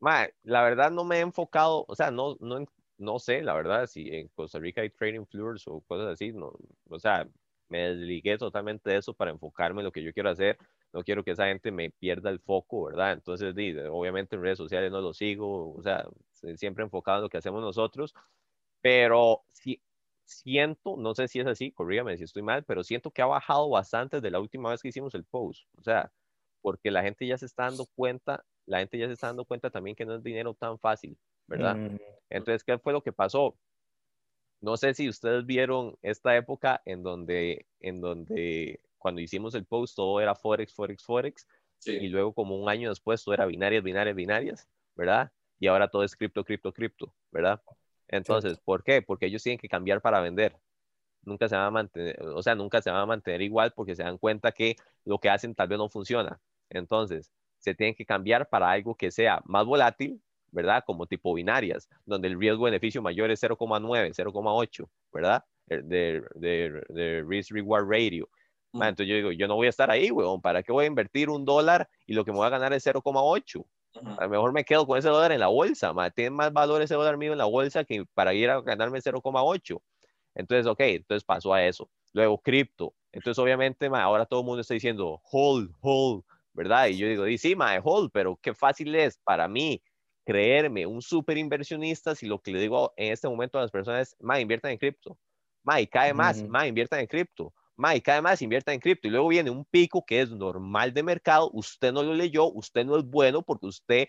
La 0.00 0.62
verdad 0.62 0.90
no 0.90 1.04
me 1.04 1.18
he 1.18 1.20
enfocado, 1.20 1.84
o 1.88 1.94
sea, 1.94 2.10
no, 2.10 2.36
no, 2.40 2.64
no 2.98 3.18
sé, 3.18 3.42
la 3.42 3.54
verdad, 3.54 3.86
si 3.86 4.08
en 4.14 4.28
Costa 4.28 4.58
Rica 4.58 4.82
hay 4.82 4.90
trading 4.90 5.26
floors 5.26 5.66
o 5.68 5.80
cosas 5.82 6.08
así, 6.08 6.32
no, 6.32 6.52
o 6.88 6.98
sea, 6.98 7.26
me 7.68 7.78
desligué 7.90 8.36
totalmente 8.36 8.90
de 8.90 8.96
eso 8.96 9.14
para 9.14 9.30
enfocarme 9.30 9.80
en 9.80 9.84
lo 9.86 9.92
que 9.92 10.02
yo 10.02 10.12
quiero 10.12 10.30
hacer. 10.30 10.58
No 10.92 11.04
quiero 11.04 11.22
que 11.22 11.30
esa 11.30 11.46
gente 11.46 11.70
me 11.70 11.90
pierda 11.90 12.30
el 12.30 12.40
foco, 12.40 12.86
¿verdad? 12.86 13.12
Entonces, 13.12 13.54
obviamente 13.90 14.34
en 14.34 14.42
redes 14.42 14.58
sociales 14.58 14.90
no 14.90 15.00
lo 15.00 15.14
sigo, 15.14 15.72
o 15.76 15.82
sea, 15.82 16.04
siempre 16.56 16.82
enfocado 16.82 17.18
en 17.18 17.22
lo 17.22 17.28
que 17.28 17.38
hacemos 17.38 17.62
nosotros, 17.62 18.12
pero 18.80 19.42
sí, 19.52 19.80
siento, 20.24 20.96
no 20.96 21.14
sé 21.14 21.28
si 21.28 21.40
es 21.40 21.46
así, 21.46 21.72
corrígame 21.72 22.16
si 22.16 22.24
estoy 22.24 22.42
mal, 22.42 22.64
pero 22.64 22.82
siento 22.84 23.10
que 23.12 23.22
ha 23.22 23.26
bajado 23.26 23.68
bastante 23.68 24.20
de 24.20 24.30
la 24.30 24.40
última 24.40 24.70
vez 24.70 24.82
que 24.82 24.88
hicimos 24.88 25.14
el 25.14 25.24
post. 25.24 25.66
O 25.78 25.82
sea, 25.82 26.10
porque 26.60 26.90
la 26.90 27.02
gente 27.02 27.26
ya 27.26 27.38
se 27.38 27.46
está 27.46 27.64
dando 27.64 27.86
cuenta, 27.94 28.44
la 28.66 28.78
gente 28.78 28.98
ya 28.98 29.06
se 29.06 29.14
está 29.14 29.28
dando 29.28 29.44
cuenta 29.44 29.70
también 29.70 29.96
que 29.96 30.04
no 30.04 30.14
es 30.14 30.22
dinero 30.22 30.54
tan 30.54 30.78
fácil, 30.78 31.18
¿verdad? 31.46 31.76
Mm. 31.76 31.98
Entonces, 32.30 32.64
¿qué 32.64 32.78
fue 32.78 32.92
lo 32.92 33.02
que 33.02 33.12
pasó? 33.12 33.56
No 34.60 34.76
sé 34.76 34.94
si 34.94 35.08
ustedes 35.08 35.46
vieron 35.46 35.96
esta 36.02 36.36
época 36.36 36.82
en 36.84 37.02
donde, 37.02 37.66
en 37.80 38.00
donde 38.00 38.80
cuando 38.98 39.20
hicimos 39.20 39.54
el 39.54 39.64
post 39.64 39.96
todo 39.96 40.20
era 40.20 40.34
Forex, 40.34 40.74
Forex, 40.74 41.04
Forex, 41.04 41.46
y 41.86 42.08
luego 42.08 42.34
como 42.34 42.56
un 42.60 42.68
año 42.68 42.90
después 42.90 43.24
todo 43.24 43.34
era 43.34 43.46
binarias, 43.46 43.82
binarias, 43.82 44.14
binarias, 44.14 44.68
¿verdad? 44.94 45.32
Y 45.58 45.66
ahora 45.66 45.88
todo 45.88 46.04
es 46.04 46.14
cripto, 46.14 46.44
cripto, 46.44 46.72
cripto, 46.72 47.14
¿verdad? 47.30 47.62
Entonces, 48.08 48.58
¿por 48.58 48.84
qué? 48.84 49.02
Porque 49.02 49.26
ellos 49.26 49.42
tienen 49.42 49.58
que 49.58 49.68
cambiar 49.68 50.02
para 50.02 50.20
vender. 50.20 50.56
Nunca 51.22 51.48
se 51.48 51.56
van 51.56 51.66
a 51.66 51.70
mantener, 51.70 52.20
o 52.22 52.42
sea, 52.42 52.54
nunca 52.54 52.82
se 52.82 52.90
van 52.90 53.00
a 53.00 53.06
mantener 53.06 53.40
igual 53.42 53.72
porque 53.72 53.94
se 53.94 54.02
dan 54.02 54.18
cuenta 54.18 54.52
que 54.52 54.76
lo 55.04 55.18
que 55.18 55.30
hacen 55.30 55.54
tal 55.54 55.68
vez 55.68 55.78
no 55.78 55.88
funciona. 55.88 56.40
Entonces, 56.70 57.30
se 57.58 57.74
tienen 57.74 57.94
que 57.94 58.06
cambiar 58.06 58.48
para 58.48 58.70
algo 58.70 58.94
que 58.94 59.10
sea 59.10 59.42
más 59.44 59.66
volátil, 59.66 60.20
¿verdad? 60.50 60.82
Como 60.86 61.06
tipo 61.06 61.34
binarias, 61.34 61.88
donde 62.04 62.28
el 62.28 62.38
riesgo-beneficio 62.38 63.02
mayor 63.02 63.30
es 63.30 63.42
0,9, 63.42 64.14
0,8, 64.14 64.88
¿verdad? 65.12 65.44
De, 65.66 66.22
de, 66.34 67.22
risk-reward 67.22 67.88
ratio. 67.88 68.28
Mm. 68.72 68.82
Entonces 68.82 69.08
yo 69.08 69.14
digo, 69.16 69.32
yo 69.32 69.46
no 69.46 69.56
voy 69.56 69.66
a 69.66 69.70
estar 69.70 69.90
ahí, 69.90 70.10
weón, 70.10 70.40
¿para 70.40 70.62
qué 70.62 70.72
voy 70.72 70.84
a 70.84 70.88
invertir 70.88 71.28
un 71.28 71.44
dólar 71.44 71.88
y 72.06 72.14
lo 72.14 72.24
que 72.24 72.32
me 72.32 72.38
voy 72.38 72.46
a 72.46 72.50
ganar 72.50 72.72
es 72.72 72.84
0,8? 72.86 73.64
A 74.18 74.24
lo 74.24 74.30
mejor 74.30 74.52
me 74.52 74.64
quedo 74.64 74.86
con 74.86 74.98
ese 74.98 75.08
dólar 75.08 75.32
en 75.32 75.40
la 75.40 75.48
bolsa, 75.48 75.92
tiene 76.14 76.30
más 76.30 76.52
valor 76.52 76.80
ese 76.80 76.94
dólar 76.94 77.16
mío 77.16 77.32
en 77.32 77.38
la 77.38 77.46
bolsa 77.46 77.84
que 77.84 78.04
para 78.14 78.32
ir 78.34 78.48
a 78.48 78.60
ganarme 78.60 79.00
0,8. 79.00 79.82
Entonces, 80.34 80.66
ok, 80.66 80.80
entonces 80.80 81.24
pasó 81.24 81.52
a 81.52 81.64
eso. 81.64 81.90
Luego, 82.12 82.38
cripto. 82.38 82.94
Entonces, 83.12 83.38
obviamente, 83.42 83.88
ahora 83.92 84.26
todo 84.26 84.40
el 84.40 84.46
mundo 84.46 84.60
está 84.60 84.74
diciendo, 84.74 85.20
hold, 85.32 85.72
hold, 85.80 86.22
¿verdad? 86.60 86.88
Y 86.88 86.98
yo 86.98 87.08
digo, 87.08 87.24
sí, 87.38 87.56
ma, 87.56 87.80
hold, 87.82 88.10
pero 88.12 88.38
qué 88.42 88.52
fácil 88.52 88.94
es 88.94 89.18
para 89.24 89.48
mí 89.48 89.82
creerme 90.26 90.84
un 90.84 91.00
super 91.00 91.38
inversionista 91.38 92.14
si 92.14 92.26
lo 92.26 92.38
que 92.38 92.52
le 92.52 92.60
digo 92.60 92.92
en 92.98 93.14
este 93.14 93.28
momento 93.28 93.56
a 93.56 93.62
las 93.62 93.70
personas 93.70 94.08
es, 94.08 94.16
ma, 94.20 94.38
inviertan 94.38 94.72
en 94.72 94.76
cripto. 94.76 95.18
Ma, 95.64 95.80
y 95.80 95.86
cae 95.86 96.12
más, 96.12 96.42
ma, 96.42 96.66
inviertan 96.66 97.00
en 97.00 97.06
cripto. 97.06 97.54
Ma, 97.76 97.96
y 97.96 98.02
cae 98.02 98.20
más, 98.20 98.42
inviertan 98.42 98.74
en 98.74 98.80
cripto. 98.80 99.08
Y 99.08 99.10
luego 99.10 99.28
viene 99.28 99.48
un 99.48 99.64
pico 99.64 100.04
que 100.06 100.20
es 100.20 100.30
normal 100.30 100.92
de 100.92 101.02
mercado, 101.02 101.48
usted 101.54 101.94
no 101.94 102.02
lo 102.02 102.12
leyó, 102.12 102.52
usted 102.52 102.84
no 102.84 102.98
es 102.98 103.04
bueno 103.04 103.40
porque 103.40 103.64
usted 103.64 104.08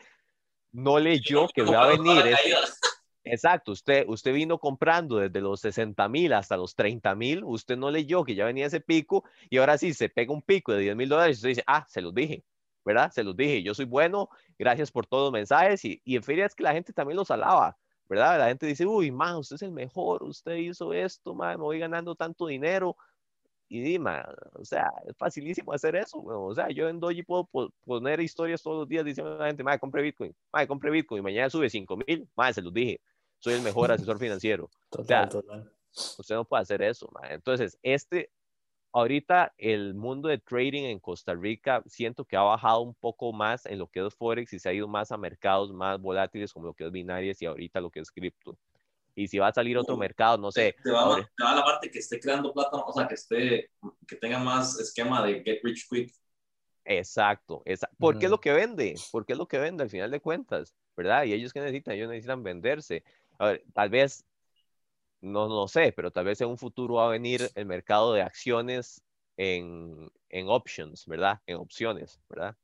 no 0.74 1.00
leyó 1.00 1.48
que 1.56 1.62
va 1.62 1.84
a 1.86 1.88
venir. 1.88 2.22
Exacto, 3.24 3.72
usted, 3.72 4.06
usted 4.08 4.34
vino 4.34 4.58
comprando 4.58 5.18
desde 5.18 5.42
los 5.42 5.62
60 5.62 6.10
mil 6.10 6.34
hasta 6.34 6.58
los 6.58 6.74
30 6.76 7.14
mil, 7.16 7.44
usted 7.44 7.78
no 7.78 7.92
leyó 7.92 8.24
que 8.24 8.34
ya 8.34 8.46
venía 8.46 8.66
ese 8.66 8.82
pico 8.82 9.24
y 9.50 9.58
ahora 9.58 9.78
sí 9.78 9.94
se 9.94 10.10
pega 10.10 10.34
un 10.34 10.42
pico 10.42 10.72
de 10.74 10.80
10 10.82 10.96
mil 10.96 11.08
dólares 11.08 11.38
y 11.38 11.40
usted 11.40 11.50
dice, 11.50 11.64
ah, 11.68 11.86
se 11.88 12.02
los 12.02 12.16
dije, 12.16 12.44
¿verdad? 12.84 13.12
Se 13.12 13.24
los 13.24 13.36
dije, 13.38 13.62
yo 13.62 13.76
soy 13.76 13.86
bueno, 13.86 14.30
gracias 14.58 14.92
por 14.92 15.06
todos 15.06 15.26
los 15.26 15.34
mensajes 15.34 15.86
y, 15.86 16.02
y 16.04 16.16
en 16.16 16.24
feria 16.24 16.48
es 16.48 16.56
que 16.56 16.64
la 16.64 16.74
gente 16.74 16.94
también 16.94 17.16
los 17.18 17.30
alaba, 17.30 17.78
¿verdad? 18.10 18.40
La 18.40 18.48
gente 18.48 18.66
dice, 18.66 18.88
uy, 18.88 19.12
ma, 19.12 19.38
usted 19.38 19.56
es 19.56 19.62
el 19.62 19.72
mejor, 19.72 20.24
usted 20.24 20.56
hizo 20.56 20.92
esto, 20.92 21.36
ma, 21.36 21.50
me 21.52 21.58
voy 21.64 21.78
ganando 21.78 22.16
tanto 22.16 22.48
dinero. 22.48 22.98
Y 23.70 23.80
dime, 23.82 24.12
o 24.54 24.66
sea, 24.66 24.92
es 25.08 25.16
facilísimo 25.18 25.72
hacer 25.72 25.96
eso, 25.96 26.18
o 26.22 26.54
sea, 26.54 26.68
yo 26.70 26.90
en 26.90 27.00
Doji 27.00 27.24
puedo 27.24 27.50
poner 27.86 28.20
historias 28.20 28.62
todos 28.62 28.80
los 28.80 28.88
días 28.90 29.06
diciendo 29.06 29.34
a 29.36 29.38
la 29.40 29.48
gente, 29.48 29.64
ma, 29.64 29.78
compré 29.78 30.02
Bitcoin, 30.02 30.36
ma, 30.52 30.68
compré 30.68 30.92
Bitcoin, 30.92 31.20
y 31.20 31.24
mañana 31.24 31.50
sube 31.50 31.70
5 31.70 31.96
mil, 32.06 32.28
ma, 32.36 32.52
se 32.52 32.62
los 32.62 32.74
dije, 32.74 33.00
soy 33.42 33.56
el 33.56 33.62
mejor 33.62 33.92
asesor 33.92 34.18
financiero. 34.18 34.70
Total, 34.90 35.28
total. 35.28 35.72
Usted 35.94 36.36
no 36.36 36.46
puede 36.46 36.62
hacer 36.62 36.82
eso. 36.82 37.12
Entonces, 37.30 37.78
este, 37.84 38.32
ahorita 38.94 39.54
el 39.58 39.94
mundo 39.94 40.30
de 40.30 40.38
trading 40.38 40.84
en 40.84 41.00
Costa 41.00 41.34
Rica 41.34 41.84
siento 41.86 42.24
que 42.24 42.38
ha 42.38 42.42
bajado 42.42 42.82
un 42.82 42.94
poco 42.96 43.34
más 43.34 43.66
en 43.66 43.80
lo 43.80 43.88
que 43.88 44.06
es 44.06 44.16
Forex 44.16 44.54
y 44.54 44.60
se 44.60 44.70
ha 44.70 44.74
ido 44.74 44.88
más 44.88 45.12
a 45.12 45.18
mercados 45.18 45.74
más 45.74 46.00
volátiles 46.00 46.54
como 46.54 46.68
lo 46.68 46.74
que 46.74 46.86
es 46.86 46.92
binarias 46.92 47.42
y 47.42 47.46
ahorita 47.46 47.82
lo 47.82 47.90
que 47.90 48.00
es 48.00 48.12
cripto. 48.12 48.58
Y 49.16 49.28
si 49.28 49.40
va 49.40 49.48
a 49.48 49.54
salir 49.54 49.78
otro 49.78 49.98
mercado, 49.98 50.38
no 50.38 50.52
sé. 50.52 50.76
Te 50.82 50.92
va, 50.92 51.16
a 51.16 51.56
la 51.56 51.64
parte 51.64 51.92
que 51.92 52.00
esté 52.00 52.20
creando 52.20 52.54
plata, 52.54 52.78
o 52.78 52.94
sea, 52.94 53.08
que 53.08 53.16
esté, 53.16 53.70
que 54.08 54.16
tenga 54.16 54.40
más 54.40 54.80
esquema 54.80 55.26
de 55.26 55.44
get 55.44 55.60
rich 55.64 55.88
quick. 55.90 56.14
Exacto, 56.86 57.62
exacto. 57.66 57.96
porque 58.00 58.26
es 58.26 58.32
lo 58.32 58.40
que 58.40 58.54
vende, 58.54 58.96
porque 59.12 59.34
es 59.34 59.38
lo 59.38 59.48
que 59.48 59.60
vende 59.60 59.84
al 59.84 59.90
final 59.90 60.10
de 60.10 60.20
cuentas, 60.20 60.76
¿verdad? 60.96 61.26
Y 61.26 61.34
ellos 61.34 61.54
que 61.54 61.60
necesitan, 61.60 61.94
ellos 61.94 62.10
necesitan 62.10 62.42
venderse. 62.42 63.04
A 63.42 63.48
ver, 63.48 63.64
tal 63.74 63.90
vez 63.90 64.24
no, 65.20 65.48
no 65.48 65.68
sé, 65.68 65.94
pero 65.96 66.12
tal 66.12 66.26
vez 66.26 66.42
en 66.42 66.50
un 66.50 66.60
futuro 66.60 66.96
va 66.96 67.08
a 67.08 67.10
venir 67.10 67.50
el 67.56 67.66
mercado 67.66 68.14
de 68.14 68.22
acciones 68.22 69.02
en, 69.36 70.12
en 70.30 70.48
options, 70.48 71.08
¿verdad? 71.08 71.42
En 71.48 71.58
opciones, 71.58 72.20
¿verdad? 72.30 72.56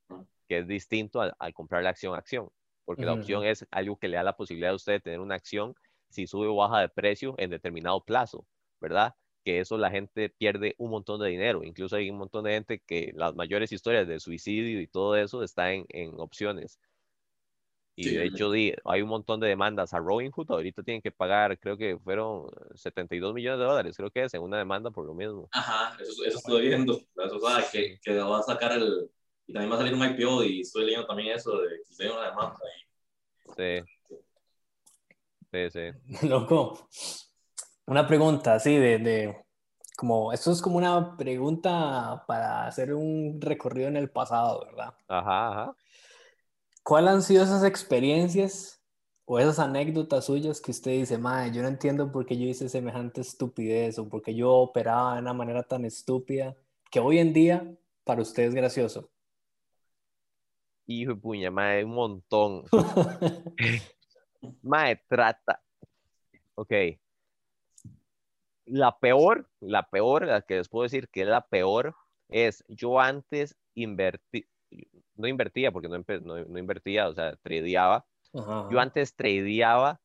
Que 0.48 0.60
es 0.60 0.68
distinto 0.68 1.20
al, 1.20 1.36
comprar 1.56 1.82
la 1.82 1.90
acción 1.90 2.14
a 2.14 2.20
acción, 2.20 2.50
porque 2.86 3.06
la 3.06 3.14
opción 3.14 3.44
es 3.44 3.66
algo 3.72 3.98
que 3.98 4.08
le 4.08 4.18
da 4.18 4.24
la 4.24 4.38
posibilidad 4.38 4.72
a 4.72 4.76
usted 4.76 4.94
de 4.94 5.00
tener 5.00 5.20
una 5.20 5.34
acción 5.34 5.76
si 6.10 6.28
sube 6.28 6.46
o 6.46 6.56
baja 6.56 6.82
de 6.82 6.90
precio 6.90 7.34
en 7.40 7.50
determinado 7.50 8.04
plazo, 8.06 8.46
¿verdad? 8.80 9.16
Que 9.44 9.60
eso 9.60 9.80
la 9.80 9.90
gente 9.90 10.30
pierde 10.30 10.76
un 10.78 10.92
montón 10.92 11.20
de 11.22 11.30
dinero. 11.30 11.64
Incluso 11.64 11.96
hay 11.96 12.12
un 12.12 12.20
montón 12.20 12.44
de 12.44 12.52
gente 12.52 12.80
que 12.86 13.14
las 13.16 13.34
mayores 13.34 13.72
historias 13.72 14.08
de 14.08 14.20
suicidio 14.20 14.80
y 14.80 14.86
todo 14.86 15.16
eso 15.16 15.42
está 15.42 15.74
en, 15.74 15.88
en 15.90 16.20
opciones. 16.20 16.80
Y 18.00 18.12
de 18.12 18.26
hecho 18.26 18.52
hay 18.52 19.02
un 19.02 19.10
montón 19.10 19.40
de 19.40 19.48
demandas 19.48 19.92
a 19.92 19.98
Robinhood. 19.98 20.52
Ahorita 20.52 20.84
tienen 20.84 21.02
que 21.02 21.12
pagar, 21.12 21.58
creo 21.58 21.76
que 21.76 21.98
fueron 21.98 22.46
72 22.76 23.34
millones 23.34 23.60
de 23.60 23.66
dólares, 23.66 23.98
creo 23.98 24.12
que 24.12 24.24
es, 24.24 24.34
en 24.36 24.44
una 24.44 24.60
demanda 24.60 24.92
por 24.92 25.04
lo 25.04 25.16
mismo. 25.16 25.50
Ajá, 25.52 25.98
eso, 26.00 26.24
eso 26.24 26.38
estoy 26.38 26.68
viendo. 26.68 26.94
Eso, 26.94 27.40
sabe 27.40 27.66
que, 27.72 28.00
que 28.00 28.18
va 28.20 28.40
a 28.40 28.44
sacar 28.44 28.74
el... 28.74 29.10
Y 29.48 29.54
también 29.54 29.72
va 29.72 29.76
a 29.76 29.80
salir 29.80 29.96
un 29.96 30.06
IPO 30.06 30.44
y 30.44 30.62
estoy 30.62 30.86
leyendo 30.86 31.08
también 31.08 31.36
eso 31.36 31.58
de 31.58 31.70
que 31.70 32.04
hay 32.04 32.10
una 32.10 32.26
demanda 32.26 32.60
ahí. 32.64 33.82
Sí. 33.82 34.10
Sí, 35.52 35.70
sí. 35.72 36.28
Loco. 36.28 36.88
Una 37.88 38.06
pregunta 38.06 38.56
así 38.56 38.76
de, 38.76 39.00
de, 39.00 39.46
como, 39.98 40.32
esto 40.32 40.52
es 40.52 40.62
como 40.62 40.78
una 40.78 41.18
pregunta 41.18 42.24
para 42.28 42.68
hacer 42.68 42.94
un 42.94 43.42
recorrido 43.42 43.88
en 43.88 43.98
el 43.98 44.12
pasado, 44.12 44.64
¿verdad? 44.66 44.94
Ajá, 45.08 45.50
ajá. 45.50 45.76
¿Cuáles 46.88 47.12
han 47.12 47.22
sido 47.22 47.44
esas 47.44 47.66
experiencias 47.66 48.82
o 49.26 49.40
esas 49.40 49.60
anécdotas 49.60 50.24
suyas 50.24 50.62
que 50.62 50.72
usted 50.72 50.92
dice, 50.92 51.18
madre, 51.18 51.52
yo 51.52 51.62
no 51.62 51.68
entiendo 51.68 52.14
por 52.14 52.26
qué 52.26 52.38
yo 52.38 52.46
hice 52.46 52.70
semejante 52.70 53.20
estupidez 53.20 54.00
o 54.00 54.08
por 54.08 54.22
qué 54.22 54.34
yo 54.34 54.54
operaba 54.54 55.16
de 55.16 55.20
una 55.20 55.34
manera 55.34 55.64
tan 55.64 55.84
estúpida 55.84 56.56
que 56.90 57.02
hoy 57.02 57.20
en 57.20 57.34
día 57.34 57.78
para 58.06 58.22
usted 58.22 58.44
es 58.44 58.56
gracioso? 58.56 59.12
Hijo 60.86 61.14
de 61.14 61.20
puña, 61.20 61.52
madre, 61.52 61.84
un 61.84 61.92
montón. 61.92 62.64
madre, 64.62 65.04
trata, 65.10 65.62
Ok. 66.56 66.72
La 68.64 68.98
peor, 68.98 69.50
la 69.60 69.90
peor, 69.90 70.26
la 70.26 70.42
que 70.42 70.56
les 70.56 70.70
puedo 70.70 70.84
decir 70.84 71.10
que 71.10 71.24
es 71.24 71.28
la 71.28 71.46
peor, 71.46 71.98
es 72.30 72.64
yo 72.70 73.02
antes 73.02 73.58
invertí, 73.76 74.48
no 75.16 75.28
invertía 75.28 75.72
porque 75.72 75.90
no, 75.90 75.98
no, 75.98 76.60
invertía, 76.60 77.08
o 77.08 77.14
sea, 77.14 77.36
tradeaba. 77.38 78.06
Yo 78.34 78.80
antes 78.80 79.16
tradeaba 79.16 80.00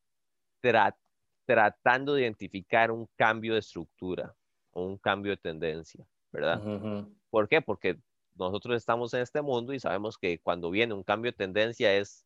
tratando 1.45 2.15
de 2.15 2.23
identificar 2.23 2.91
un 2.91 3.07
cambio 3.17 3.55
de 3.55 3.59
estructura 3.59 4.35
o 4.71 4.87
un 4.87 4.97
cambio 4.97 5.33
de 5.33 5.37
tendencia, 5.37 6.07
¿verdad? 6.31 6.63
¿Por 7.31 7.49
qué? 7.49 7.61
Porque 7.61 7.99
nosotros 8.37 8.77
estamos 8.77 9.13
en 9.13 9.21
este 9.21 9.43
mundo 9.43 9.75
y 9.75 9.81
sabemos 9.81 10.17
que 10.17 10.39
cuando 10.39 10.71
viene 10.71 10.95
un 10.95 11.03
cambio 11.03 11.31
de 11.31 11.37
tendencia 11.37 11.95
es, 11.95 12.25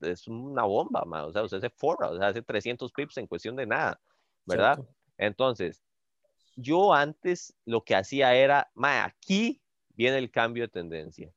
es 0.00 0.28
una 0.28 0.62
bomba, 0.62 1.02
o 1.26 1.32
sea, 1.32 1.42
usted 1.42 1.60
se 1.60 1.70
forra, 1.70 2.10
o 2.10 2.18
sea, 2.18 2.28
hace 2.28 2.42
300 2.42 2.92
pips 2.92 3.16
en 3.16 3.26
cuestión 3.26 3.56
de 3.56 3.66
nada, 3.66 4.00
¿verdad? 4.46 4.78
Entonces, 5.18 5.82
yo 6.54 6.92
antes 6.92 7.56
lo 7.64 7.82
que 7.82 7.96
hacía 7.96 8.34
era, 8.36 8.70
ma, 8.74 9.04
aquí 9.04 9.60
viene 9.94 10.18
el 10.18 10.30
cambio 10.30 10.64
de 10.64 10.68
tendencia 10.68 11.32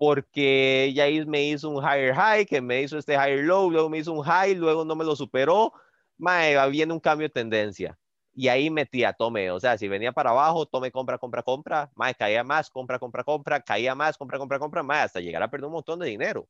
porque 0.00 0.92
ya 0.94 1.04
me 1.26 1.42
hizo 1.50 1.68
un 1.68 1.84
higher 1.84 2.14
high, 2.14 2.46
que 2.46 2.62
me 2.62 2.80
hizo 2.80 2.96
este 2.96 3.12
higher 3.12 3.44
low, 3.44 3.70
luego 3.70 3.90
me 3.90 3.98
hizo 3.98 4.14
un 4.14 4.22
high, 4.22 4.54
luego 4.54 4.82
no 4.82 4.96
me 4.96 5.04
lo 5.04 5.14
superó, 5.14 5.74
mae, 6.16 6.56
viene 6.70 6.94
un 6.94 7.00
cambio 7.00 7.28
de 7.28 7.34
tendencia. 7.34 7.98
Y 8.32 8.48
ahí 8.48 8.70
metía, 8.70 9.12
tome, 9.12 9.50
o 9.50 9.60
sea, 9.60 9.76
si 9.76 9.88
venía 9.88 10.10
para 10.12 10.30
abajo, 10.30 10.64
tome, 10.64 10.90
compra, 10.90 11.18
compra, 11.18 11.42
compra, 11.42 11.90
mae, 11.94 12.14
caía 12.14 12.42
más, 12.42 12.70
compra, 12.70 12.98
compra, 12.98 13.24
compra, 13.24 13.60
caía 13.60 13.94
más, 13.94 14.16
compra, 14.16 14.38
compra, 14.38 14.58
compra, 14.58 14.82
mae, 14.82 15.02
hasta 15.02 15.20
llegar 15.20 15.42
a 15.42 15.50
perder 15.50 15.66
un 15.66 15.72
montón 15.72 15.98
de 15.98 16.06
dinero. 16.08 16.48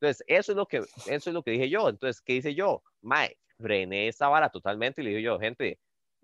Entonces, 0.00 0.24
eso 0.26 0.52
es 0.52 0.56
lo 0.56 0.64
que, 0.64 0.78
eso 0.78 1.04
es 1.06 1.34
lo 1.34 1.42
que 1.42 1.50
dije 1.50 1.68
yo. 1.68 1.90
Entonces, 1.90 2.22
¿qué 2.22 2.36
hice 2.36 2.54
yo? 2.54 2.82
Mae, 3.02 3.36
frené 3.58 4.08
esa 4.08 4.28
vara 4.28 4.48
totalmente 4.48 5.02
y 5.02 5.04
le 5.04 5.10
dije 5.10 5.22
yo, 5.22 5.38
gente, 5.38 5.78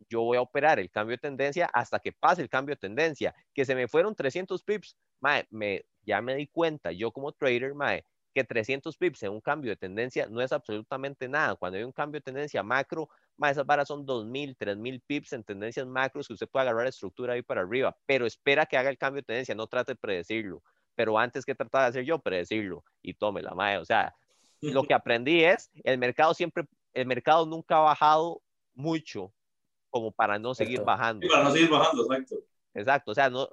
yo 0.08 0.22
voy 0.22 0.36
a 0.36 0.42
operar 0.42 0.78
el 0.78 0.90
cambio 0.90 1.16
de 1.16 1.20
tendencia 1.20 1.70
hasta 1.72 1.98
que 1.98 2.12
pase 2.12 2.42
el 2.42 2.48
cambio 2.48 2.74
de 2.74 2.80
tendencia. 2.80 3.34
Que 3.54 3.64
se 3.64 3.74
me 3.74 3.88
fueron 3.88 4.14
300 4.14 4.62
pips, 4.62 4.96
mae, 5.20 5.46
me 5.50 5.84
ya 6.04 6.20
me 6.20 6.34
di 6.34 6.46
cuenta, 6.48 6.92
yo 6.92 7.12
como 7.12 7.32
trader, 7.32 7.74
mae, 7.74 8.04
que 8.34 8.44
300 8.44 8.96
pips 8.96 9.22
en 9.24 9.32
un 9.32 9.40
cambio 9.40 9.70
de 9.70 9.76
tendencia 9.76 10.26
no 10.26 10.40
es 10.40 10.52
absolutamente 10.52 11.28
nada. 11.28 11.54
Cuando 11.54 11.78
hay 11.78 11.84
un 11.84 11.92
cambio 11.92 12.20
de 12.20 12.24
tendencia 12.24 12.62
macro, 12.62 13.08
mae, 13.36 13.52
esas 13.52 13.66
varas 13.66 13.88
son 13.88 14.06
2.000, 14.06 14.56
3.000 14.56 15.02
pips 15.06 15.32
en 15.34 15.44
tendencias 15.44 15.86
macros 15.86 16.26
que 16.26 16.34
usted 16.34 16.48
puede 16.48 16.68
agarrar 16.68 16.86
estructura 16.86 17.34
ahí 17.34 17.42
para 17.42 17.60
arriba, 17.60 17.96
pero 18.06 18.26
espera 18.26 18.66
que 18.66 18.76
haga 18.76 18.90
el 18.90 18.98
cambio 18.98 19.20
de 19.20 19.26
tendencia, 19.26 19.54
no 19.54 19.66
trate 19.66 19.92
de 19.92 19.96
predecirlo. 19.96 20.62
Pero 20.94 21.18
antes 21.18 21.44
que 21.44 21.54
tratar 21.54 21.82
de 21.82 21.88
hacer 21.88 22.04
yo, 22.04 22.18
predecirlo 22.18 22.84
y 23.00 23.14
tómela, 23.14 23.54
mae. 23.54 23.78
O 23.78 23.84
sea, 23.84 24.14
lo 24.60 24.82
que 24.88 24.94
aprendí 24.94 25.44
es, 25.44 25.70
el 25.84 25.98
mercado 25.98 26.34
siempre, 26.34 26.64
el 26.94 27.06
mercado 27.06 27.46
nunca 27.46 27.76
ha 27.76 27.80
bajado 27.80 28.42
mucho 28.74 29.32
como 29.92 30.10
para 30.10 30.38
no 30.38 30.54
seguir 30.54 30.80
bajando. 30.80 31.28
para 31.28 31.44
no 31.44 31.50
seguir 31.52 31.70
bajando, 31.70 32.02
exacto. 32.02 32.36
Exacto, 32.74 33.12
o 33.12 33.14
sea, 33.14 33.28
no, 33.28 33.48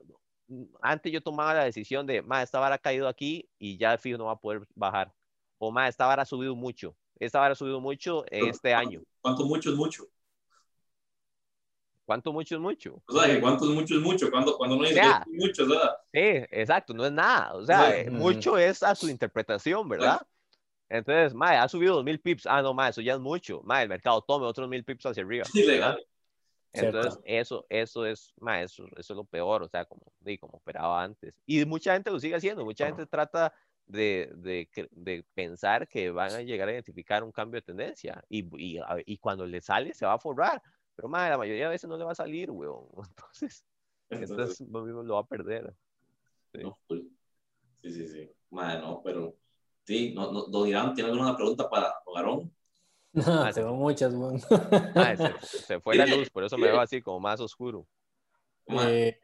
antes 0.81 1.11
yo 1.11 1.21
tomaba 1.21 1.53
la 1.53 1.65
decisión 1.65 2.07
de, 2.07 2.21
ma, 2.21 2.41
esta 2.41 2.59
vara 2.59 2.75
ha 2.75 2.79
caído 2.79 3.07
aquí 3.07 3.47
y 3.59 3.77
ya 3.77 3.93
el 3.93 3.99
fijo 3.99 4.17
no 4.17 4.25
va 4.25 4.31
a 4.31 4.39
poder 4.39 4.65
bajar. 4.73 5.13
O, 5.57 5.71
ma, 5.71 5.87
esta 5.87 6.07
vara 6.07 6.23
ha 6.23 6.25
subido 6.25 6.55
mucho. 6.55 6.95
Esta 7.19 7.39
vara 7.39 7.51
ha 7.51 7.55
subido 7.55 7.81
mucho 7.81 8.23
este 8.31 8.73
año. 8.73 9.01
¿Cuánto 9.21 9.45
mucho 9.45 9.69
es 9.69 9.75
mucho? 9.75 10.05
¿Cuánto 12.05 12.31
mucho 12.31 12.55
es 12.55 12.61
mucho? 12.61 13.03
O 13.05 13.19
sea, 13.19 13.39
¿cuánto 13.39 13.65
es 13.65 13.71
mucho 13.71 13.95
es 13.95 14.01
mucho? 14.01 14.31
Cuando, 14.31 14.57
cuando 14.57 14.77
no 14.77 14.83
dice 14.83 15.01
mucho, 15.27 15.67
¿verdad? 15.67 15.97
Sí, 16.11 16.47
exacto, 16.49 16.93
no 16.93 17.05
es 17.05 17.11
nada. 17.11 17.53
O 17.53 17.65
sea, 17.65 17.99
eh, 17.99 18.09
mucho 18.09 18.57
es 18.57 18.81
a 18.81 18.95
su 18.95 19.09
interpretación, 19.09 19.87
¿verdad? 19.87 20.25
Entonces, 20.87 21.35
ma, 21.35 21.61
ha 21.61 21.69
subido 21.69 21.97
dos 21.97 22.03
mil 22.03 22.19
pips. 22.19 22.47
Ah, 22.47 22.63
no, 22.63 22.73
ma, 22.73 22.89
eso 22.89 23.01
ya 23.01 23.13
es 23.13 23.19
mucho. 23.19 23.61
Ma, 23.63 23.83
el 23.83 23.89
mercado 23.89 24.23
tome 24.23 24.47
otros 24.47 24.67
mil 24.67 24.83
pips 24.83 25.05
hacia 25.05 25.21
arriba. 25.21 25.45
Sí, 25.45 25.63
legal. 25.63 26.03
Entonces, 26.73 27.19
eso, 27.25 27.65
eso 27.69 28.05
es, 28.05 28.33
ma, 28.39 28.61
eso, 28.61 28.85
eso 28.95 29.13
es 29.13 29.17
lo 29.17 29.23
peor, 29.23 29.63
o 29.63 29.67
sea, 29.67 29.85
como, 29.85 30.13
como 30.39 30.57
operaba 30.57 31.03
antes. 31.03 31.33
Y 31.45 31.65
mucha 31.65 31.93
gente 31.93 32.11
lo 32.11 32.19
sigue 32.19 32.35
haciendo, 32.35 32.63
mucha 32.63 32.85
gente 32.85 33.05
trata 33.05 33.53
de, 33.87 34.31
de, 34.35 34.69
de, 34.91 35.25
pensar 35.33 35.87
que 35.87 36.11
van 36.11 36.31
a 36.33 36.41
llegar 36.41 36.69
a 36.69 36.73
identificar 36.73 37.23
un 37.23 37.31
cambio 37.31 37.59
de 37.59 37.65
tendencia 37.65 38.23
y, 38.29 38.45
y, 38.57 38.79
y 39.05 39.17
cuando 39.17 39.47
le 39.47 39.61
sale 39.61 39.95
se 39.95 40.05
va 40.05 40.13
a 40.13 40.19
forrar, 40.19 40.61
pero 40.95 41.07
ma, 41.07 41.27
la 41.29 41.37
mayoría 41.37 41.63
de 41.63 41.69
veces 41.71 41.89
no 41.89 41.97
le 41.97 42.03
va 42.03 42.11
a 42.11 42.15
salir, 42.15 42.51
weón. 42.51 42.85
Entonces, 43.09 43.65
entonces, 44.09 44.67
lo 44.67 44.83
mismo 44.83 45.03
lo 45.03 45.15
va 45.15 45.21
a 45.21 45.27
perder. 45.27 45.73
Sí, 46.53 46.61
pues, 46.87 47.01
sí, 47.81 47.91
sí, 47.91 48.07
sí. 48.07 48.31
Ma, 48.49 48.75
no, 48.75 49.01
pero 49.03 49.35
sí, 49.83 50.13
no, 50.15 50.31
no, 50.31 50.45
don 50.45 50.67
Irán, 50.67 50.93
¿tiene 50.93 51.11
alguna 51.11 51.35
pregunta 51.35 51.69
para 51.69 51.93
Don 52.05 52.51
no, 53.13 53.23
ah, 53.43 53.51
tengo 53.53 53.73
muchas, 53.73 54.13
weón. 54.13 54.41
Ah, 54.95 55.15
se, 55.41 55.79
fue 55.79 55.95
la 55.95 56.05
luz, 56.05 56.29
por 56.29 56.43
eso 56.43 56.57
me 56.57 56.67
veo 56.67 56.79
así 56.79 57.01
como 57.01 57.19
más 57.19 57.39
oscuro. 57.39 57.87
Eh, 58.67 59.19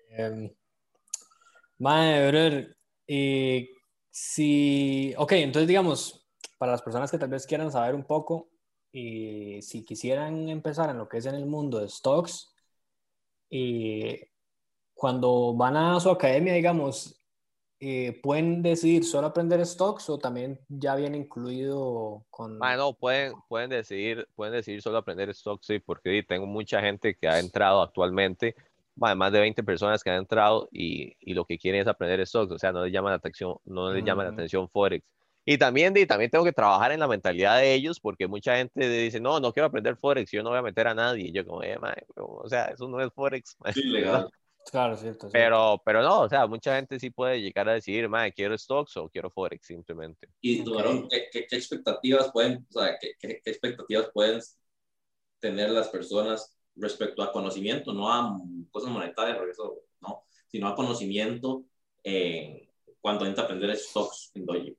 madre, 1.78 2.28
brother, 2.28 2.78
y 3.06 3.70
si, 4.10 5.14
ok, 5.18 5.32
entonces 5.34 5.68
digamos, 5.68 6.28
para 6.58 6.72
las 6.72 6.82
personas 6.82 7.12
que 7.12 7.20
tal 7.20 7.30
vez 7.30 7.46
quieran 7.46 7.72
saber 7.72 7.94
un 7.94 8.06
poco, 8.06 8.50
y 8.92 9.62
si 9.62 9.84
quisieran 9.84 10.50
empezar 10.50 10.90
en 10.90 10.98
lo 10.98 11.08
que 11.08 11.18
es 11.18 11.26
en 11.26 11.36
el 11.36 11.46
mundo 11.46 11.80
de 11.80 11.90
stocks, 11.90 12.56
y 13.50 14.20
cuando 14.94 15.54
van 15.54 15.78
a 15.78 16.00
su 16.00 16.10
academia, 16.10 16.54
digamos, 16.54 17.22
eh, 17.88 18.20
¿pueden 18.24 18.64
decidir 18.64 19.04
solo 19.04 19.28
aprender 19.28 19.64
stocks 19.64 20.10
o 20.10 20.18
también 20.18 20.60
ya 20.70 20.96
viene 20.96 21.18
incluido 21.18 22.26
con...? 22.32 22.58
no, 22.58 22.94
pueden, 22.94 23.34
pueden, 23.48 23.70
decidir, 23.70 24.28
pueden 24.34 24.56
decidir 24.56 24.82
solo 24.82 24.98
aprender 24.98 25.32
stocks, 25.36 25.68
sí, 25.68 25.78
porque 25.78 26.24
tengo 26.28 26.48
mucha 26.48 26.82
gente 26.82 27.16
que 27.16 27.28
ha 27.28 27.38
entrado 27.38 27.84
actualmente, 27.84 28.56
más 28.96 29.32
de 29.32 29.40
20 29.40 29.62
personas 29.62 30.04
que 30.04 30.10
han 30.10 30.18
entrado 30.18 30.68
y, 30.72 31.16
y, 31.20 31.36
lo 31.36 31.46
que 31.46 31.60
quieren 31.60 31.82
es 31.82 31.88
aprender 31.88 32.26
stocks, 32.26 32.54
o 32.54 32.58
sea, 32.58 32.72
no 32.72 32.84
les 32.84 32.92
llama 32.92 33.12
la 33.12 33.18
atención, 33.18 33.58
no 33.66 33.94
les 33.94 34.04
llama 34.04 34.24
la 34.24 34.32
atención 34.32 34.68
Forex. 34.68 35.06
Y 35.48 35.60
también, 35.60 35.94
también 36.08 36.32
tengo 36.32 36.44
que 36.44 36.54
trabajar 36.54 36.92
en 36.92 37.00
la 37.00 37.08
mentalidad 37.08 37.60
de 37.60 37.76
ellos 37.76 38.00
porque 38.00 38.28
mucha 38.28 38.58
gente 38.58 38.90
dice, 38.90 39.20
no, 39.20 39.40
no 39.40 39.54
quiero 39.54 39.68
aprender 39.68 39.96
Forex, 39.96 40.32
yo 40.32 40.42
no 40.42 40.50
voy 40.50 40.58
a 40.58 40.64
meter 40.64 40.88
a 40.88 40.96
nadie. 40.96 41.28
Y 41.28 41.32
yo 41.32 41.46
como, 41.46 41.62
eh, 41.62 41.78
o 42.16 42.50
sea, 42.50 42.66
eso 42.66 42.88
no 42.88 43.00
es 43.00 43.14
Forex. 43.14 43.56
Sí, 43.72 43.84
legal. 43.84 44.32
Claro, 44.72 44.98
cierto, 44.98 45.30
Pero, 45.32 45.82
pero 45.86 46.02
no, 46.02 46.22
o 46.22 46.30
sea, 46.30 46.48
mucha 46.48 46.76
gente 46.76 47.00
sí 47.00 47.12
puede 47.12 47.40
llegar 47.40 47.70
a 47.70 47.74
decir, 47.74 48.10
madre, 48.10 48.34
quiero 48.34 48.58
stocks 48.58 48.98
o 48.98 49.08
quiero 49.10 49.30
Forex 49.30 49.68
simplemente. 49.68 50.28
Y, 50.42 50.64
¿qué, 50.64 51.48
qué, 51.48 51.56
expectativas 51.56 52.32
pueden, 52.32 52.66
o 52.74 52.80
sea, 52.80 52.98
qué, 53.00 53.14
qué, 53.20 53.42
expectativas 53.46 54.10
pueden 54.12 54.42
tener 55.40 55.70
las 55.70 55.90
personas 55.90 56.58
respecto 56.76 57.22
a 57.22 57.32
conocimiento, 57.32 57.94
no 57.94 58.12
a 58.12 58.40
cosas 58.72 58.90
monetarias, 58.90 59.38
eso, 59.50 59.82
no, 60.02 60.26
sino 60.48 60.68
a 60.68 60.76
conocimiento 60.76 61.66
eh, 62.04 62.70
cuando 63.00 63.26
entra 63.26 63.44
a 63.44 63.46
aprender 63.46 63.76
stocks 63.78 64.32
en 64.34 64.46
Doji? 64.46 64.78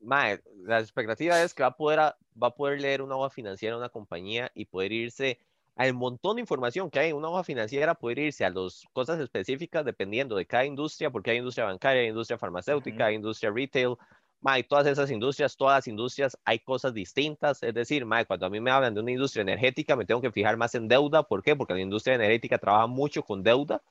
Mae, 0.00 0.40
la 0.64 0.80
expectativa 0.80 1.40
es 1.42 1.54
que 1.54 1.62
va 1.62 1.68
a 1.68 1.76
poder, 1.76 1.98
va 2.00 2.48
a 2.48 2.54
poder 2.54 2.80
leer 2.80 3.02
una 3.02 3.16
hoja 3.16 3.30
financiera 3.30 3.76
de 3.76 3.80
una 3.80 3.88
compañía 3.88 4.50
y 4.54 4.64
poder 4.64 4.92
irse 4.92 5.38
hay 5.78 5.90
un 5.90 5.98
montón 5.98 6.36
de 6.36 6.40
información 6.40 6.90
que 6.90 6.98
hay 6.98 7.10
en 7.10 7.16
una 7.16 7.28
hoja 7.28 7.44
financiera, 7.44 7.94
puede 7.94 8.22
irse 8.22 8.46
a 8.46 8.50
las 8.50 8.84
cosas 8.94 9.20
específicas 9.20 9.84
dependiendo 9.84 10.34
de 10.34 10.46
cada 10.46 10.64
industria, 10.64 11.10
porque 11.10 11.30
hay 11.30 11.36
industria 11.36 11.66
bancaria, 11.66 12.00
hay 12.00 12.08
industria 12.08 12.38
farmacéutica, 12.38 13.06
hay 13.06 13.16
industria 13.16 13.50
retail, 13.50 13.94
hay 14.42 14.62
todas 14.62 14.86
esas 14.86 15.10
industrias, 15.10 15.54
todas 15.54 15.76
las 15.76 15.86
industrias 15.86 16.38
hay 16.46 16.60
cosas 16.60 16.94
distintas, 16.94 17.62
es 17.62 17.74
decir, 17.74 18.06
cuando 18.26 18.46
a 18.46 18.50
mí 18.50 18.58
me 18.58 18.70
hablan 18.70 18.94
de 18.94 19.00
una 19.00 19.10
industria 19.10 19.42
energética, 19.42 19.96
me 19.96 20.06
tengo 20.06 20.22
que 20.22 20.32
fijar 20.32 20.56
más 20.56 20.74
en 20.74 20.88
deuda, 20.88 21.24
¿por 21.24 21.42
qué? 21.42 21.54
Porque 21.54 21.74
la 21.74 21.80
industria 21.80 22.14
energética 22.14 22.56
trabaja 22.56 22.86
mucho 22.86 23.22
con 23.22 23.42
deuda, 23.42 23.82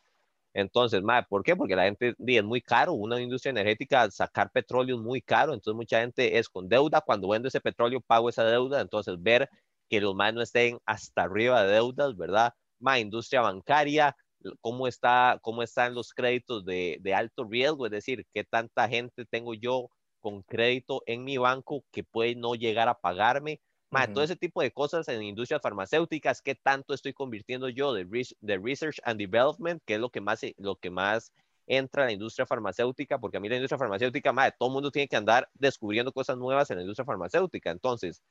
entonces, 0.53 1.03
¿por 1.29 1.43
qué? 1.43 1.55
Porque 1.55 1.75
la 1.75 1.83
gente 1.83 2.15
es 2.17 2.43
muy 2.43 2.61
caro, 2.61 2.93
una 2.93 3.21
industria 3.21 3.51
energética, 3.51 4.09
sacar 4.09 4.49
petróleo 4.51 4.95
es 4.95 5.01
muy 5.03 5.21
caro, 5.21 5.53
entonces 5.53 5.75
mucha 5.75 5.99
gente 5.99 6.39
es 6.39 6.49
con 6.49 6.67
deuda, 6.67 7.01
cuando 7.01 7.27
vendo 7.27 7.47
ese 7.47 7.61
petróleo 7.61 8.01
pago 8.01 8.29
esa 8.29 8.43
deuda, 8.43 8.81
entonces 8.81 9.21
ver 9.21 9.47
que 9.89 10.01
los 10.01 10.15
más 10.15 10.33
no 10.33 10.41
estén 10.41 10.79
hasta 10.85 11.23
arriba 11.23 11.63
de 11.63 11.73
deudas, 11.73 12.15
¿verdad? 12.17 12.53
Más 12.79 12.99
industria 12.99 13.41
bancaria, 13.41 14.15
cómo, 14.61 14.87
está, 14.87 15.39
cómo 15.41 15.63
están 15.63 15.93
los 15.93 16.13
créditos 16.13 16.65
de, 16.65 16.97
de, 17.01 17.13
alto 17.13 17.45
riesgo, 17.45 17.85
es 17.85 17.91
decir, 17.91 18.25
qué 18.33 18.43
tanta 18.43 18.87
gente 18.87 19.25
tengo 19.25 19.53
yo 19.53 19.89
con 20.19 20.41
crédito 20.43 21.01
en 21.05 21.23
mi 21.23 21.37
banco 21.37 21.83
que 21.91 22.03
puede 22.03 22.35
no 22.35 22.55
llegar 22.55 22.89
a 22.89 22.99
pagarme. 22.99 23.61
Más, 23.91 24.11
todo 24.11 24.23
ese 24.23 24.35
tipo 24.35 24.61
de 24.61 24.71
cosas 24.71 25.07
en 25.07 25.23
industrias 25.23 25.61
farmacéuticas, 25.61 26.41
qué 26.41 26.55
tanto 26.55 26.93
estoy 26.93 27.13
convirtiendo 27.13 27.69
yo 27.69 27.93
de, 27.93 28.05
de 28.41 28.57
research 28.57 28.99
and 29.03 29.17
development, 29.17 29.81
que 29.85 29.93
es 29.93 29.99
lo 29.99 30.09
que 30.09 30.19
más, 30.19 30.41
lo 30.57 30.75
que 30.75 30.89
más 30.89 31.31
entra 31.67 32.03
en 32.03 32.07
la 32.07 32.13
industria 32.13 32.45
farmacéutica, 32.45 33.19
porque 33.19 33.37
a 33.37 33.39
mí 33.39 33.47
la 33.47 33.55
industria 33.55 33.77
farmacéutica, 33.77 34.33
madre, 34.33 34.53
todo 34.57 34.69
el 34.69 34.73
mundo 34.73 34.91
tiene 34.91 35.07
que 35.07 35.15
andar 35.15 35.49
descubriendo 35.53 36.11
cosas 36.11 36.37
nuevas 36.37 36.69
en 36.71 36.77
la 36.77 36.81
industria 36.81 37.05
farmacéutica. 37.05 37.71
Entonces, 37.71 38.21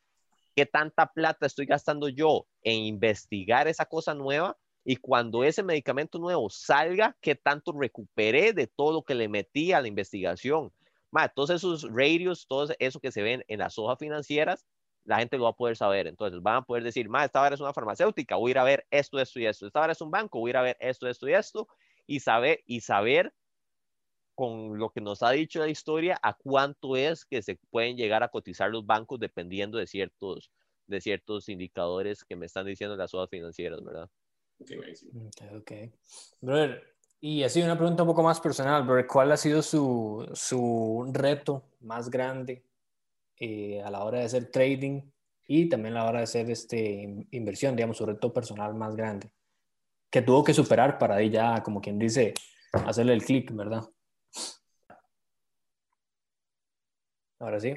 qué 0.54 0.66
tanta 0.66 1.06
plata 1.12 1.46
estoy 1.46 1.66
gastando 1.66 2.08
yo 2.08 2.46
en 2.62 2.80
investigar 2.80 3.68
esa 3.68 3.86
cosa 3.86 4.14
nueva 4.14 4.56
y 4.84 4.96
cuando 4.96 5.44
ese 5.44 5.62
medicamento 5.62 6.18
nuevo 6.18 6.50
salga, 6.50 7.16
qué 7.20 7.34
tanto 7.34 7.72
recuperé 7.72 8.52
de 8.52 8.66
todo 8.66 8.92
lo 8.92 9.02
que 9.02 9.14
le 9.14 9.28
metí 9.28 9.72
a 9.72 9.80
la 9.80 9.88
investigación. 9.88 10.72
todos 11.34 11.50
esos 11.50 11.86
radios, 11.90 12.46
todo 12.46 12.74
eso 12.78 13.00
que 13.00 13.10
se 13.10 13.22
ven 13.22 13.44
en 13.48 13.60
las 13.60 13.78
hojas 13.78 13.98
financieras, 13.98 14.66
la 15.04 15.18
gente 15.18 15.38
lo 15.38 15.44
va 15.44 15.50
a 15.50 15.54
poder 15.54 15.76
saber. 15.76 16.06
Entonces 16.06 16.42
van 16.42 16.56
a 16.56 16.62
poder 16.62 16.82
decir, 16.82 17.08
ma, 17.08 17.24
esta 17.24 17.40
vara 17.40 17.54
es 17.54 17.60
una 17.60 17.72
farmacéutica, 17.72 18.36
voy 18.36 18.50
a 18.50 18.52
ir 18.52 18.58
a 18.58 18.64
ver 18.64 18.86
esto, 18.90 19.18
esto 19.18 19.40
y 19.40 19.46
esto. 19.46 19.66
Esta 19.66 19.80
vara 19.80 19.92
es 19.92 20.00
un 20.00 20.10
banco, 20.10 20.38
voy 20.38 20.50
a 20.50 20.52
ir 20.52 20.56
a 20.58 20.62
ver 20.62 20.76
esto, 20.80 21.08
esto 21.08 21.28
y 21.28 21.34
esto. 21.34 21.68
Y 22.06 22.20
saber, 22.20 22.62
y 22.66 22.80
saber 22.80 23.32
con 24.34 24.78
lo 24.78 24.90
que 24.90 25.00
nos 25.00 25.22
ha 25.22 25.30
dicho 25.30 25.60
la 25.60 25.68
historia 25.68 26.18
a 26.22 26.34
cuánto 26.34 26.96
es 26.96 27.24
que 27.24 27.42
se 27.42 27.58
pueden 27.70 27.96
llegar 27.96 28.22
a 28.22 28.28
cotizar 28.28 28.70
los 28.70 28.84
bancos 28.84 29.20
dependiendo 29.20 29.78
de 29.78 29.86
ciertos, 29.86 30.50
de 30.86 31.00
ciertos 31.00 31.48
indicadores 31.48 32.24
que 32.24 32.36
me 32.36 32.46
están 32.46 32.66
diciendo 32.66 32.96
las 32.96 33.14
obras 33.14 33.30
financieras, 33.30 33.82
¿verdad? 33.82 34.08
Ok, 34.60 35.42
ok. 35.56 35.72
Brother, 36.40 36.94
y 37.20 37.42
así 37.42 37.62
una 37.62 37.76
pregunta 37.76 38.02
un 38.02 38.08
poco 38.08 38.22
más 38.22 38.40
personal, 38.40 38.82
brother, 38.84 39.06
¿cuál 39.06 39.32
ha 39.32 39.36
sido 39.36 39.62
su, 39.62 40.28
su 40.34 41.08
reto 41.12 41.64
más 41.80 42.10
grande 42.10 42.64
eh, 43.38 43.82
a 43.82 43.90
la 43.90 44.04
hora 44.04 44.18
de 44.18 44.24
hacer 44.26 44.50
trading 44.50 45.00
y 45.46 45.68
también 45.68 45.96
a 45.96 46.00
la 46.00 46.08
hora 46.08 46.18
de 46.18 46.24
hacer 46.24 46.50
este, 46.50 47.26
inversión, 47.30 47.76
digamos, 47.76 47.96
su 47.96 48.06
reto 48.06 48.32
personal 48.32 48.74
más 48.74 48.94
grande? 48.94 49.30
Que 50.10 50.22
tuvo 50.22 50.44
que 50.44 50.54
superar 50.54 50.98
para 50.98 51.16
ahí 51.16 51.30
ya, 51.30 51.62
como 51.62 51.80
quien 51.80 51.98
dice, 51.98 52.34
hacerle 52.72 53.14
el 53.14 53.24
clic, 53.24 53.54
¿verdad? 53.54 53.82
Ahora 57.38 57.60
sí. 57.60 57.74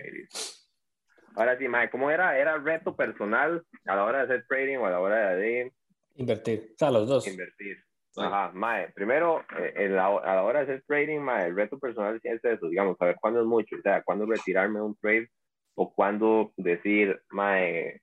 Ahora 1.36 1.58
sí, 1.58 1.68
Mike, 1.68 1.92
¿cómo 1.92 2.10
era? 2.10 2.38
¿Era 2.38 2.58
reto 2.58 2.96
personal 2.96 3.64
a 3.86 3.96
la 3.96 4.04
hora 4.04 4.20
de 4.20 4.24
hacer 4.24 4.46
trading 4.48 4.78
o 4.78 4.86
a 4.86 4.92
la 4.92 5.00
hora 5.00 5.36
de 5.36 5.72
invertir? 6.16 6.72
O 6.74 6.78
sea, 6.78 6.92
los 6.92 7.08
dos. 7.08 7.28
Invertir. 7.28 7.78
Ajá, 8.16 8.52
Mae, 8.54 8.90
primero, 8.94 9.46
eh, 9.60 9.86
a 9.96 10.36
la 10.36 10.44
hora 10.44 10.64
de 10.64 10.74
hacer 10.74 10.84
trading, 10.88 11.20
Mae, 11.20 11.48
el 11.48 11.56
reto 11.56 11.78
personal 11.78 12.20
es 12.24 12.44
eso, 12.44 12.68
digamos, 12.68 12.98
saber 12.98 13.16
cuándo 13.22 13.42
es 13.42 13.46
mucho, 13.46 13.76
o 13.76 13.82
sea, 13.82 14.02
cuándo 14.02 14.26
retirarme 14.26 14.80
de 14.80 14.86
un 14.86 14.96
trade 14.96 15.30
o 15.76 15.94
cuándo 15.94 16.52
decir, 16.58 17.22
Mae, 17.30 18.02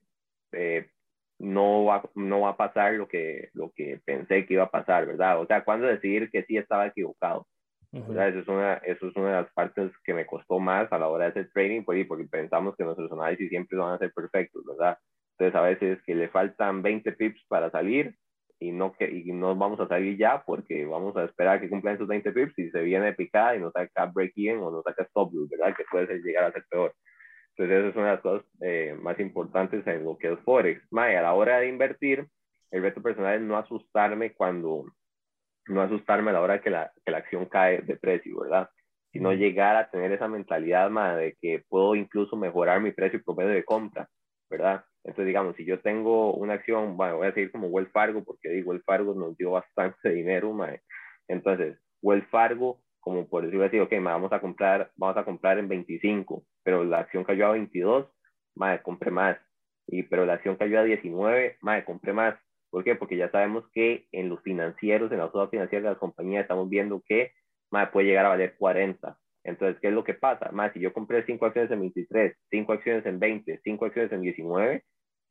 eh, 0.53 0.87
no, 1.39 1.83
va, 1.83 2.09
no 2.15 2.41
va 2.41 2.51
a 2.51 2.57
pasar 2.57 2.93
lo 2.93 3.07
que, 3.09 3.49
lo 3.53 3.71
que 3.75 3.99
pensé 4.05 4.45
que 4.45 4.53
iba 4.53 4.63
a 4.63 4.71
pasar, 4.71 5.05
¿verdad? 5.05 5.41
O 5.41 5.45
sea, 5.45 5.65
cuándo 5.65 5.87
decidir 5.87 6.29
que 6.31 6.43
sí 6.43 6.55
estaba 6.55 6.87
equivocado. 6.87 7.45
Eso, 7.95 8.39
es 8.39 8.47
una, 8.49 8.73
eso 8.75 9.07
es 9.07 9.15
una 9.15 9.27
de 9.27 9.41
las 9.43 9.53
partes 9.53 9.91
que 10.03 10.13
me 10.13 10.25
costó 10.25 10.59
más 10.59 10.91
a 10.91 10.99
la 10.99 11.07
hora 11.07 11.25
de 11.25 11.31
hacer 11.31 11.49
trading, 11.53 11.83
pues, 11.83 12.05
porque 12.07 12.25
pensamos 12.25 12.75
que 12.75 12.83
nuestros 12.83 13.09
análisis 13.13 13.47
siempre 13.47 13.77
van 13.77 13.93
a 13.93 13.97
ser 13.97 14.11
perfectos, 14.11 14.65
¿verdad? 14.65 14.97
Entonces, 15.37 15.55
a 15.55 15.61
veces 15.61 15.99
que 16.05 16.13
le 16.13 16.27
faltan 16.27 16.81
20 16.81 17.13
pips 17.13 17.45
para 17.47 17.71
salir 17.71 18.15
y 18.59 18.71
no, 18.71 18.91
que, 18.93 19.09
y 19.09 19.31
no 19.31 19.55
vamos 19.55 19.79
a 19.79 19.87
salir 19.87 20.17
ya 20.17 20.43
porque 20.45 20.85
vamos 20.85 21.15
a 21.15 21.23
esperar 21.23 21.61
que 21.61 21.69
cumplan 21.69 21.95
esos 21.95 22.07
20 22.07 22.31
pips 22.33 22.59
y 22.59 22.69
se 22.69 22.81
viene 22.81 23.13
picada 23.13 23.55
y 23.55 23.59
nos 23.59 23.71
saca 23.71 24.05
break-even 24.07 24.59
o 24.59 24.71
nos 24.71 24.83
saca 24.83 25.03
stop 25.03 25.33
loss, 25.33 25.49
¿verdad? 25.49 25.73
Que 25.75 25.85
puede 25.89 26.19
llegar 26.19 26.43
a 26.43 26.51
ser 26.51 26.65
peor. 26.69 26.93
Entonces, 27.57 27.77
esa 27.77 27.89
es 27.89 27.95
una 27.95 28.05
de 28.05 28.11
las 28.11 28.21
cosas 28.21 28.45
eh, 28.61 28.97
más 28.99 29.17
importantes 29.21 29.87
en 29.87 30.03
lo 30.03 30.17
que 30.17 30.33
es 30.33 30.39
Forex. 30.41 30.85
Mae, 30.91 31.15
a 31.15 31.21
la 31.21 31.33
hora 31.33 31.59
de 31.59 31.69
invertir, 31.69 32.27
el 32.71 32.81
reto 32.81 33.01
personal 33.01 33.35
es 33.35 33.41
no 33.41 33.57
asustarme 33.57 34.33
cuando 34.33 34.85
no 35.67 35.81
asustarme 35.81 36.31
a 36.31 36.33
la 36.33 36.41
hora 36.41 36.61
que 36.61 36.69
la, 36.69 36.91
que 37.03 37.11
la 37.11 37.19
acción 37.19 37.45
cae 37.45 37.81
de 37.81 37.97
precio, 37.97 38.39
¿verdad? 38.41 38.69
Sino 39.11 39.33
llegar 39.33 39.75
a 39.75 39.89
tener 39.89 40.11
esa 40.11 40.27
mentalidad, 40.27 40.89
más 40.89 41.17
de 41.17 41.35
que 41.41 41.63
puedo 41.67 41.95
incluso 41.95 42.35
mejorar 42.35 42.81
mi 42.81 42.91
precio 42.91 43.21
promedio 43.23 43.51
de 43.51 43.63
compra, 43.63 44.07
¿verdad? 44.49 44.83
Entonces, 45.05 45.27
digamos, 45.27 45.55
si 45.55 45.65
yo 45.65 45.79
tengo 45.81 46.33
una 46.33 46.55
acción, 46.55 46.97
bueno, 46.97 47.17
voy 47.17 47.27
a 47.27 47.33
seguir 47.33 47.51
como 47.51 47.67
Wells 47.67 47.91
Fargo, 47.91 48.23
porque 48.23 48.49
digo, 48.49 48.71
Wells 48.71 48.83
Fargo 48.85 49.13
nos 49.13 49.37
dio 49.37 49.51
bastante 49.51 50.09
dinero, 50.09 50.51
mae. 50.53 50.81
Entonces, 51.27 51.77
Wells 52.01 52.27
Fargo, 52.29 52.81
como 52.99 53.27
por 53.27 53.43
decirlo 53.43 53.65
así, 53.65 53.79
ok, 53.79 53.93
vamos 54.01 54.33
a 54.33 54.41
comprar, 54.41 54.91
vamos 54.95 55.17
a 55.17 55.23
comprar 55.23 55.59
en 55.59 55.67
25, 55.67 56.43
pero 56.63 56.83
la 56.83 56.99
acción 56.99 57.23
cayó 57.23 57.47
a 57.47 57.51
22, 57.51 58.07
mae, 58.55 58.81
compré 58.81 59.11
más. 59.11 59.37
Y, 59.87 60.03
pero 60.03 60.25
la 60.25 60.33
acción 60.33 60.55
cayó 60.55 60.79
a 60.79 60.83
19, 60.83 61.57
mae, 61.61 61.85
compré 61.85 62.13
más. 62.13 62.35
¿Por 62.75 62.83
qué? 62.83 62.93
Porque 62.93 63.15
ya 63.15 63.31
sabemos 63.31 63.63
que 63.71 64.05
en 64.11 64.27
los 64.27 64.41
financieros, 64.41 65.09
en 65.09 65.19
las 65.19 65.33
obras 65.33 65.49
financieras 65.49 65.83
de 65.83 65.89
las 65.91 65.97
compañías, 65.97 66.41
estamos 66.41 66.67
viendo 66.67 67.01
que 67.07 67.31
puede 67.93 68.07
llegar 68.07 68.25
a 68.25 68.29
valer 68.29 68.57
40. 68.57 69.17
Entonces, 69.45 69.79
¿qué 69.79 69.87
es 69.87 69.93
lo 69.93 70.03
que 70.03 70.13
pasa? 70.13 70.51
Más, 70.51 70.73
si 70.73 70.81
yo 70.81 70.91
compré 70.91 71.25
5 71.25 71.45
acciones 71.45 71.71
en 71.71 71.79
23, 71.79 72.35
5 72.49 72.73
acciones 72.73 73.05
en 73.05 73.17
20, 73.17 73.61
5 73.63 73.85
acciones 73.85 74.11
en 74.11 74.21
19, 74.23 74.83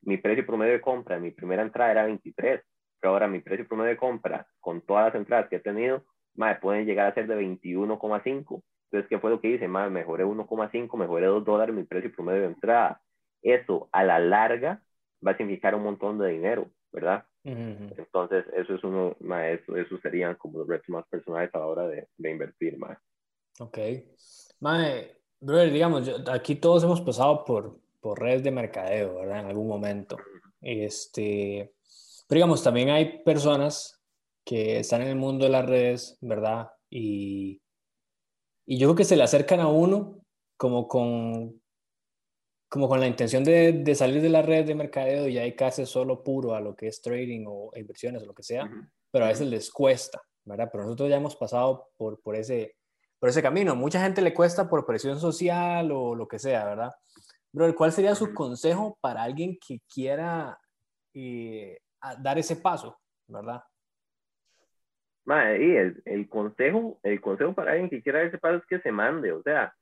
mi 0.05 0.16
precio 0.16 0.47
promedio 0.47 0.72
de 0.72 0.80
compra, 0.80 1.18
mi 1.18 1.32
primera 1.32 1.61
entrada 1.61 1.90
era 1.90 2.07
23, 2.07 2.62
pero 2.99 3.12
ahora 3.12 3.28
mi 3.28 3.40
precio 3.40 3.68
promedio 3.68 3.90
de 3.90 3.99
compra, 3.99 4.47
con 4.59 4.80
todas 4.80 5.05
las 5.05 5.14
entradas 5.14 5.51
que 5.51 5.57
he 5.57 5.61
tenido, 5.61 6.03
más 6.34 6.59
pueden 6.61 6.86
llegar 6.86 7.09
a 7.09 7.14
ser 7.14 7.26
de 7.26 7.36
21,5. 7.36 8.62
Entonces, 8.90 9.07
¿qué 9.11 9.18
fue 9.18 9.28
lo 9.28 9.42
que 9.42 9.49
hice? 9.49 9.68
Más, 9.68 9.90
mejoré 9.90 10.24
1,5, 10.24 10.97
mejoré 10.97 11.26
2 11.26 11.45
dólares 11.45 11.74
mi 11.74 11.84
precio 11.84 12.11
promedio 12.11 12.40
de 12.40 12.47
entrada. 12.47 13.03
Eso, 13.42 13.90
a 13.92 14.03
la 14.03 14.18
larga, 14.18 14.80
va 15.26 15.32
a 15.32 15.36
significar 15.36 15.74
un 15.74 15.82
montón 15.82 16.18
de 16.18 16.30
dinero, 16.30 16.70
¿verdad? 16.90 17.26
Entonces, 17.45 18.47
eso 18.57 18.74
es 18.74 18.84
uno, 18.84 19.16
eso, 19.42 19.76
eso 19.76 19.99
serían 19.99 20.34
como 20.36 20.61
los 20.61 20.68
retos 20.68 20.88
más 20.88 21.07
personales 21.09 21.55
a 21.55 21.59
la 21.59 21.66
hora 21.66 21.86
de, 21.86 22.09
de 22.16 22.30
invertir, 22.30 22.78
más. 22.78 22.99
Ok. 23.61 23.78
Mae, 24.61 25.18
brother, 25.40 25.70
digamos, 25.70 26.11
aquí 26.28 26.57
todos 26.57 26.84
hemos 26.84 27.03
pasado 27.03 27.45
por, 27.45 27.78
por 28.01 28.18
redes 28.18 28.42
de 28.42 28.51
mercadeo, 28.51 29.16
¿verdad? 29.16 29.40
En 29.40 29.47
algún 29.47 29.68
momento. 29.68 30.16
Este, 30.61 31.74
pero 32.26 32.38
digamos, 32.38 32.62
también 32.62 32.88
hay 32.88 33.22
personas 33.22 34.03
que 34.45 34.78
están 34.78 35.03
en 35.03 35.09
el 35.09 35.16
mundo 35.16 35.45
de 35.45 35.51
las 35.51 35.66
redes, 35.66 36.18
¿verdad? 36.22 36.70
Y, 36.88 37.61
y 38.66 38.78
yo 38.78 38.88
creo 38.88 38.97
que 38.97 39.05
se 39.05 39.16
le 39.16 39.22
acercan 39.22 39.61
a 39.61 39.68
uno 39.68 40.24
como 40.57 40.88
con, 40.88 41.61
como 42.75 42.89
con 42.89 42.99
la 42.99 43.07
intención 43.07 43.45
de, 43.45 43.70
de, 43.72 43.95
salir 43.95 44.20
de 44.20 44.29
la 44.29 44.43
red 44.43 44.66
de 44.66 44.75
mercadeo 44.75 45.29
y 45.29 45.39
hay 45.39 45.55
casi 45.55 45.87
solo 45.87 46.25
puro 46.25 46.57
a 46.57 46.61
lo 46.61 46.75
que 46.75 46.89
es 46.89 47.01
trading 47.01 47.45
o 47.47 47.70
inversiones 47.77 48.25
o 48.25 48.27
lo 48.27 48.35
que 48.35 48.43
sea, 48.43 48.68
pero 49.12 49.27
a 49.27 49.29
veces 49.29 49.47
les 49.47 49.70
cuesta, 49.70 50.20
¿verdad? 50.45 50.68
Pero 50.72 50.83
nosotros 50.83 51.09
ya 51.09 51.14
hemos 51.14 51.37
pasado 51.37 51.91
por, 51.97 52.20
por, 52.20 52.35
ese, 52.35 52.75
por 53.20 53.29
ese 53.29 53.43
camino. 53.43 53.77
Mucha 53.77 54.03
gente 54.03 54.20
le 54.22 54.35
cuesta 54.35 54.68
por 54.68 54.85
presión 54.85 55.20
social 55.20 55.93
o 55.93 56.16
lo 56.16 56.27
que 56.27 56.41
sea, 56.41 56.64
¿verdad? 56.64 56.91
Pero 57.53 57.72
¿cuál 57.77 57.93
sería 57.93 58.16
su 58.16 58.35
consejo 58.35 58.99
para 59.01 59.22
alguien 59.22 59.57
que 59.64 59.79
quiera 59.89 60.59
eh, 61.14 61.79
dar 62.18 62.41
ese 62.41 62.57
paso, 62.57 62.99
¿verdad? 63.29 63.62
y 65.27 65.77
el, 65.77 66.03
el, 66.07 66.29
consejo, 66.29 66.99
el 67.05 67.20
consejo 67.20 67.55
para 67.55 67.70
alguien 67.70 67.89
que 67.89 68.03
quiera 68.03 68.18
dar 68.18 68.27
ese 68.27 68.39
paso 68.39 68.57
es 68.57 68.66
que 68.66 68.81
se 68.81 68.91
mande, 68.91 69.31
o 69.31 69.45
sea, 69.45 69.72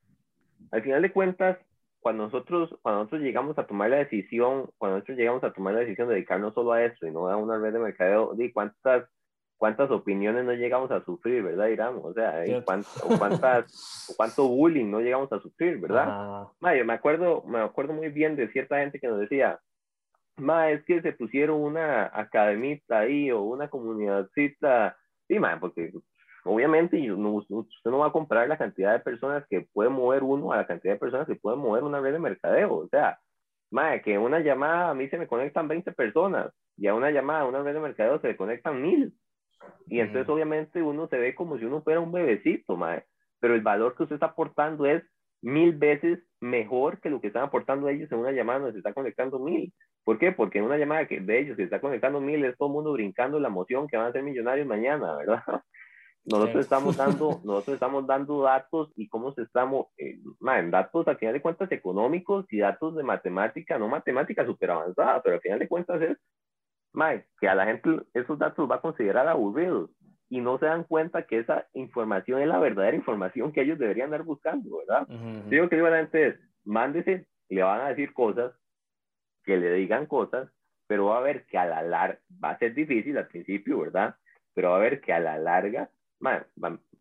al 0.71 0.83
final 0.83 1.01
de 1.01 1.11
cuentas, 1.11 1.57
cuando 2.03 2.25
nosotros, 2.25 2.77
cuando 2.83 3.01
nosotros 3.01 3.23
llegamos 3.23 3.57
a 3.59 3.67
tomar 3.67 3.89
la 3.89 3.99
decisión, 3.99 4.69
cuando 4.77 4.97
nosotros 4.97 5.17
llegamos 5.17 5.45
a 5.45 5.53
tomar 5.53 5.75
la 5.75 5.81
decisión 5.81 6.09
de 6.09 6.15
dedicarnos 6.15 6.53
solo 6.53 6.73
a 6.73 6.85
esto 6.85 7.07
y 7.07 7.13
no 7.13 7.29
a 7.29 7.37
una 7.37 7.59
red 7.59 7.73
de 7.73 7.79
mercadeo, 7.79 8.35
¿de 8.35 8.53
cuántas, 8.53 9.09
cuántas 9.57 9.89
opiniones 9.93 10.45
no 10.45 10.53
llegamos 10.53 10.91
a 10.91 11.05
sufrir, 11.05 11.45
verdad, 11.45 11.69
Irán? 11.69 12.01
O 12.03 12.13
sea, 12.13 12.43
cuántas, 13.19 14.15
cuánto 14.17 14.49
bullying 14.49 14.91
no 14.91 15.01
llegamos 15.01 15.33
a 15.33 15.39
sufrir, 15.39 15.79
¿verdad? 15.79 16.49
yo 16.77 16.85
me 16.85 16.93
acuerdo, 16.93 17.45
me 17.47 17.61
acuerdo 17.61 17.93
muy 17.93 18.09
bien 18.09 18.35
de 18.35 18.49
cierta 18.49 18.81
gente 18.81 18.99
que 18.99 19.07
nos 19.07 19.21
decía, 19.21 19.61
ma, 20.37 20.71
es 20.71 20.85
que 20.85 21.03
se 21.03 21.13
pusieron 21.13 21.61
una 21.61 22.11
academita 22.13 22.99
ahí 22.99 23.31
o 23.31 23.43
una 23.43 23.69
comunidadcita, 23.69 24.97
sí, 25.29 25.39
ma, 25.39 25.61
porque 25.61 25.93
obviamente 26.45 27.11
usted 27.13 27.91
no 27.91 27.99
va 27.99 28.09
a 28.09 28.13
comprar 28.13 28.49
la 28.49 28.59
cantidad 28.59 28.93
de 28.93 29.01
personas 29.01 29.45
que 29.49 29.67
puede 29.73 29.91
mover 29.91 30.23
uno 30.23 30.53
a 30.53 30.57
la 30.57 30.67
cantidad 30.67 30.95
de 30.95 31.01
personas 31.01 31.27
que 31.27 31.37
puede 31.37 31.57
mover 31.57 31.85
una 31.85 32.01
red 32.01 32.13
de 32.13 32.19
mercadeo. 32.19 32.75
O 32.75 32.89
sea, 32.89 33.19
madre, 33.71 34.03
que 34.03 34.19
una 34.19 34.41
llamada 34.41 34.91
a 34.91 34.95
mí 34.95 35.09
se 35.09 35.19
me 35.19 35.27
conectan 35.27 35.69
20 35.69 35.93
personas 35.93 36.53
y 36.77 36.87
a 36.87 36.95
una 36.95 37.11
llamada 37.11 37.41
a 37.41 37.47
una 37.47 37.63
red 37.63 37.75
de 37.75 37.81
mercadeo 37.81 38.21
se 38.21 38.29
le 38.29 38.37
conectan 38.37 38.83
mil. 38.83 39.15
Y 39.87 40.01
entonces 40.01 40.29
obviamente 40.29 40.83
uno 40.83 41.07
se 41.09 41.19
ve 41.19 41.35
como 41.35 41.59
si 41.59 41.65
uno 41.65 41.83
fuera 41.83 42.01
un 42.01 42.13
bebecito, 42.13 42.77
madre. 42.77 43.05
Pero 43.41 43.55
el 43.55 43.63
valor 43.63 43.97
que 43.97 44.05
usted 44.05 44.15
está 44.15 44.27
aportando 44.27 44.87
es 44.87 45.03
mil 45.43 45.73
veces 45.77 46.21
mejor 46.41 47.01
que 47.01 47.11
lo 47.11 47.21
que 47.21 47.29
están 47.29 47.45
aportando 47.45 47.89
ellos 47.89 48.11
en 48.13 48.19
una 48.19 48.33
llamada 48.33 48.61
donde 48.61 48.73
se 48.73 48.79
está 48.79 48.93
conectando 48.93 49.39
mil. 49.39 49.73
¿Por 50.05 50.19
qué? 50.19 50.33
Porque 50.33 50.59
en 50.59 50.65
una 50.65 50.79
llamada 50.79 51.07
que 51.07 51.21
de 51.21 51.41
ellos 51.41 51.57
se 51.57 51.65
está 51.65 51.81
conectando 51.81 52.21
mil 52.21 52.45
es 52.45 52.57
todo 52.57 52.69
el 52.69 52.75
mundo 52.75 52.93
brincando 52.93 53.39
la 53.39 53.49
emoción 53.49 53.87
que 53.87 53.97
van 53.97 54.07
a 54.07 54.13
ser 54.13 54.23
millonarios 54.23 54.67
mañana, 54.67 55.17
¿verdad? 55.17 55.43
Nosotros 56.25 56.63
estamos 56.63 56.97
dando, 56.97 57.41
nosotros 57.45 57.75
estamos 57.75 58.07
dando 58.07 58.43
datos 58.43 58.93
y 58.97 59.09
cómo 59.09 59.33
se 59.35 59.43
estamos, 59.43 59.87
eh, 59.99 60.21
en 60.57 60.71
datos 60.71 61.07
al 61.09 61.19
final 61.19 61.35
de 61.35 61.43
cuentas 61.43 61.73
económicos 61.73 62.47
y 62.51 62.59
datos 62.59 62.95
de 62.97 63.03
matemática, 63.03 63.79
no 63.79 63.89
matemática 63.89 64.47
súper 64.47 64.71
avanzada, 64.71 65.23
pero 65.23 65.37
al 65.37 65.41
final 65.41 65.59
de 65.59 65.69
cuentas 65.69 66.01
es, 66.03 66.19
man, 66.93 67.25
que 67.41 67.49
a 67.49 67.55
la 67.55 67.67
gente 67.67 67.91
esos 68.15 68.39
datos 68.39 68.71
va 68.71 68.77
a 68.77 68.81
considerar 68.81 69.27
aburridos 69.27 69.91
y 70.29 70.41
no 70.41 70.59
se 70.59 70.67
dan 70.67 70.85
cuenta 70.85 71.27
que 71.27 71.41
esa 71.41 71.67
información 71.75 72.41
es 72.41 72.49
la 72.49 72.59
verdadera 72.59 72.97
información 72.97 73.53
que 73.53 73.63
ellos 73.63 73.79
deberían 73.79 74.07
estar 74.07 74.23
buscando, 74.23 74.79
¿verdad? 74.79 75.07
Yo 75.51 75.69
que 75.69 75.77
digo 75.77 75.89
a 75.89 75.91
la 75.91 75.99
gente 75.99 76.29
es, 76.29 76.41
mándese, 76.65 77.27
le 77.49 77.63
van 77.63 77.83
a 77.83 77.89
decir 77.89 78.15
cosas, 78.15 78.55
que 79.45 79.57
le 79.57 79.75
digan 79.75 80.07
cosas, 80.07 80.49
pero 80.87 81.07
va 81.07 81.19
a 81.19 81.23
ver 81.23 81.45
que 81.47 81.59
a 81.59 81.67
la 81.67 81.83
larga, 81.83 82.19
va 82.43 82.51
a 82.51 82.59
ser 82.59 82.75
difícil 82.75 83.19
al 83.19 83.29
principio, 83.29 83.81
¿verdad? 83.81 84.17
Pero 84.55 84.71
va 84.71 84.77
a 84.77 84.81
ver 84.81 85.01
que 85.01 85.13
a 85.13 85.21
la 85.21 85.37
larga 85.37 85.91
va, 86.25 86.47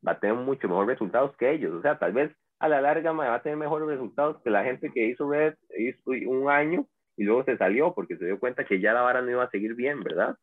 a 0.06 0.20
tener 0.20 0.36
mucho 0.36 0.68
mejores 0.68 0.90
resultados 0.90 1.36
que 1.38 1.52
ellos. 1.52 1.74
O 1.74 1.82
sea, 1.82 1.98
tal 2.00 2.14
vez 2.14 2.32
a 2.60 2.68
la 2.68 2.82
larga 2.82 3.12
va 3.12 3.36
a 3.36 3.42
tener 3.42 3.58
mejores 3.58 3.88
resultados 3.88 4.42
que 4.44 4.50
la 4.50 4.64
gente 4.64 4.92
que 4.92 5.06
hizo 5.08 5.30
Red 5.30 5.56
hizo 5.78 6.12
un 6.30 6.50
año 6.50 6.86
y 7.18 7.24
luego 7.24 7.44
se 7.44 7.58
salió 7.58 7.94
porque 7.94 8.18
se 8.18 8.26
dio 8.26 8.40
cuenta 8.40 8.66
que 8.66 8.80
ya 8.80 8.94
la 8.94 9.02
vara 9.02 9.22
no 9.22 9.32
iba 9.32 9.44
a 9.44 9.50
seguir 9.50 9.76
bien, 9.76 10.02
¿verdad? 10.04 10.36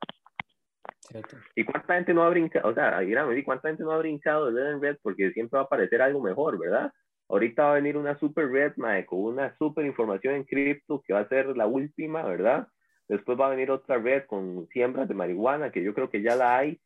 Cierto. 1.00 1.36
¿Y 1.54 1.64
cuánta 1.64 1.94
gente 1.94 2.12
no 2.12 2.22
ha 2.22 2.30
brincado? 2.30 2.68
O 2.68 2.74
sea, 2.74 3.00
me 3.00 3.44
¿cuánta 3.44 3.68
gente 3.68 3.82
no 3.82 3.92
ha 3.92 3.98
brincado 3.98 4.50
de 4.50 4.62
Red 4.62 4.80
Red? 4.80 4.96
Porque 5.02 5.30
siempre 5.32 5.56
va 5.56 5.62
a 5.62 5.64
aparecer 5.64 6.02
algo 6.02 6.20
mejor, 6.20 6.58
¿verdad? 6.58 6.92
Ahorita 7.28 7.64
va 7.64 7.72
a 7.72 7.74
venir 7.74 7.96
una 7.96 8.18
super 8.18 8.50
red, 8.50 8.72
mae, 8.76 9.04
con 9.04 9.20
una 9.20 9.54
super 9.58 9.84
información 9.84 10.34
en 10.34 10.44
cripto 10.44 11.02
que 11.06 11.12
va 11.12 11.20
a 11.20 11.28
ser 11.28 11.56
la 11.56 11.66
última, 11.66 12.22
¿verdad? 12.22 12.68
Después 13.06 13.38
va 13.38 13.46
a 13.46 13.50
venir 13.50 13.70
otra 13.70 13.98
red 13.98 14.24
con 14.26 14.66
siembras 14.68 15.08
de 15.08 15.14
marihuana, 15.14 15.70
que 15.70 15.82
yo 15.82 15.94
creo 15.94 16.10
que 16.10 16.22
ya 16.22 16.36
la 16.36 16.56
hay. 16.56 16.80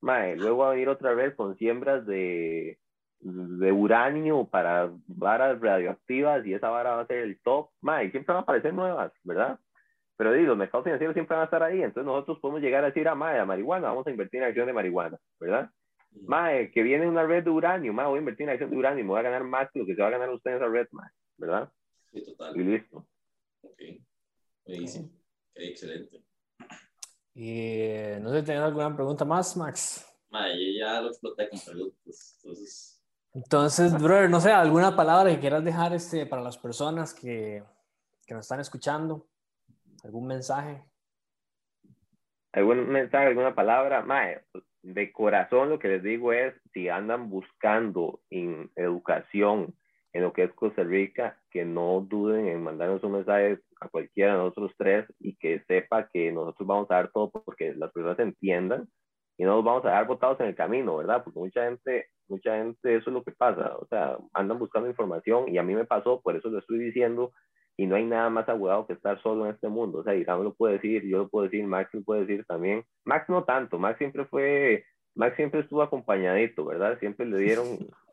Mae, 0.00 0.36
luego 0.36 0.58
va 0.58 0.68
a 0.68 0.72
venir 0.72 0.88
otra 0.88 1.14
red 1.14 1.34
con 1.34 1.56
siembras 1.56 2.06
de, 2.06 2.78
de 3.20 3.72
uranio 3.72 4.46
para 4.46 4.90
varas 5.06 5.60
radioactivas 5.60 6.46
y 6.46 6.54
esa 6.54 6.70
vara 6.70 6.94
va 6.94 7.02
a 7.02 7.06
ser 7.06 7.18
el 7.18 7.40
top. 7.40 7.70
Mae, 7.80 8.10
siempre 8.10 8.32
van 8.32 8.40
a 8.40 8.42
aparecer 8.42 8.74
nuevas, 8.74 9.12
¿verdad? 9.24 9.58
Pero 10.16 10.32
digo, 10.32 10.48
los 10.48 10.58
mercados 10.58 10.84
financieros 10.84 11.14
siempre 11.14 11.36
van 11.36 11.42
a 11.42 11.44
estar 11.44 11.62
ahí, 11.62 11.82
entonces 11.82 12.04
nosotros 12.04 12.38
podemos 12.40 12.60
llegar 12.60 12.82
a 12.84 12.88
decir, 12.88 13.06
ah, 13.08 13.14
mae, 13.14 13.38
a 13.38 13.44
marihuana, 13.44 13.88
vamos 13.88 14.06
a 14.06 14.10
invertir 14.10 14.40
en 14.42 14.48
acción 14.48 14.66
de 14.66 14.72
marihuana, 14.72 15.18
¿verdad? 15.38 15.70
Mae, 16.26 16.70
que 16.70 16.82
viene 16.82 17.08
una 17.08 17.24
red 17.24 17.44
de 17.44 17.50
uranio, 17.50 17.92
mae, 17.92 18.06
voy 18.06 18.16
a 18.16 18.20
invertir 18.20 18.44
en 18.44 18.50
acción 18.50 18.70
de 18.70 18.76
uranio, 18.76 19.04
me 19.04 19.10
voy 19.10 19.20
a 19.20 19.22
ganar 19.22 19.44
más 19.44 19.70
que 19.70 19.78
lo 19.78 19.86
que 19.86 19.94
se 19.94 20.02
va 20.02 20.08
a 20.08 20.12
ganar 20.12 20.30
usted 20.30 20.50
en 20.50 20.56
esa 20.56 20.66
red, 20.66 20.88
mae, 20.90 21.10
¿verdad? 21.36 21.72
Sí, 22.12 22.24
total. 22.24 22.56
Y 22.56 22.64
listo. 22.64 23.06
Ok. 23.62 23.80
Buenísimo. 24.66 25.10
excelente. 25.54 26.27
Y 27.40 28.18
no 28.20 28.32
sé, 28.32 28.42
¿tenés 28.42 28.62
alguna 28.62 28.92
pregunta 28.96 29.24
más, 29.24 29.56
Max? 29.56 30.04
Mae, 30.28 30.58
yo 30.58 30.80
ya 30.80 31.00
lo 31.00 31.06
exploté 31.06 31.48
con 31.48 31.60
preguntas, 31.60 32.36
entonces... 32.36 33.04
Entonces, 33.32 34.02
brother, 34.02 34.28
no 34.28 34.40
sé, 34.40 34.50
alguna 34.50 34.96
palabra 34.96 35.30
que 35.30 35.38
quieras 35.38 35.62
dejar 35.62 35.94
este, 35.94 36.26
para 36.26 36.42
las 36.42 36.58
personas 36.58 37.14
que, 37.14 37.62
que 38.26 38.34
nos 38.34 38.44
están 38.44 38.58
escuchando. 38.58 39.28
¿Algún 40.02 40.26
mensaje? 40.26 40.82
¿Algún 42.50 42.88
mensaje, 42.88 43.26
alguna 43.26 43.54
palabra? 43.54 44.02
Mae, 44.02 44.42
de 44.82 45.12
corazón 45.12 45.70
lo 45.70 45.78
que 45.78 45.86
les 45.86 46.02
digo 46.02 46.32
es, 46.32 46.56
si 46.72 46.88
andan 46.88 47.30
buscando 47.30 48.20
en 48.30 48.68
educación 48.74 49.76
en 50.12 50.22
lo 50.22 50.32
que 50.32 50.44
es 50.44 50.52
Costa 50.52 50.82
Rica, 50.82 51.38
que 51.50 51.64
no 51.64 52.00
duden 52.00 52.48
en 52.48 52.62
mandarnos 52.62 53.02
un 53.04 53.12
mensaje 53.12 53.58
a 53.80 53.88
cualquiera 53.88 54.32
de 54.32 54.38
nosotros 54.38 54.72
tres 54.76 55.06
y 55.20 55.36
que 55.36 55.60
sepa 55.66 56.08
que 56.08 56.32
nosotros 56.32 56.66
vamos 56.66 56.90
a 56.90 56.94
dar 56.94 57.10
todo 57.12 57.30
porque 57.30 57.74
las 57.74 57.92
personas 57.92 58.18
entiendan 58.18 58.88
y 59.36 59.44
no 59.44 59.56
nos 59.56 59.64
vamos 59.64 59.84
a 59.84 59.90
dar 59.90 60.06
botados 60.06 60.40
en 60.40 60.46
el 60.46 60.54
camino, 60.54 60.96
¿verdad? 60.96 61.22
Porque 61.22 61.38
mucha 61.38 61.64
gente, 61.64 62.06
mucha 62.26 62.56
gente, 62.56 62.96
eso 62.96 63.10
es 63.10 63.14
lo 63.14 63.22
que 63.22 63.32
pasa, 63.32 63.76
o 63.76 63.86
sea, 63.86 64.18
andan 64.32 64.58
buscando 64.58 64.88
información 64.88 65.48
y 65.48 65.58
a 65.58 65.62
mí 65.62 65.74
me 65.74 65.84
pasó, 65.84 66.20
por 66.20 66.34
eso 66.34 66.48
lo 66.48 66.58
estoy 66.58 66.78
diciendo, 66.78 67.32
y 67.78 67.86
no 67.86 67.94
hay 67.94 68.04
nada 68.04 68.28
más 68.28 68.48
abogado 68.48 68.86
que 68.86 68.92
estar 68.94 69.22
solo 69.22 69.46
en 69.46 69.54
este 69.54 69.68
mundo. 69.68 69.98
O 69.98 70.02
sea, 70.02 70.14
Irán 70.16 70.42
lo 70.42 70.52
puede 70.52 70.74
decir, 70.74 71.04
yo 71.06 71.18
lo 71.18 71.28
puedo 71.28 71.44
decir, 71.44 71.64
Max 71.64 71.94
lo 71.94 72.02
puede 72.02 72.22
decir 72.22 72.44
también. 72.44 72.84
Max 73.04 73.28
no 73.28 73.44
tanto, 73.44 73.78
Max 73.78 73.98
siempre 73.98 74.24
fue, 74.24 74.84
Max 75.14 75.36
siempre 75.36 75.60
estuvo 75.60 75.82
acompañadito, 75.82 76.64
¿verdad? 76.64 76.98
Siempre 76.98 77.24
le 77.24 77.38
dieron, 77.38 77.66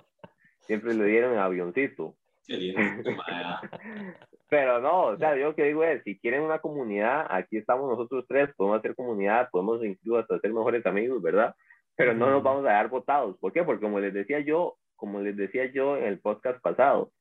siempre 0.65 0.93
le 0.93 1.05
dieron 1.05 1.37
avioncito. 1.37 2.15
Pero 4.49 4.79
no, 4.79 5.05
o 5.05 5.17
sea, 5.17 5.35
yo 5.35 5.55
que 5.55 5.63
digo 5.63 5.83
es, 5.83 6.03
si 6.03 6.19
quieren 6.19 6.41
una 6.41 6.59
comunidad, 6.59 7.25
aquí 7.29 7.57
estamos 7.57 7.89
nosotros 7.89 8.25
tres, 8.27 8.49
podemos 8.55 8.79
hacer 8.79 8.95
comunidad, 8.95 9.49
podemos 9.51 9.83
incluso 9.83 10.19
hasta 10.19 10.39
ser 10.39 10.53
mejores 10.53 10.85
amigos, 10.85 11.21
¿verdad? 11.21 11.55
Pero 11.95 12.13
no 12.13 12.29
nos 12.29 12.43
vamos 12.43 12.63
a 12.65 12.73
dar 12.73 12.89
votados. 12.89 13.37
¿Por 13.39 13.51
qué? 13.51 13.63
Porque 13.63 13.81
como 13.81 13.99
les 13.99 14.13
decía 14.13 14.39
yo, 14.41 14.77
como 14.95 15.19
les 15.21 15.35
decía 15.35 15.71
yo 15.71 15.97
en 15.97 16.05
el 16.05 16.19
podcast 16.19 16.61
pasado, 16.61 17.11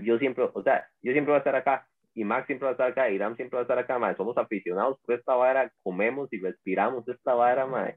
yo 0.00 0.18
siempre, 0.18 0.48
o 0.52 0.62
sea, 0.62 0.88
yo 1.02 1.12
siempre 1.12 1.32
voy 1.32 1.36
a 1.36 1.38
estar 1.38 1.56
acá, 1.56 1.86
y 2.14 2.24
Max 2.24 2.46
siempre 2.46 2.64
va 2.66 2.70
a 2.70 2.72
estar 2.72 2.90
acá, 2.90 3.10
Irán 3.10 3.36
siempre 3.36 3.56
va 3.56 3.60
a 3.60 3.64
estar 3.64 3.78
acá, 3.78 3.98
ma, 3.98 4.16
somos 4.16 4.38
aficionados 4.38 4.98
por 5.00 5.16
esta 5.16 5.34
vara, 5.34 5.72
comemos 5.82 6.32
y 6.32 6.40
respiramos 6.40 7.06
esta 7.08 7.34
vara, 7.34 7.66
ma. 7.66 7.92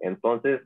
Entonces, 0.00 0.62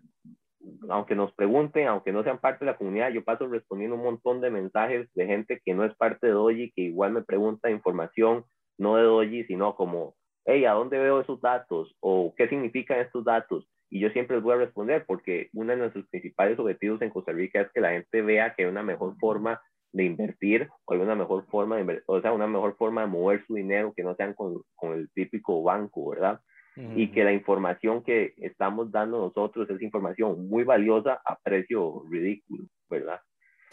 aunque 0.88 1.14
nos 1.14 1.32
pregunten, 1.34 1.86
aunque 1.86 2.12
no 2.12 2.22
sean 2.22 2.38
parte 2.38 2.64
de 2.64 2.70
la 2.70 2.76
comunidad, 2.78 3.10
yo 3.10 3.24
paso 3.24 3.46
respondiendo 3.46 3.96
un 3.96 4.02
montón 4.02 4.40
de 4.40 4.50
mensajes 4.50 5.08
de 5.14 5.26
gente 5.26 5.60
que 5.64 5.74
no 5.74 5.84
es 5.84 5.94
parte 5.96 6.26
de 6.26 6.32
Doji, 6.32 6.72
que 6.72 6.82
igual 6.82 7.12
me 7.12 7.22
pregunta 7.22 7.70
información, 7.70 8.44
no 8.78 8.96
de 8.96 9.04
Doji, 9.04 9.44
sino 9.44 9.74
como, 9.74 10.14
hey, 10.44 10.64
¿a 10.64 10.72
dónde 10.72 10.98
veo 10.98 11.20
esos 11.20 11.40
datos? 11.40 11.94
¿O 12.00 12.34
qué 12.36 12.48
significan 12.48 13.00
estos 13.00 13.24
datos? 13.24 13.68
Y 13.88 14.00
yo 14.00 14.10
siempre 14.10 14.36
les 14.36 14.42
voy 14.42 14.54
a 14.54 14.58
responder 14.58 15.04
porque 15.06 15.48
uno 15.54 15.72
de 15.72 15.78
nuestros 15.78 16.08
principales 16.08 16.58
objetivos 16.58 17.00
en 17.02 17.10
Costa 17.10 17.32
Rica 17.32 17.60
es 17.60 17.70
que 17.72 17.80
la 17.80 17.92
gente 17.92 18.22
vea 18.22 18.54
que 18.54 18.64
hay 18.64 18.68
una 18.68 18.82
mejor 18.82 19.16
forma 19.18 19.60
de 19.92 20.04
invertir 20.04 20.68
o 20.84 20.92
hay 20.92 21.00
una 21.00 21.14
mejor 21.14 21.46
forma 21.46 21.76
de 21.76 22.02
o 22.06 22.20
sea, 22.20 22.32
una 22.32 22.46
mejor 22.46 22.76
forma 22.76 23.02
de 23.02 23.06
mover 23.06 23.44
su 23.46 23.54
dinero 23.54 23.94
que 23.96 24.02
no 24.02 24.14
sean 24.16 24.34
con, 24.34 24.62
con 24.74 24.92
el 24.92 25.08
típico 25.12 25.62
banco, 25.62 26.10
¿verdad? 26.10 26.40
Y 26.94 27.08
que 27.08 27.24
la 27.24 27.32
información 27.32 28.02
que 28.02 28.34
estamos 28.36 28.92
dando 28.92 29.18
nosotros 29.18 29.68
es 29.70 29.80
información 29.80 30.46
muy 30.46 30.62
valiosa 30.62 31.22
a 31.24 31.38
precio 31.38 32.02
ridículo, 32.10 32.64
¿verdad? 32.90 33.20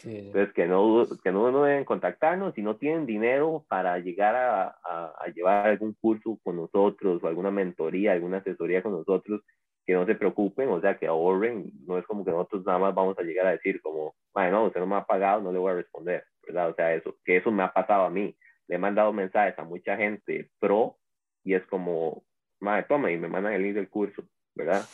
Entonces, 0.02 0.52
que 0.54 0.66
no, 0.66 1.06
que 1.22 1.32
no 1.32 1.62
deben 1.62 1.84
contactarnos 1.84 2.54
si 2.54 2.62
no 2.62 2.76
tienen 2.76 3.06
dinero 3.06 3.64
para 3.68 3.98
llegar 3.98 4.34
a, 4.34 4.76
a, 4.84 5.14
a, 5.18 5.26
llevar 5.34 5.68
algún 5.68 5.94
curso 5.94 6.38
con 6.42 6.56
nosotros 6.56 7.22
o 7.22 7.28
alguna 7.28 7.50
mentoría, 7.50 8.12
alguna 8.12 8.38
asesoría 8.38 8.82
con 8.82 8.92
nosotros, 8.92 9.42
que 9.86 9.92
no 9.92 10.06
se 10.06 10.14
preocupen, 10.14 10.68
o 10.70 10.80
sea, 10.80 10.96
que 10.98 11.06
ahorren, 11.06 11.70
no 11.86 11.98
es 11.98 12.06
como 12.06 12.24
que 12.24 12.30
nosotros 12.30 12.64
nada 12.64 12.78
más 12.78 12.94
vamos 12.94 13.18
a 13.18 13.22
llegar 13.22 13.46
a 13.46 13.52
decir 13.52 13.80
como, 13.82 14.14
bueno, 14.32 14.64
usted 14.66 14.80
no 14.80 14.86
me 14.86 14.96
ha 14.96 15.04
pagado, 15.04 15.42
no 15.42 15.52
le 15.52 15.58
voy 15.58 15.72
a 15.72 15.76
responder, 15.76 16.24
¿verdad? 16.46 16.70
O 16.70 16.74
sea, 16.74 16.94
eso, 16.94 17.16
que 17.24 17.36
eso 17.36 17.50
me 17.50 17.62
ha 17.62 17.72
pasado 17.72 18.04
a 18.04 18.10
mí. 18.10 18.34
Le 18.66 18.76
he 18.76 18.78
mandado 18.78 19.12
mensajes 19.12 19.58
a 19.58 19.64
mucha 19.64 19.96
gente 19.96 20.50
pro 20.58 20.96
y 21.44 21.54
es 21.54 21.66
como, 21.66 22.24
madre, 22.60 22.86
toma 22.88 23.10
y 23.10 23.18
me 23.18 23.28
mandan 23.28 23.54
el 23.54 23.62
link 23.62 23.74
del 23.74 23.88
curso, 23.88 24.22
¿verdad? 24.54 24.84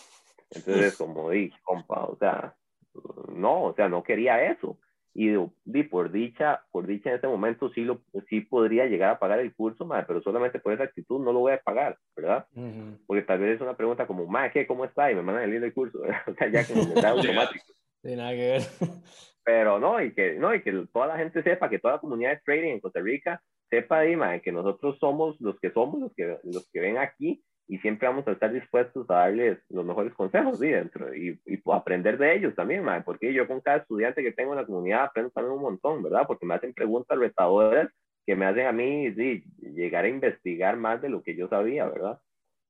Entonces, 0.50 0.96
como, 0.96 1.30
di, 1.30 1.50
compa, 1.62 2.04
o 2.04 2.16
sea, 2.16 2.54
no, 3.34 3.64
o 3.64 3.74
sea, 3.74 3.88
no 3.88 4.02
quería 4.02 4.50
eso 4.50 4.78
y 5.12 5.34
di, 5.64 5.82
por 5.82 6.12
dicha, 6.12 6.62
por 6.70 6.86
dicha 6.86 7.10
en 7.10 7.16
este 7.16 7.26
momento 7.26 7.70
sí, 7.70 7.82
lo, 7.82 8.02
sí 8.28 8.42
podría 8.42 8.86
llegar 8.86 9.10
a 9.10 9.18
pagar 9.18 9.40
el 9.40 9.54
curso, 9.54 9.84
madre, 9.84 10.04
pero 10.06 10.22
solamente 10.22 10.60
por 10.60 10.72
esa 10.72 10.84
actitud 10.84 11.20
no 11.20 11.32
lo 11.32 11.40
voy 11.40 11.52
a 11.52 11.60
pagar, 11.60 11.98
¿verdad? 12.16 12.46
Porque 13.06 13.22
tal 13.22 13.40
vez 13.40 13.56
es 13.56 13.60
una 13.60 13.76
pregunta 13.76 14.06
como, 14.06 14.26
madre, 14.26 14.52
¿qué? 14.52 14.66
¿Cómo 14.66 14.84
está? 14.84 15.10
Y 15.10 15.16
me 15.16 15.22
mandan 15.22 15.44
el 15.44 15.50
link 15.50 15.62
del 15.62 15.74
curso, 15.74 15.98
o 16.26 16.34
sea, 16.34 16.48
ya 16.48 16.66
como 16.66 16.82
está 16.82 17.08
automático. 17.10 17.64
De 18.02 18.16
nada 18.16 18.30
que 18.30 18.50
ver. 18.50 18.62
Pero 19.44 19.80
no, 19.80 20.00
y 20.00 20.12
que, 20.12 20.34
no, 20.34 20.54
y 20.54 20.62
que 20.62 20.72
toda 20.92 21.08
la 21.08 21.16
gente 21.16 21.42
sepa, 21.42 21.68
que 21.68 21.78
toda 21.78 21.94
la 21.94 22.00
comunidad 22.00 22.30
de 22.30 22.40
trading 22.44 22.72
en 22.72 22.80
Costa 22.80 23.00
Rica 23.00 23.42
sepa, 23.68 24.02
di, 24.02 24.14
madre, 24.14 24.42
que 24.42 24.52
nosotros 24.52 24.96
somos 25.00 25.40
los 25.40 25.58
que 25.58 25.72
somos, 25.72 26.00
los 26.00 26.14
que, 26.14 26.38
los 26.44 26.68
que 26.70 26.80
ven 26.80 26.98
aquí, 26.98 27.42
y 27.70 27.78
siempre 27.78 28.08
vamos 28.08 28.26
a 28.26 28.32
estar 28.32 28.52
dispuestos 28.52 29.08
a 29.08 29.14
darles 29.14 29.58
los 29.68 29.84
mejores 29.84 30.12
consejos 30.14 30.58
¿sí? 30.58 30.66
dentro 30.66 31.14
y, 31.14 31.40
y 31.46 31.62
aprender 31.72 32.18
de 32.18 32.34
ellos 32.34 32.52
también, 32.56 32.82
madre, 32.82 33.04
porque 33.04 33.32
yo 33.32 33.46
con 33.46 33.60
cada 33.60 33.76
estudiante 33.76 34.24
que 34.24 34.32
tengo 34.32 34.54
en 34.54 34.58
la 34.58 34.66
comunidad 34.66 35.04
aprendo 35.04 35.30
también 35.30 35.54
un 35.54 35.62
montón, 35.62 36.02
¿verdad? 36.02 36.24
Porque 36.26 36.44
me 36.44 36.54
hacen 36.54 36.74
preguntas 36.74 37.16
retadoras 37.16 37.88
que 38.26 38.34
me 38.34 38.44
hacen 38.44 38.66
a 38.66 38.72
mí 38.72 39.14
sí, 39.14 39.44
llegar 39.60 40.04
a 40.04 40.08
investigar 40.08 40.76
más 40.76 41.00
de 41.00 41.10
lo 41.10 41.22
que 41.22 41.36
yo 41.36 41.46
sabía, 41.46 41.86
¿verdad? 41.86 42.20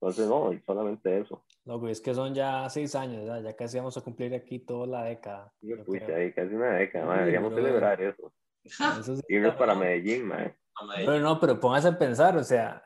Entonces, 0.03 0.28
no, 0.28 0.53
solamente 0.66 1.18
eso. 1.18 1.42
No, 1.64 1.80
pues 1.80 1.92
es 1.92 2.01
que 2.03 2.12
son 2.12 2.34
ya 2.34 2.68
seis 2.68 2.94
años, 2.94 3.22
¿verdad? 3.22 3.42
ya 3.42 3.57
casi 3.57 3.78
vamos 3.78 3.96
a 3.96 4.03
cumplir 4.03 4.34
aquí 4.34 4.59
toda 4.59 4.86
la 4.86 5.05
década. 5.05 5.51
Sí, 5.62 5.74
pucha, 5.76 6.14
ahí 6.14 6.30
casi 6.32 6.55
una 6.55 6.72
década, 6.72 7.07
madre, 7.07 7.20
deberíamos 7.20 7.55
celebrar 7.55 8.03
eso. 8.03 8.34
eso 8.64 9.16
sí 9.16 9.22
Irnos 9.28 9.55
para 9.55 9.74
Medellín, 9.74 10.26
madre. 10.26 10.57
Pero 10.94 11.20
no, 11.20 11.40
pero 11.40 11.59
póngase 11.59 11.88
a 11.88 11.98
pensar, 11.98 12.36
o 12.36 12.44
sea, 12.44 12.82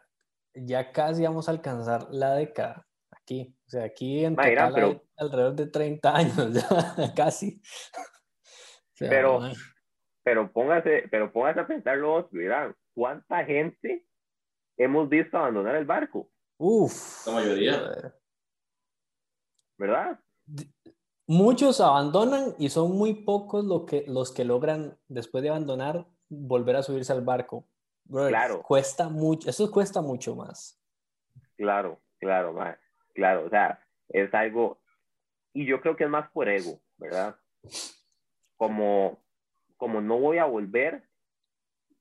ya 0.54 0.92
casi 0.92 1.22
vamos 1.22 1.48
a 1.48 1.52
alcanzar 1.52 2.08
la 2.10 2.34
década 2.34 2.86
aquí. 3.10 3.56
O 3.66 3.70
sea, 3.70 3.84
aquí 3.84 4.24
en 4.24 4.36
total 4.36 4.72
pero, 4.74 5.02
alrededor 5.16 5.54
de 5.54 5.66
30 5.66 6.16
años, 6.16 6.36
ya, 6.96 7.14
casi. 7.14 7.60
pero, 8.98 9.40
pero, 10.22 10.52
póngase, 10.52 11.08
pero 11.10 11.32
póngase 11.32 11.60
a 11.60 11.66
pensarlo, 11.66 12.28
mirá, 12.32 12.74
¿cuánta 12.94 13.44
gente 13.44 14.06
hemos 14.76 15.08
visto 15.08 15.36
abandonar 15.38 15.76
el 15.76 15.84
barco? 15.84 16.30
Uf. 16.58 17.26
La 17.26 17.32
mayoría. 17.32 18.14
¿Verdad? 19.78 20.20
Muchos 21.26 21.80
abandonan 21.80 22.54
y 22.58 22.68
son 22.68 22.92
muy 22.92 23.24
pocos 23.24 23.64
lo 23.64 23.86
que, 23.86 24.04
los 24.06 24.32
que 24.32 24.44
logran, 24.44 24.98
después 25.08 25.42
de 25.42 25.50
abandonar, 25.50 26.06
volver 26.28 26.76
a 26.76 26.82
subirse 26.82 27.12
al 27.12 27.22
barco 27.22 27.66
claro. 28.08 28.62
Cuesta 28.62 29.08
mucho, 29.08 29.50
eso 29.50 29.70
cuesta 29.70 30.00
mucho 30.00 30.34
más. 30.34 30.80
Claro, 31.56 32.00
claro, 32.18 32.52
más, 32.52 32.78
claro, 33.14 33.46
o 33.46 33.50
sea, 33.50 33.80
es 34.08 34.32
algo, 34.34 34.80
y 35.52 35.66
yo 35.66 35.80
creo 35.80 35.96
que 35.96 36.04
es 36.04 36.10
más 36.10 36.30
por 36.30 36.48
ego, 36.48 36.80
¿verdad? 36.98 37.36
Como, 38.56 39.24
como 39.76 40.00
no 40.00 40.18
voy 40.18 40.38
a 40.38 40.44
volver 40.44 41.02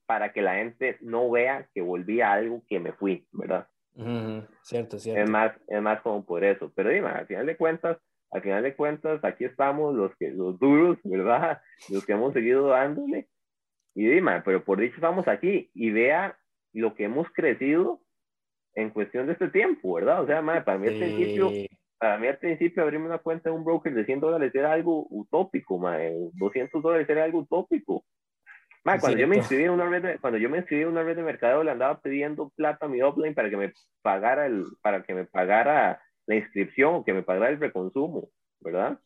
para 0.05 0.33
que 0.33 0.41
la 0.41 0.55
gente 0.55 0.97
no 1.01 1.29
vea 1.31 1.69
que 1.73 1.81
volví 1.81 2.21
a 2.21 2.33
algo 2.33 2.63
que 2.67 2.79
me 2.79 2.93
fui, 2.93 3.27
¿verdad? 3.31 3.67
Cierto, 4.63 4.99
cierto. 4.99 5.21
Es 5.21 5.29
más, 5.29 5.53
es 5.67 5.81
más 5.81 6.01
como 6.01 6.25
por 6.25 6.43
eso. 6.43 6.71
Pero 6.75 6.89
dime, 6.89 7.09
al 7.09 7.27
final 7.27 7.45
de 7.45 7.57
cuentas, 7.57 7.97
al 8.31 8.41
final 8.41 8.63
de 8.63 8.75
cuentas, 8.75 9.23
aquí 9.23 9.45
estamos 9.45 9.93
los 9.95 10.15
que, 10.17 10.31
los 10.31 10.59
duros, 10.59 10.97
¿verdad? 11.03 11.61
Los 11.89 12.05
que 12.05 12.13
hemos 12.13 12.33
seguido 12.33 12.67
dándole 12.67 13.29
y 13.95 14.07
dime, 14.07 14.41
pero 14.43 14.63
por 14.63 14.79
dicho 14.79 14.95
estamos 14.95 15.27
aquí 15.27 15.69
y 15.73 15.91
vea 15.91 16.37
lo 16.73 16.95
que 16.95 17.05
hemos 17.05 17.29
crecido 17.31 18.01
en 18.75 18.89
cuestión 18.89 19.27
de 19.27 19.33
este 19.33 19.49
tiempo, 19.49 19.93
¿verdad? 19.93 20.23
O 20.23 20.27
sea, 20.27 20.41
mae, 20.41 20.61
para 20.61 20.79
mí 20.79 20.87
al 20.87 20.95
principio, 20.95 21.51
para 21.99 22.17
mí 22.17 22.27
al 22.27 22.37
principio 22.37 22.83
abrirme 22.83 23.05
una 23.05 23.19
cuenta 23.19 23.49
de 23.49 23.55
un 23.55 23.63
broker 23.63 23.93
de 23.93 24.05
100 24.05 24.19
dólares 24.19 24.53
era 24.55 24.73
algo 24.73 25.05
utópico, 25.09 25.77
mae, 25.77 26.13
200 26.33 26.81
dólares 26.81 27.07
era 27.09 27.23
algo 27.23 27.39
utópico. 27.39 28.03
Mae, 28.83 28.99
cuando 28.99 29.19
yo 29.19 29.27
me 29.27 29.37
inscribí 29.37 29.63
en 29.63 29.69
una 29.69 29.87
red 29.87 30.01
de, 30.03 30.17
cuando 30.17 30.39
yo 30.39 30.49
me 30.49 30.57
inscribí 30.57 30.81
en 30.81 30.89
una 30.89 31.03
red 31.03 31.15
de 31.15 31.23
mercado 31.23 31.63
le 31.63 31.71
andaba 31.71 32.01
pidiendo 32.01 32.49
plata 32.55 32.87
a 32.87 32.89
mi 32.89 33.01
offline 33.01 33.33
para 33.33 33.49
que 33.49 33.57
me 33.57 33.73
pagara 34.01 34.45
el 34.45 34.65
para 34.81 35.03
que 35.03 35.13
me 35.13 35.25
pagara 35.25 36.01
la 36.25 36.35
inscripción 36.35 36.95
o 36.95 37.03
que 37.05 37.13
me 37.13 37.23
pagara 37.23 37.49
el 37.49 37.59
reconsumo, 37.59 38.29
¿verdad? 38.59 38.99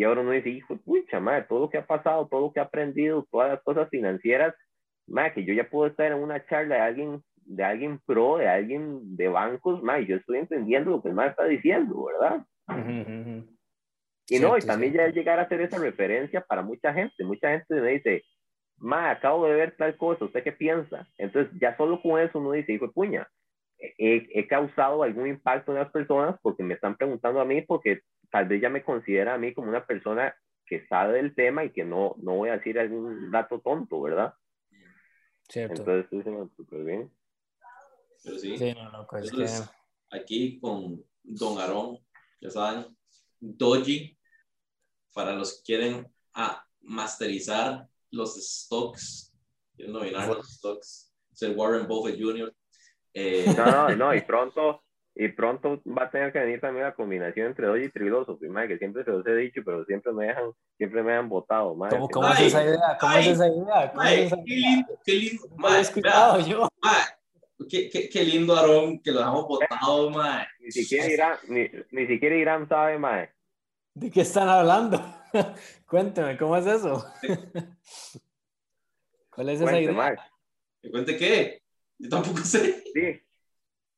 Y 0.00 0.04
ahora 0.04 0.22
uno 0.22 0.30
dice, 0.30 0.48
hijo, 0.48 0.78
pucha, 0.78 1.20
madre, 1.20 1.44
todo 1.46 1.60
lo 1.60 1.68
que 1.68 1.76
ha 1.76 1.86
pasado, 1.86 2.26
todo 2.26 2.40
lo 2.40 2.52
que 2.54 2.60
ha 2.60 2.62
aprendido, 2.62 3.28
todas 3.30 3.50
las 3.50 3.62
cosas 3.62 3.86
financieras, 3.90 4.54
madre, 5.06 5.34
que 5.34 5.44
yo 5.44 5.52
ya 5.52 5.68
puedo 5.68 5.90
estar 5.90 6.10
en 6.10 6.14
una 6.14 6.42
charla 6.46 6.76
de 6.76 6.80
alguien, 6.80 7.22
de 7.44 7.62
alguien 7.62 8.00
pro, 8.06 8.38
de 8.38 8.48
alguien 8.48 9.14
de 9.14 9.28
bancos, 9.28 9.82
madre, 9.82 10.06
yo 10.06 10.16
estoy 10.16 10.38
entendiendo 10.38 10.92
lo 10.92 11.02
que 11.02 11.10
el 11.10 11.14
madre 11.14 11.32
está 11.32 11.44
diciendo, 11.44 12.02
¿verdad? 12.02 12.46
Y 14.26 14.38
no, 14.38 14.56
y 14.56 14.62
también 14.62 14.94
ya 14.94 15.06
llegar 15.08 15.38
a 15.38 15.42
hacer 15.42 15.60
esa 15.60 15.76
referencia 15.76 16.40
para 16.40 16.62
mucha 16.62 16.94
gente. 16.94 17.22
Mucha 17.22 17.50
gente 17.50 17.74
me 17.74 17.90
dice, 17.90 18.22
ma, 18.78 19.10
acabo 19.10 19.48
de 19.48 19.54
ver 19.54 19.76
tal 19.76 19.98
cosa, 19.98 20.24
¿usted 20.24 20.42
qué 20.42 20.52
piensa? 20.52 21.06
Entonces, 21.18 21.52
ya 21.60 21.76
solo 21.76 22.00
con 22.00 22.18
eso 22.18 22.38
uno 22.38 22.52
dice, 22.52 22.72
hijo 22.72 22.90
puña, 22.90 23.28
he, 23.78 24.26
he, 24.32 24.48
causado 24.48 25.02
algún 25.02 25.26
impacto 25.26 25.72
en 25.72 25.78
las 25.78 25.90
personas 25.90 26.36
porque 26.40 26.62
me 26.62 26.72
están 26.72 26.96
preguntando 26.96 27.38
a 27.38 27.44
mí, 27.44 27.60
porque 27.60 28.00
tal 28.30 28.46
vez 28.46 28.60
ya 28.62 28.68
me 28.68 28.84
considera 28.84 29.34
a 29.34 29.38
mí 29.38 29.52
como 29.54 29.68
una 29.68 29.86
persona 29.86 30.34
que 30.66 30.86
sabe 30.86 31.14
del 31.14 31.34
tema 31.34 31.64
y 31.64 31.70
que 31.70 31.84
no, 31.84 32.14
no 32.18 32.36
voy 32.36 32.48
a 32.50 32.56
decir 32.56 32.78
algún 32.78 33.30
dato 33.30 33.60
tonto, 33.60 34.00
¿verdad? 34.00 34.34
Cierto. 35.48 35.82
Entonces, 35.82 36.04
estoy 36.12 36.48
súper 36.56 36.84
bien. 36.84 37.12
Pero 38.22 38.38
sí. 38.38 38.56
Sí, 38.56 38.72
no, 38.74 38.90
no, 38.92 39.06
pues 39.08 39.30
Entonces, 39.30 39.68
aquí 40.10 40.60
con 40.60 41.04
Don 41.24 41.58
Aarón, 41.58 41.98
ya 42.40 42.50
saben, 42.50 42.96
Doji, 43.40 44.16
para 45.12 45.34
los 45.34 45.58
que 45.58 45.62
quieren 45.64 46.06
a 46.34 46.64
masterizar 46.82 47.88
los 48.10 48.36
stocks, 48.36 49.34
quieren 49.74 49.92
dominar 49.92 50.28
los 50.28 50.48
stocks, 50.54 51.12
ser 51.32 51.56
Warren 51.56 51.88
Buffett 51.88 52.20
Jr. 52.20 52.54
Eh, 53.12 53.52
No, 53.56 53.66
no, 53.66 53.96
no, 53.96 54.14
y 54.14 54.20
pronto, 54.22 54.84
y 55.14 55.28
pronto 55.28 55.82
va 55.86 56.04
a 56.04 56.10
tener 56.10 56.32
que 56.32 56.38
venir 56.38 56.60
también 56.60 56.84
la 56.86 56.94
combinación 56.94 57.48
entre 57.48 57.66
Doji 57.66 57.84
y 57.84 57.90
Triloso, 57.90 58.38
madre, 58.48 58.68
que 58.68 58.78
siempre 58.78 59.04
se 59.04 59.10
los 59.10 59.26
he 59.26 59.34
dicho, 59.36 59.60
pero 59.64 59.84
siempre 59.84 60.12
me 60.12 60.26
dejan, 60.26 60.52
siempre 60.78 61.02
me 61.02 61.14
han 61.14 61.28
votado, 61.28 61.74
madre. 61.74 61.96
¿Cómo, 61.96 62.08
cómo 62.08 62.26
Ay, 62.28 62.46
es 62.46 62.54
esa 62.54 62.64
idea? 62.64 62.96
¿Cómo 63.00 63.12
ay, 63.12 63.20
es 63.28 63.34
esa 63.34 63.48
idea? 63.48 63.90
¿Cómo 63.90 64.02
Mae, 64.02 64.14
es 64.20 64.26
esa 64.26 64.36
qué 64.44 64.54
idea? 64.54 64.70
lindo, 64.70 65.00
qué 65.04 65.12
lindo. 65.14 65.42
No 65.48 65.56
Mae, 65.56 65.80
escuchado 65.80 66.40
yo. 66.46 66.68
mae, 66.82 67.02
qué, 67.68 67.90
qué, 67.90 68.08
qué 68.08 68.24
lindo, 68.24 68.56
Aarón, 68.56 69.00
que 69.00 69.10
lo 69.10 69.18
dejamos 69.18 69.46
votado, 69.48 70.10
mae. 70.10 70.46
Ni 70.60 70.70
siquiera 70.70 71.06
Irán, 71.08 71.36
ni, 71.48 71.68
ni 71.90 72.06
siquiera 72.06 72.36
Irán 72.36 72.68
sabe, 72.68 72.98
madre. 72.98 73.32
¿De 73.94 74.10
qué 74.10 74.20
están 74.22 74.48
hablando? 74.48 75.02
Cuénteme, 75.86 76.36
¿cómo 76.38 76.56
es 76.56 76.66
eso? 76.66 77.04
¿Cuál 79.30 79.48
es 79.50 79.56
esa 79.60 79.64
Cuente, 79.70 79.82
idea? 79.82 79.92
mae. 79.92 80.16
¿Te 80.80 80.90
cuente 80.90 81.16
qué? 81.16 81.62
Yo 81.98 82.08
tampoco 82.08 82.38
sé. 82.38 82.82
Sí. 82.94 83.20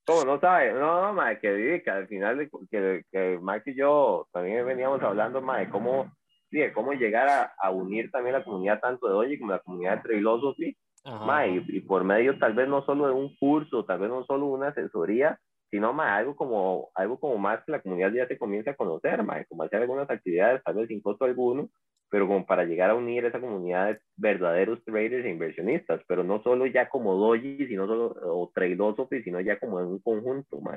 ¿Cómo 0.04 0.24
no 0.24 0.40
sabe? 0.40 0.72
No, 0.72 1.02
no, 1.02 1.12
mae, 1.12 1.38
que, 1.38 1.52
vive, 1.52 1.82
que 1.82 1.90
al 1.90 2.08
final, 2.08 2.50
que, 2.70 3.04
que 3.10 3.38
Max 3.40 3.66
y 3.68 3.74
yo 3.74 4.26
también 4.32 4.66
veníamos 4.66 5.00
hablando, 5.02 5.40
mae, 5.40 5.66
de 5.66 5.70
cómo, 5.70 6.12
sí, 6.50 6.58
de 6.58 6.72
cómo 6.72 6.92
llegar 6.92 7.28
a, 7.28 7.52
a 7.58 7.70
unir 7.70 8.10
también 8.10 8.34
la 8.34 8.44
comunidad 8.44 8.80
tanto 8.80 9.06
de 9.06 9.14
Doji 9.14 9.38
como 9.38 9.52
la 9.52 9.60
comunidad 9.60 9.98
de 9.98 10.02
Trailosos, 10.02 10.56
sí. 10.56 10.76
Y, 11.04 11.76
y 11.76 11.80
por 11.80 12.04
medio 12.04 12.38
tal 12.38 12.54
vez 12.54 12.68
no 12.68 12.84
solo 12.84 13.06
de 13.06 13.12
un 13.12 13.34
curso, 13.36 13.84
tal 13.84 13.98
vez 14.00 14.08
no 14.08 14.24
solo 14.24 14.46
una 14.46 14.68
asesoría, 14.68 15.38
sino 15.70 15.92
ma, 15.92 16.16
algo 16.16 16.36
como 16.36 16.90
algo 16.94 17.18
como 17.18 17.38
más 17.38 17.64
que 17.64 17.72
la 17.72 17.80
comunidad 17.80 18.12
ya 18.12 18.28
se 18.28 18.38
comienza 18.38 18.72
a 18.72 18.76
conocer, 18.76 19.22
ma, 19.22 19.42
como 19.44 19.62
hacer 19.62 19.80
algunas 19.80 20.08
actividades 20.08 20.62
tal 20.62 20.74
vez 20.74 20.88
sin 20.88 21.00
costo 21.00 21.24
alguno, 21.24 21.68
pero 22.12 22.26
como 22.26 22.44
para 22.44 22.64
llegar 22.64 22.90
a 22.90 22.94
unir 22.94 23.24
esa 23.24 23.40
comunidad 23.40 23.86
de 23.86 24.00
verdaderos 24.16 24.84
traders 24.84 25.24
e 25.24 25.30
inversionistas, 25.30 26.02
pero 26.06 26.22
no 26.22 26.42
solo 26.42 26.66
ya 26.66 26.90
como 26.90 27.14
doji, 27.14 27.66
sino 27.66 27.86
solo 27.86 28.14
o 28.22 28.52
tradeosophy, 28.54 29.22
sino 29.22 29.40
ya 29.40 29.58
como 29.58 29.80
en 29.80 29.86
un 29.86 29.98
conjunto, 29.98 30.60
ma. 30.60 30.76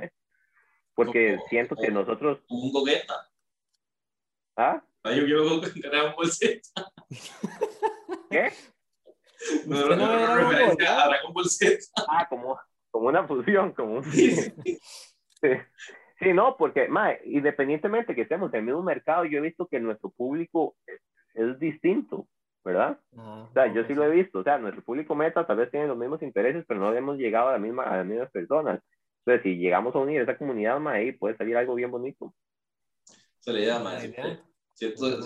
Porque 0.94 1.36
Como- 1.36 1.48
siento 1.50 1.76
que 1.76 1.88
como- 1.88 2.00
nosotros, 2.00 2.40
Como 2.48 2.62
un 2.64 2.72
gogueta. 2.72 3.16
¿ah? 4.56 4.82
Ay, 5.04 5.20
Yo, 5.20 5.26
yo 5.28 5.62
gané 5.84 6.08
un 6.08 6.16
bolseta. 6.16 6.70
¿Qué? 8.32 8.50
No, 9.68 9.76
¿Usted 9.80 9.90
no 9.90 9.96
no, 9.98 10.08
ve 10.08 10.16
no, 10.16 10.26
Dragon 10.26 10.52
referencia 10.52 11.04
a 11.04 11.08
Dragon 11.10 11.34
Ball 11.34 11.46
Z. 11.50 11.78
Ah, 12.08 12.28
como, 12.30 12.58
como 12.90 13.08
una 13.10 13.28
fusión, 13.28 13.74
como 13.74 13.96
un... 13.98 14.04
Sí, 14.06 14.32
sí. 14.32 14.54
Sí. 14.64 15.50
Sí, 16.18 16.32
no, 16.32 16.56
porque, 16.56 16.88
mae, 16.88 17.20
independientemente 17.26 18.16
que 18.16 18.22
estemos 18.22 18.54
en 18.54 18.60
el 18.62 18.66
mismo 18.68 18.82
mercado, 18.84 19.26
yo 19.26 19.40
he 19.40 19.42
visto 19.42 19.68
que 19.68 19.82
nuestro 19.82 20.12
público 20.12 20.78
es, 21.36 21.60
distinto, 21.60 22.28
¿verdad? 22.64 23.00
Ajá, 23.18 23.44
O 23.44 23.54
sea, 23.54 23.74
yo 23.74 23.84
sí 23.86 23.94
lo 23.94 24.04
he 24.06 24.10
visto, 24.10 24.40
o 24.40 24.44
sea, 24.44 24.58
nuestro 24.58 24.84
público 24.84 25.16
meta 25.16 25.46
tal 25.46 25.58
vez 25.58 25.72
tiene 25.72 25.88
los 25.88 25.98
mismos 25.98 26.22
intereses, 26.22 26.66
pero 26.68 26.80
no 26.80 26.94
hemos 26.94 27.18
llegado 27.18 27.50
a, 27.50 27.54
la 27.54 27.60
misma, 27.60 27.84
a 27.84 27.98
las 27.98 28.06
mismas 28.06 28.32
personas. 28.32 28.82
Entonces, 29.26 29.44
si 29.44 29.58
llegamos 29.58 29.96
a 29.96 30.00
unir 30.00 30.22
esa 30.22 30.38
comunidad, 30.38 30.80
mae, 30.80 31.02
ahí 31.02 31.12
puede 31.12 31.36
salir 31.38 31.58
algo 31.58 31.76
bien 31.76 31.92
bonito. 31.92 32.34
Se 33.40 33.54
le 33.54 33.66
llama. 33.66 34.00
Siento, 34.00 35.22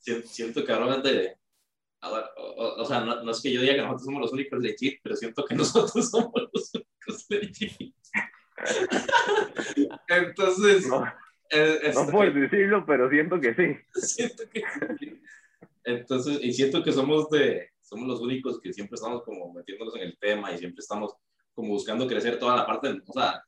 siento, 0.00 0.26
siento, 0.26 0.64
que 0.64 0.72
ahora 0.72 0.98
de. 0.98 1.36
a 2.00 2.12
ver, 2.12 2.24
o, 2.36 2.42
o- 2.42 2.82
o 2.82 2.84
sea, 2.84 3.00
no, 3.00 3.22
no 3.22 3.30
es 3.30 3.40
que 3.40 3.52
yo 3.52 3.60
diga 3.60 3.74
que 3.74 3.82
nosotros 3.82 4.04
somos 4.04 4.20
los 4.22 4.32
únicos 4.32 4.58
legit, 4.58 5.00
pero 5.02 5.16
siento 5.16 5.44
que 5.44 5.54
nosotros 5.94 6.10
somos 6.10 6.32
los 6.52 6.72
únicos 6.74 7.26
legit. 7.28 7.94
Entonces, 10.08 10.88
No, 10.88 11.04
eh, 11.52 11.92
no 11.94 12.06
por 12.10 12.32
decirlo, 12.32 12.84
pero 12.86 13.10
siento 13.10 13.40
que 13.40 13.54
sí. 13.54 13.76
siento 14.00 14.44
que 14.48 14.62
sí. 14.98 15.20
Entonces, 15.84 16.38
y 16.42 16.52
siento 16.52 16.82
que 16.82 16.92
somos 16.92 17.28
de, 17.30 17.70
somos 17.82 18.08
los 18.08 18.20
únicos 18.20 18.60
que 18.60 18.72
siempre 18.72 18.94
estamos 18.94 19.22
como 19.22 19.52
metiéndonos 19.52 19.94
en 19.96 20.02
el 20.02 20.18
tema 20.18 20.52
y 20.52 20.58
siempre 20.58 20.80
estamos 20.80 21.14
como 21.54 21.68
buscando 21.68 22.06
crecer 22.06 22.38
toda 22.38 22.56
la 22.56 22.66
parte, 22.66 22.88
o 23.06 23.12
sea, 23.12 23.42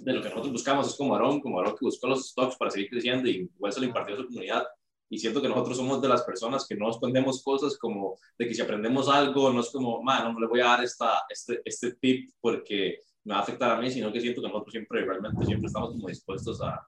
de 0.00 0.12
lo 0.12 0.20
que 0.20 0.28
nosotros 0.28 0.52
buscamos 0.52 0.88
es 0.88 0.96
como 0.96 1.14
Aarón, 1.14 1.40
como 1.40 1.58
Aarón 1.58 1.76
que 1.76 1.84
buscó 1.84 2.08
los 2.08 2.28
stocks 2.30 2.56
para 2.56 2.70
seguir 2.70 2.90
creciendo 2.90 3.28
y 3.28 3.50
igual 3.54 3.72
se 3.72 3.80
lo 3.80 3.86
impartió 3.86 4.14
a 4.14 4.18
su 4.18 4.26
comunidad. 4.26 4.66
Y 5.08 5.18
siento 5.18 5.42
que 5.42 5.48
nosotros 5.48 5.76
somos 5.76 6.00
de 6.00 6.08
las 6.08 6.22
personas 6.22 6.66
que 6.66 6.74
no 6.74 6.90
escondemos 6.90 7.42
cosas 7.44 7.76
como 7.76 8.18
de 8.38 8.48
que 8.48 8.54
si 8.54 8.62
aprendemos 8.62 9.10
algo, 9.10 9.52
no 9.52 9.60
es 9.60 9.70
como, 9.70 10.02
man, 10.02 10.32
no 10.32 10.40
le 10.40 10.46
voy 10.46 10.60
a 10.60 10.68
dar 10.68 10.84
esta, 10.84 11.22
este, 11.28 11.60
este 11.66 11.92
tip 11.96 12.30
porque 12.40 13.00
me 13.24 13.34
va 13.34 13.40
a 13.40 13.42
afectar 13.42 13.70
a 13.70 13.80
mí, 13.80 13.90
sino 13.90 14.12
que 14.12 14.20
siento 14.20 14.40
que 14.40 14.48
nosotros 14.48 14.72
siempre, 14.72 15.04
realmente, 15.04 15.44
siempre 15.46 15.66
estamos 15.66 15.90
como 15.90 16.08
dispuestos 16.08 16.60
a, 16.62 16.86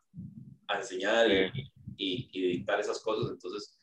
a 0.68 0.76
enseñar 0.76 1.30
y, 1.30 1.70
y, 1.96 2.28
y 2.32 2.48
dictar 2.58 2.80
esas 2.80 3.00
cosas. 3.00 3.30
Entonces, 3.30 3.78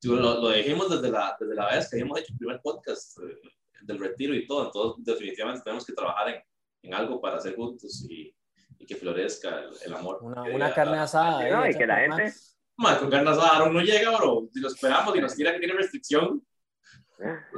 digo, 0.00 0.16
lo, 0.16 0.40
lo 0.40 0.50
dijimos 0.50 0.90
desde 0.90 1.10
la, 1.10 1.36
desde 1.38 1.54
la 1.54 1.66
vez 1.66 1.88
que 1.88 1.96
habíamos 1.96 2.20
hecho 2.20 2.32
el 2.32 2.38
primer 2.38 2.60
podcast 2.62 3.18
eh, 3.18 3.38
del 3.82 3.98
retiro 3.98 4.34
y 4.34 4.46
todo. 4.46 4.66
Entonces, 4.66 5.04
definitivamente 5.04 5.62
tenemos 5.62 5.84
que 5.84 5.92
trabajar 5.92 6.28
en, 6.28 6.42
en 6.82 6.94
algo 6.94 7.20
para 7.20 7.36
hacer 7.36 7.54
juntos 7.54 8.06
y, 8.08 8.34
y 8.78 8.86
que 8.86 8.96
florezca 8.96 9.60
el, 9.60 9.70
el 9.84 9.94
amor. 9.94 10.18
Una, 10.22 10.42
una 10.42 10.48
diga, 10.66 10.74
carne 10.74 10.98
asada. 10.98 11.38
Sí, 11.38 11.44
ahí, 11.44 11.52
no, 11.52 11.68
y 11.68 11.74
que 11.74 11.86
la 11.86 11.96
gente-. 11.96 12.32
"Ma, 12.76 12.98
con 12.98 13.10
carne 13.10 13.30
asada 13.30 13.56
Aaron 13.56 13.74
no 13.74 13.80
llega, 13.80 14.16
bro. 14.16 14.48
Si 14.52 14.60
lo 14.60 14.68
esperamos 14.68 15.14
y 15.16 15.20
nos 15.20 15.34
tira 15.36 15.52
que 15.52 15.58
tiene 15.58 15.74
restricción. 15.74 16.42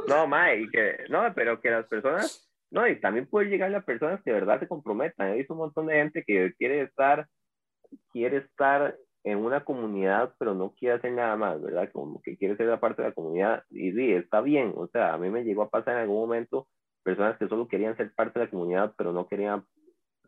No, 0.07 0.27
mae, 0.27 0.61
y 0.63 0.69
que, 0.69 1.07
no, 1.09 1.33
pero 1.35 1.59
que 1.61 1.71
las 1.71 1.87
personas, 1.87 2.46
no, 2.71 2.87
y 2.89 3.01
también 3.01 3.27
puede 3.27 3.49
llegar 3.49 3.75
a 3.75 3.85
personas 3.85 4.23
que 4.23 4.31
de 4.31 4.41
verdad 4.41 4.61
se 4.61 4.69
comprometan. 4.69 5.29
He 5.29 5.37
visto 5.37 5.55
un 5.55 5.61
montón 5.61 5.87
de 5.87 5.95
gente 5.95 6.25
que 6.27 6.53
quiere 6.59 6.83
estar, 6.83 7.27
quiere 8.13 8.39
estar 8.39 8.97
en 9.25 9.39
una 9.39 9.65
comunidad, 9.65 10.35
pero 10.39 10.55
no 10.55 10.73
quiere 10.79 10.97
hacer 10.97 11.13
nada 11.13 11.37
más, 11.37 11.61
¿verdad? 11.61 11.91
Como 11.93 12.21
que 12.23 12.37
quiere 12.37 12.57
ser 12.57 12.67
la 12.67 12.81
parte 12.81 13.03
de 13.03 13.09
la 13.09 13.15
comunidad. 13.15 13.63
Y 13.71 13.93
sí, 13.93 14.13
está 14.13 14.41
bien. 14.41 14.73
O 14.77 14.89
sea, 14.89 15.15
a 15.15 15.19
mí 15.19 15.31
me 15.31 15.45
llegó 15.45 15.63
a 15.63 15.71
pasar 15.71 15.95
en 15.95 16.03
algún 16.03 16.21
momento 16.21 16.69
personas 17.03 17.39
que 17.39 17.49
solo 17.49 17.69
querían 17.69 17.97
ser 17.97 18.13
parte 18.15 18.39
de 18.39 18.47
la 18.47 18.51
comunidad, 18.51 18.95
pero 18.97 19.13
no 19.13 19.29
querían 19.29 19.65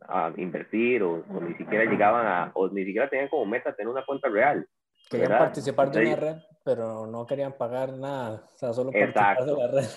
ah, 0.03 0.33
invertir 0.37 1.03
o, 1.03 1.25
o 1.29 1.41
ni 1.41 1.55
siquiera 1.55 1.85
llegaban 1.85 2.27
a, 2.27 2.53
o 2.55 2.69
ni 2.69 2.85
siquiera 2.85 3.09
tenían 3.09 3.29
como 3.29 3.47
meta 3.47 3.75
tener 3.75 3.89
una 3.89 4.05
cuenta 4.05 4.29
real. 4.29 4.67
Querían 5.11 5.31
¿verdad? 5.31 5.45
participar 5.47 5.91
de 5.91 6.07
una 6.07 6.17
red, 6.17 6.37
pero 6.65 7.07
no 7.07 7.27
querían 7.27 7.53
pagar 7.53 7.93
nada. 7.95 8.43
O 8.55 8.59
sea, 8.59 8.73
solo 8.73 8.91
Exacto. 8.93 9.45
participar 9.45 9.71
de 9.71 9.77
la 9.77 9.81
red. 9.81 9.89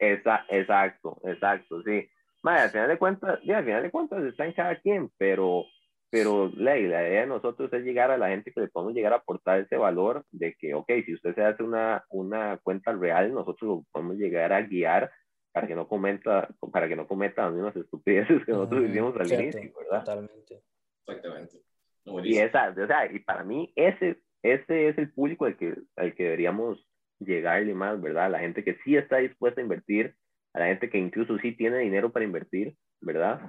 Esa, 0.00 0.46
exacto, 0.48 1.20
exacto, 1.24 1.82
sí. 1.82 2.08
Madre, 2.42 2.62
al 2.62 2.70
final 2.70 2.88
de 2.88 2.98
cuentas, 2.98 3.38
ya, 3.44 3.58
al 3.58 3.64
final 3.64 3.82
de 3.82 3.90
cuentas 3.90 4.24
está 4.24 4.46
en 4.46 4.54
cada 4.54 4.76
quien, 4.80 5.10
pero, 5.18 5.66
pero 6.08 6.50
la, 6.56 6.72
la 6.74 6.78
idea 6.78 7.20
de 7.20 7.26
nosotros 7.26 7.70
es 7.70 7.84
llegar 7.84 8.10
a 8.10 8.16
la 8.16 8.30
gente 8.30 8.50
que 8.50 8.62
le 8.62 8.68
podemos 8.68 8.94
llegar 8.94 9.12
a 9.12 9.16
aportar 9.16 9.60
ese 9.60 9.76
valor 9.76 10.24
de 10.30 10.54
que, 10.58 10.72
ok, 10.72 10.90
si 11.04 11.12
usted 11.12 11.34
se 11.34 11.44
hace 11.44 11.62
una, 11.62 12.02
una 12.08 12.58
cuenta 12.62 12.92
real, 12.92 13.34
nosotros 13.34 13.68
lo 13.68 13.84
podemos 13.92 14.16
llegar 14.16 14.54
a 14.54 14.62
guiar 14.62 15.12
para 15.52 15.66
que 15.66 15.74
no 15.74 15.86
cometa, 15.86 16.48
para 16.72 16.88
que 16.88 16.96
no 16.96 17.06
cometa 17.06 17.44
las 17.44 17.52
mismas 17.52 17.76
estupideces 17.76 18.42
que 18.46 18.52
nosotros 18.52 18.84
hicimos 18.88 19.14
al 19.16 19.26
cierto, 19.26 19.58
inicio, 19.58 19.78
¿verdad? 19.78 20.04
Totalmente. 20.04 20.62
Exactamente. 21.06 21.62
No, 22.06 22.24
Y 22.24 22.38
esa, 22.38 22.70
o 22.70 22.86
sea, 22.86 23.12
y 23.12 23.18
para 23.18 23.44
mí 23.44 23.70
ese, 23.76 24.22
ese 24.42 24.88
es 24.88 24.96
el 24.96 25.12
público 25.12 25.44
al 25.44 25.58
que, 25.58 25.76
al 25.96 26.14
que 26.14 26.22
deberíamos 26.22 26.89
llegarle 27.20 27.74
más, 27.74 28.00
¿verdad? 28.00 28.30
La 28.30 28.40
gente 28.40 28.64
que 28.64 28.76
sí 28.84 28.96
está 28.96 29.18
dispuesta 29.18 29.60
a 29.60 29.64
invertir, 29.64 30.14
a 30.52 30.60
la 30.60 30.66
gente 30.66 30.90
que 30.90 30.98
incluso 30.98 31.38
sí 31.38 31.52
tiene 31.52 31.78
dinero 31.78 32.10
para 32.10 32.24
invertir, 32.24 32.74
¿verdad? 33.00 33.40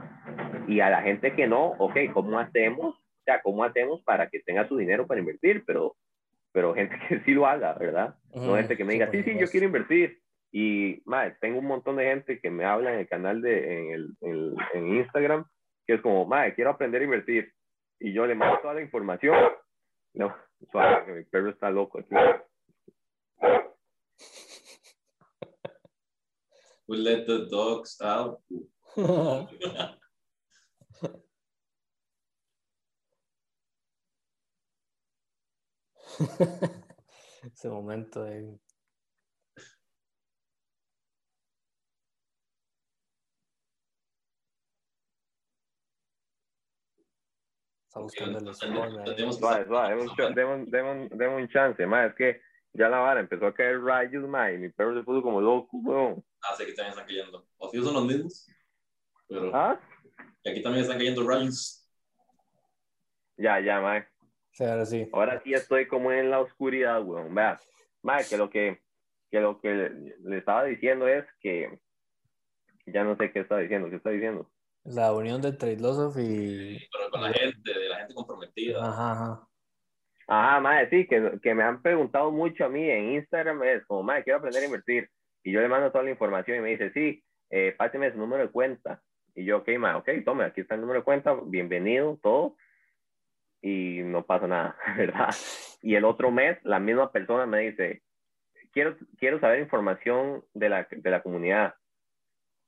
Y 0.67 0.79
a 0.81 0.89
la 0.89 1.01
gente 1.01 1.33
que 1.35 1.47
no, 1.47 1.71
ok, 1.79 1.97
¿cómo 2.13 2.39
hacemos? 2.39 2.95
O 2.95 3.23
sea, 3.23 3.41
¿cómo 3.41 3.63
hacemos 3.63 4.01
para 4.03 4.29
que 4.29 4.41
tenga 4.41 4.67
su 4.67 4.77
dinero 4.77 5.07
para 5.07 5.19
invertir? 5.19 5.63
Pero, 5.65 5.95
pero 6.51 6.73
gente 6.73 6.95
que 7.09 7.21
sí 7.21 7.31
lo 7.31 7.47
haga, 7.47 7.73
¿verdad? 7.73 8.15
No 8.33 8.55
gente 8.55 8.77
que 8.77 8.83
me 8.83 8.93
diga, 8.93 9.09
sí, 9.11 9.23
sí, 9.23 9.37
yo 9.39 9.47
quiero 9.47 9.65
invertir. 9.65 10.19
Y, 10.53 11.01
madre, 11.05 11.37
tengo 11.39 11.59
un 11.59 11.65
montón 11.65 11.95
de 11.95 12.05
gente 12.05 12.39
que 12.39 12.49
me 12.49 12.65
habla 12.65 12.93
en 12.93 12.99
el 12.99 13.07
canal 13.07 13.41
de, 13.41 13.79
en, 13.79 13.91
el, 13.91 14.09
en, 14.21 14.55
en 14.73 14.97
Instagram, 14.97 15.45
que 15.87 15.93
es 15.93 16.01
como, 16.01 16.25
madre, 16.25 16.53
quiero 16.55 16.71
aprender 16.71 17.01
a 17.01 17.05
invertir. 17.05 17.53
Y 17.99 18.13
yo 18.13 18.25
le 18.25 18.35
mando 18.35 18.59
toda 18.59 18.73
la 18.73 18.81
información. 18.81 19.37
No, 20.13 20.35
suave, 20.71 21.05
que 21.05 21.11
mi 21.13 21.23
perro 21.23 21.51
está 21.51 21.69
loco 21.69 21.99
aquí. 21.99 22.15
We 26.87 26.97
let 26.97 27.25
the 27.25 27.47
dogs 27.49 27.97
out. 28.01 28.41
Ese 37.43 37.69
momento 37.69 38.23
de... 38.23 38.59
Está 47.87 47.99
buscando 47.99 48.37
el 48.39 48.45
deme 51.11 51.35
un, 51.35 51.47
chance, 51.49 51.85
ma, 51.85 52.05
es 52.05 52.15
que 52.15 52.41
ya 52.73 52.89
la 52.89 52.99
vara 52.99 53.19
empezó 53.19 53.45
a 53.47 53.53
caer 53.53 53.81
rayos, 53.81 54.27
ma, 54.27 54.51
y 54.51 54.57
mi 54.57 54.69
perro 54.69 54.95
se 54.95 55.03
puso 55.03 55.21
como 55.21 55.41
loco, 55.41 55.77
weón. 55.77 56.23
Ah, 56.41 56.55
sí, 56.55 56.63
aquí 56.63 56.73
también 56.73 56.91
están 56.91 57.05
cayendo. 57.05 57.47
O 57.57 57.69
sí 57.69 57.83
son 57.83 57.93
los 57.93 58.05
mismos. 58.05 58.47
Pero 59.27 59.55
¿Ah? 59.55 59.79
aquí 60.45 60.61
también 60.61 60.83
están 60.83 60.97
cayendo 60.97 61.27
rayos. 61.27 61.87
Ya, 63.37 63.59
ya, 63.59 63.81
ma. 63.81 64.05
Sí, 64.51 64.63
ahora 64.63 64.85
sí. 64.85 65.09
Ahora 65.13 65.41
sí 65.43 65.53
estoy 65.53 65.87
como 65.87 66.11
en 66.11 66.29
la 66.29 66.39
oscuridad, 66.39 67.03
weón. 67.03 67.33
Vea, 67.33 67.59
ma, 68.01 68.23
que 68.23 68.37
lo 68.37 68.49
que, 68.49 68.81
que 69.29 69.39
lo 69.39 69.59
que 69.59 69.69
le, 69.69 69.89
le 70.19 70.37
estaba 70.37 70.63
diciendo 70.65 71.07
es 71.07 71.25
que 71.39 71.79
ya 72.85 73.03
no 73.03 73.15
sé 73.17 73.31
qué 73.31 73.39
está 73.39 73.57
diciendo, 73.57 73.89
qué 73.89 73.97
está 73.97 74.09
diciendo. 74.09 74.49
La 74.83 75.13
unión 75.13 75.41
de 75.41 75.51
Trailosoph 75.51 76.17
y... 76.17 76.79
Pero 76.91 77.11
con 77.11 77.21
la 77.21 77.31
gente, 77.31 77.71
de 77.71 77.89
la 77.89 77.97
gente 77.97 78.13
comprometida. 78.15 78.79
Ajá, 78.79 79.11
ajá. 79.11 79.47
Ajá, 80.33 80.61
madre, 80.61 80.89
sí, 80.89 81.07
que, 81.07 81.39
que 81.43 81.53
me 81.53 81.61
han 81.61 81.81
preguntado 81.81 82.31
mucho 82.31 82.63
a 82.63 82.69
mí 82.69 82.89
en 82.89 83.15
Instagram, 83.15 83.63
es 83.63 83.85
como, 83.85 84.01
madre, 84.01 84.23
quiero 84.23 84.39
aprender 84.39 84.63
a 84.63 84.65
invertir. 84.65 85.09
Y 85.43 85.51
yo 85.51 85.59
le 85.59 85.67
mando 85.67 85.91
toda 85.91 86.05
la 86.05 86.11
información 86.11 86.57
y 86.57 86.61
me 86.61 86.69
dice, 86.69 86.89
sí, 86.93 87.21
eh, 87.49 87.75
páseme 87.77 88.13
su 88.13 88.17
número 88.17 88.43
de 88.43 88.49
cuenta. 88.49 89.01
Y 89.35 89.43
yo, 89.43 89.57
ok, 89.57 89.67
madre, 89.77 89.97
ok, 89.97 90.23
tome, 90.23 90.45
aquí 90.45 90.61
está 90.61 90.75
el 90.75 90.81
número 90.81 91.01
de 91.01 91.03
cuenta, 91.03 91.35
bienvenido, 91.47 92.17
todo. 92.23 92.55
Y 93.61 94.03
no 94.05 94.25
pasa 94.25 94.47
nada, 94.47 94.77
¿verdad? 94.97 95.35
Y 95.81 95.95
el 95.95 96.05
otro 96.05 96.31
mes, 96.31 96.57
la 96.63 96.79
misma 96.79 97.11
persona 97.11 97.45
me 97.45 97.69
dice, 97.69 98.01
quiero, 98.71 98.95
quiero 99.17 99.37
saber 99.41 99.59
información 99.59 100.45
de 100.53 100.69
la, 100.69 100.87
de 100.89 101.11
la 101.11 101.21
comunidad. 101.23 101.75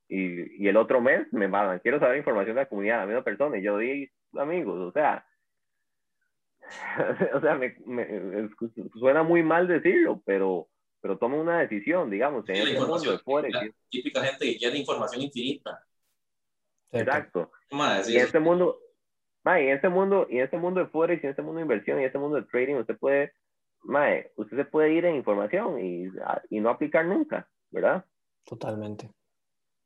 Y, 0.06 0.62
y 0.62 0.68
el 0.68 0.76
otro 0.76 1.00
mes 1.00 1.32
me 1.32 1.48
mandan, 1.48 1.78
quiero 1.78 1.98
saber 1.98 2.18
información 2.18 2.56
de 2.56 2.62
la 2.64 2.68
comunidad, 2.68 2.98
la 2.98 3.06
misma 3.06 3.24
persona. 3.24 3.56
Y 3.56 3.62
yo 3.62 3.78
di, 3.78 4.10
amigos, 4.34 4.78
o 4.78 4.92
sea, 4.92 5.24
o 7.34 7.40
sea, 7.40 7.54
me, 7.54 7.76
me- 7.86 8.44
es- 8.44 8.50
suena 8.98 9.22
muy 9.22 9.42
mal 9.42 9.68
decirlo, 9.68 10.22
pero, 10.24 10.68
pero 11.00 11.18
toma 11.18 11.36
una 11.36 11.60
decisión, 11.60 12.10
digamos, 12.10 12.48
en 12.48 12.56
Sí, 12.56 12.62
la 12.62 12.68
este 12.70 12.80
mundo 12.80 13.10
de. 13.12 13.18
Forex. 13.18 13.54
La 13.54 13.70
típica 13.90 14.24
gente 14.24 14.44
que 14.46 14.56
quiere 14.58 14.78
información 14.78 15.22
infinita. 15.22 15.80
Exacto. 16.92 17.50
Madre, 17.70 18.04
sí, 18.04 18.12
Y 18.12 18.16
en 18.16 18.22
este 18.24 18.40
mundo, 18.40 18.78
mae, 19.44 19.68
en 19.68 19.76
este 19.76 19.88
mundo, 19.88 20.26
y 20.30 20.38
en 20.38 20.44
este 20.44 20.56
mundo 20.58 20.80
de 20.80 20.86
Forex, 20.86 21.22
y 21.22 21.26
en 21.26 21.30
este 21.30 21.42
mundo 21.42 21.56
de 21.58 21.62
inversión, 21.62 21.98
y 21.98 22.02
en 22.02 22.06
este 22.06 22.18
mundo 22.18 22.36
de 22.36 22.44
trading, 22.44 22.76
usted 22.76 22.96
puede, 22.98 23.32
mae, 23.82 24.30
usted 24.36 24.56
se 24.56 24.64
puede 24.64 24.92
ir 24.92 25.04
en 25.04 25.16
información 25.16 25.78
y, 25.84 26.06
y 26.50 26.60
no 26.60 26.70
aplicar 26.70 27.04
nunca, 27.04 27.48
¿verdad? 27.70 28.04
Totalmente. 28.44 29.10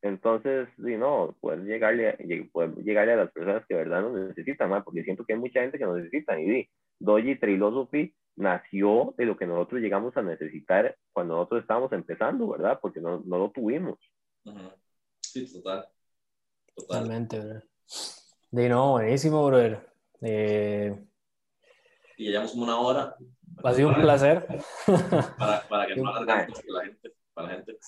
Entonces, 0.02 0.68
sí, 0.76 0.96
no, 0.96 1.36
poder 1.40 1.64
llegarle, 1.64 2.16
lleg- 2.18 2.50
poder 2.52 2.74
llegarle 2.76 3.14
a 3.14 3.16
las 3.16 3.32
personas 3.32 3.64
que 3.66 3.74
de 3.74 3.84
verdad 3.84 4.02
nos 4.02 4.12
necesitan, 4.28 4.70
mae, 4.70 4.82
porque 4.82 5.02
siento 5.02 5.24
que 5.24 5.32
hay 5.32 5.38
mucha 5.38 5.60
gente 5.60 5.78
que 5.78 5.84
nos 5.84 5.96
necesita. 5.96 6.38
Y 6.40 6.46
sí, 6.46 6.70
Doji 7.00 7.36
Trilosophy 7.38 8.14
nació 8.36 9.14
de 9.16 9.24
lo 9.26 9.36
que 9.36 9.46
nosotros 9.46 9.80
llegamos 9.80 10.16
a 10.16 10.22
necesitar 10.22 10.96
cuando 11.12 11.34
nosotros 11.34 11.62
estábamos 11.62 11.92
empezando, 11.92 12.48
¿verdad? 12.48 12.78
Porque 12.80 13.00
no, 13.00 13.20
no 13.26 13.38
lo 13.38 13.50
tuvimos. 13.50 13.98
Sí, 15.20 15.52
total. 15.52 15.86
Total. 16.76 16.86
Totalmente, 17.00 17.38
brother. 17.40 17.64
De 18.52 18.68
no, 18.68 18.92
buenísimo, 18.92 19.44
brother. 19.46 19.80
Eh, 20.20 20.96
Y 22.16 22.26
ya 22.26 22.30
llevamos 22.30 22.52
como 22.52 22.64
una 22.64 22.78
hora. 22.78 23.16
ha 23.64 23.74
sido 23.74 23.88
un 23.88 23.94
placer. 23.96 24.46
Para, 25.36 25.66
para 25.68 25.86
que 25.86 25.96
no 25.96 26.08
alargamos 26.14 26.62
la 26.68 26.84
gente. 26.84 27.12
Para 27.34 27.48
la 27.48 27.54
gente. 27.56 27.78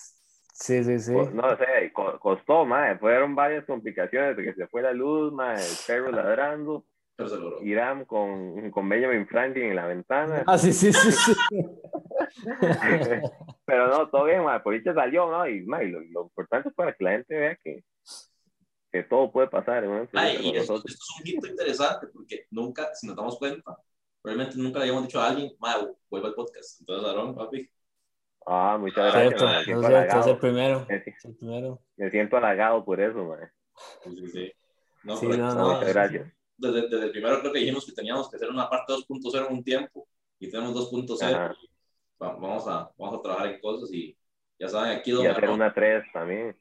Sí, 0.61 0.83
sí, 0.83 0.99
sí. 0.99 1.11
Co- 1.11 1.31
No 1.31 1.57
sé, 1.57 1.91
co- 1.91 2.19
costó, 2.19 2.65
mae, 2.65 2.95
fueron 2.99 3.33
varias 3.33 3.65
complicaciones 3.65 4.37
de 4.37 4.43
que 4.43 4.53
se 4.53 4.67
fue 4.67 4.83
la 4.83 4.93
luz, 4.93 5.33
mae, 5.33 5.55
el 5.55 5.75
perro 5.87 6.11
ladrando, 6.11 6.85
Pero 7.15 7.29
se 7.29 7.37
logró. 7.37 7.63
Irán 7.63 8.05
con, 8.05 8.69
con 8.69 8.87
Benjamin 8.87 9.27
Franklin 9.27 9.71
en 9.71 9.75
la 9.75 9.87
ventana. 9.87 10.43
Ah, 10.45 10.59
sí, 10.59 10.71
sí, 10.71 10.93
sí, 10.93 11.11
sí. 11.11 11.33
Pero 13.65 13.87
no, 13.87 14.07
todo 14.09 14.25
bien, 14.25 14.43
mae, 14.43 14.59
por 14.59 14.75
ahí 14.75 14.81
salió, 14.83 15.31
¿no? 15.31 15.47
Y, 15.47 15.63
mae, 15.63 15.87
lo, 15.87 15.99
lo 16.01 16.23
importante 16.25 16.69
es 16.69 16.75
para 16.75 16.93
que 16.93 17.03
la 17.05 17.11
gente 17.13 17.35
vea 17.39 17.55
que, 17.63 17.83
que 18.91 19.03
todo 19.03 19.31
puede 19.31 19.47
pasar 19.47 19.87
una 19.87 20.07
Ay, 20.13 20.37
y 20.41 20.57
esto, 20.57 20.75
esto 20.75 20.87
es 20.87 20.99
un 21.19 21.27
hito 21.27 21.47
interesante 21.47 22.05
porque 22.13 22.45
nunca, 22.51 22.93
si 22.93 23.07
nos 23.07 23.15
damos 23.15 23.39
cuenta, 23.39 23.75
realmente 24.23 24.57
nunca 24.57 24.77
le 24.77 24.83
habíamos 24.85 25.07
dicho 25.07 25.19
a 25.19 25.27
alguien, 25.29 25.53
"Mae, 25.59 25.87
vuelva 26.07 26.27
al 26.27 26.35
podcast. 26.35 26.79
Entonces, 26.81 27.09
Aaron, 27.09 27.33
papi, 27.33 27.67
Ah, 28.45 28.77
muchas 28.79 29.11
gracias, 29.13 29.39
Cierto, 29.39 29.49
es 29.49 29.63
siento 29.65 29.87
cierto, 29.87 30.19
es 30.19 30.27
el 30.27 30.37
primero. 30.37 30.85
Me, 30.89 30.95
Es 30.95 31.25
el 31.25 31.35
primero. 31.35 31.79
me 31.97 32.09
siento 32.09 32.37
halagado 32.37 32.83
por 32.83 32.99
eso, 32.99 33.23
mae. 33.23 33.49
sí, 34.03 34.15
sí, 34.15 34.27
sí. 34.27 34.51
No, 35.03 35.15
Sí, 35.15 35.27
no, 35.27 35.55
no. 35.55 35.73
Muchas 35.75 35.93
gracias. 35.93 36.31
Desde, 36.57 36.81
desde 36.89 37.05
el 37.05 37.11
primero 37.11 37.39
creo 37.39 37.53
que 37.53 37.59
dijimos 37.59 37.85
que 37.85 37.91
teníamos 37.93 38.29
que 38.29 38.35
hacer 38.37 38.49
una 38.49 38.69
parte 38.69 38.93
2.0 38.93 39.47
en 39.47 39.53
un 39.53 39.63
tiempo 39.63 40.07
y 40.39 40.49
tenemos 40.49 40.73
2.0. 40.75 41.23
Ajá. 41.35 41.55
Va- 42.21 42.33
Vamos 42.35 42.67
a, 42.67 42.91
vamos 42.97 43.19
a 43.19 43.21
trabajar 43.21 43.47
en 43.47 43.59
cosas 43.59 43.91
y 43.91 44.15
ya 44.59 44.67
saben, 44.67 44.97
aquí 44.97 45.11
Don 45.11 45.23
Y 45.23 45.27
hacer 45.27 45.49
una 45.49 45.73
3 45.73 46.03
también, 46.13 46.55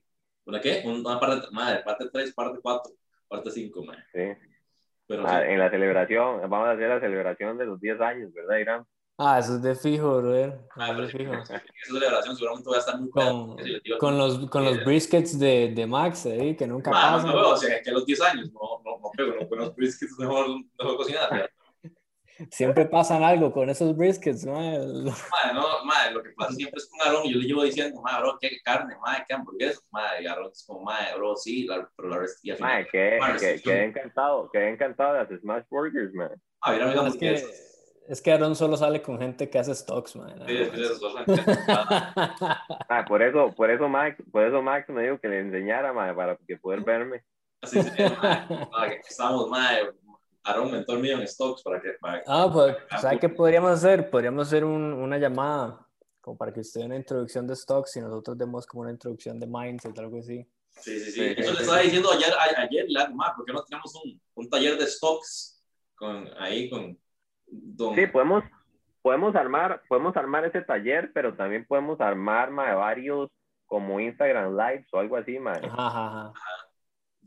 ¿Una 0.47 0.59
qué? 0.61 0.83
Una 0.87 1.21
parte, 1.21 1.49
madre, 1.53 1.83
parte 1.83 2.09
3, 2.11 2.33
parte 2.33 2.59
4, 2.63 2.93
parte 3.29 3.51
5, 3.51 3.85
madre. 3.85 4.03
sí. 4.13 4.49
Pero 5.07 5.25
Ah, 5.27 5.43
sí, 5.45 5.53
en 5.53 5.59
la 5.59 5.71
celebración, 5.71 6.41
vamos 6.49 6.69
a 6.69 6.71
hacer 6.73 6.89
la 6.89 7.01
celebración 7.01 7.59
de 7.59 7.67
los 7.67 7.81
10 7.81 8.01
años, 8.01 8.33
¿verdad, 8.33 8.57
Irán? 8.59 8.87
Ah, 9.23 9.39
eso 9.39 9.57
es 9.57 9.63
de 9.63 9.75
fijo, 9.75 10.17
brother. 10.17 10.61
Ah, 10.77 10.93
Eso 10.93 11.03
es 11.03 11.13
de 11.13 11.19
pero- 11.19 11.19
fijo. 11.33 11.43
esa 11.43 11.63
celebración 11.87 12.37
seguramente 12.37 12.67
voy 12.69 12.77
a 12.77 12.79
estar 12.79 12.99
muy 12.99 13.11
Con, 13.11 13.57
pedo, 13.57 13.99
con 13.99 14.17
los, 14.17 14.49
con 14.49 14.65
los 14.65 14.83
briskets 14.85 15.39
de, 15.39 15.73
de 15.75 15.87
Max, 15.87 16.25
ahí, 16.25 16.57
que 16.57 16.67
nunca 16.67 16.91
Ma, 16.91 17.11
no, 17.11 17.17
pasan. 17.19 17.31
no 17.31 17.37
veo, 17.37 17.49
o 17.51 17.57
sea, 17.57 17.83
que 17.83 17.91
a 17.91 17.93
los 17.93 18.07
10 18.07 18.21
años 18.23 18.51
no, 18.53 18.61
no, 18.83 18.99
no 18.99 19.11
pego, 19.15 19.35
no 19.39 19.47
con 19.47 19.59
los 19.59 19.75
briskets 19.77 20.19
mejor, 20.19 20.47
mejor 20.79 20.97
cocinar. 20.97 21.51
Siempre 22.51 22.87
pasan 22.87 23.23
algo 23.23 23.53
con 23.53 23.69
esos 23.69 23.95
briskets, 23.95 24.47
man. 24.47 25.05
Madre, 25.05 25.53
no, 25.53 25.85
madre, 25.85 26.13
lo 26.15 26.23
que 26.23 26.31
pasa 26.31 26.53
siempre 26.55 26.79
es 26.79 26.89
con 26.89 27.07
Aaron 27.07 27.27
y 27.27 27.35
yo 27.35 27.39
le 27.41 27.47
llevo 27.47 27.63
diciendo, 27.65 28.01
madre, 28.01 28.23
bro, 28.23 28.39
qué 28.41 28.51
carne, 28.65 28.97
madre, 29.03 29.27
qué 29.29 29.35
hamburguesa, 29.35 29.81
madre, 29.91 30.23
y 30.23 30.27
Aaron 30.27 30.51
es 30.51 30.65
como, 30.67 30.81
madre, 30.81 31.15
bro, 31.17 31.37
sí, 31.37 31.67
la, 31.67 31.87
pero 31.95 32.09
la 32.09 32.17
rest- 32.21 32.39
y 32.43 32.53
al 32.53 32.57
final, 32.57 32.73
Mae, 32.73 32.87
quedé, 33.61 33.85
encantado, 33.85 34.49
quedé 34.51 34.71
encantado 34.71 35.13
de 35.13 35.19
las 35.31 35.41
Smash 35.43 35.65
Burgers, 35.69 36.15
man. 36.15 36.31
a 36.63 36.73
ver, 36.73 36.83
a 36.83 36.87
mí 36.87 36.95
No, 36.95 37.07
es 37.07 37.17
que, 37.17 37.29
hamburguesas. 37.29 37.67
Es 38.13 38.21
que 38.23 38.33
Aaron 38.33 38.55
solo 38.57 38.77
sale 38.77 39.01
con 39.03 39.19
gente 39.19 39.49
que 39.49 39.59
hace 39.59 39.75
stocks, 39.75 40.17
man. 40.17 40.35
Sí, 40.47 40.57
es 40.57 40.69
que 40.71 40.81
eso 40.83 40.93
es 40.95 41.01
bastante- 41.01 41.61
Ah, 42.89 43.05
por 43.07 43.23
eso, 43.23 43.53
por 43.57 43.71
eso 43.71 43.89
Max, 43.89 44.23
por 44.31 44.45
eso 44.45 44.63
Max 44.63 44.89
me 44.89 45.03
dijo 45.05 45.19
que 45.21 45.29
le 45.29 45.41
enseñara, 45.41 45.93
mae, 45.93 46.15
para 46.15 46.37
que 46.37 46.57
poder 46.57 46.83
verme. 46.83 47.23
Así 47.63 47.79
madre, 47.79 49.01
que 49.03 49.09
estábamos, 49.09 49.49
madre, 49.49 49.93
Aaron, 50.45 50.71
mentor 50.71 50.99
mío 50.99 51.19
en 51.19 51.29
stocks 51.29 51.63
para 51.63 51.81
que, 51.81 51.91
para, 52.01 52.23
Ah, 52.27 52.49
pues, 52.53 52.77
¿sabes 53.01 53.21
qué 53.21 53.29
podríamos 53.29 53.71
hacer? 53.73 54.09
Podríamos 54.11 54.47
hacer 54.47 54.65
un- 54.65 54.95
una 54.95 55.19
llamada 55.19 55.87
como 56.21 56.37
para 56.37 56.53
que 56.53 56.61
usted 56.61 56.81
dé 56.81 56.87
una 56.87 56.97
introducción 56.97 57.47
de 57.47 57.55
stocks 57.57 57.97
y 57.97 58.01
nosotros 58.01 58.37
demos 58.37 58.67
como 58.67 58.83
una 58.83 58.91
introducción 58.91 59.39
de 59.39 59.47
mindset, 59.47 59.99
algo 59.99 60.19
así. 60.19 60.47
Sí, 60.71 60.99
sí, 61.01 61.11
sí. 61.11 61.13
Sí, 61.13 61.35
Eso 61.37 61.43
sí, 61.43 61.51
le 61.51 61.57
sí. 61.57 61.63
estaba 61.63 61.79
diciendo 61.81 62.11
ayer, 62.13 62.33
ayer, 62.57 62.87
ma, 63.15 63.35
¿por 63.37 63.45
qué 63.45 63.53
no 63.53 63.63
tenemos 63.65 63.95
un, 64.05 64.21
un 64.35 64.49
taller 64.49 64.79
de 64.79 64.87
stocks 64.87 65.63
con, 65.95 66.29
ahí 66.39 66.71
con 66.71 66.99
don... 67.51 67.95
Sí, 67.95 68.07
podemos, 68.07 68.45
podemos 69.03 69.35
armar, 69.35 69.83
podemos 69.89 70.17
armar 70.17 70.45
ese 70.45 70.63
taller, 70.63 71.11
pero 71.13 71.35
también 71.35 71.65
podemos 71.67 72.01
armar 72.01 72.51
mae, 72.51 72.75
varios 72.75 73.31
como 73.67 74.01
Instagram 74.01 74.57
Lives 74.57 74.87
o 74.93 74.99
algo 74.99 75.17
así, 75.17 75.39
mae. 75.39 75.61
Ajá, 75.65 75.87
ajá, 75.87 76.07
ajá. 76.07 76.33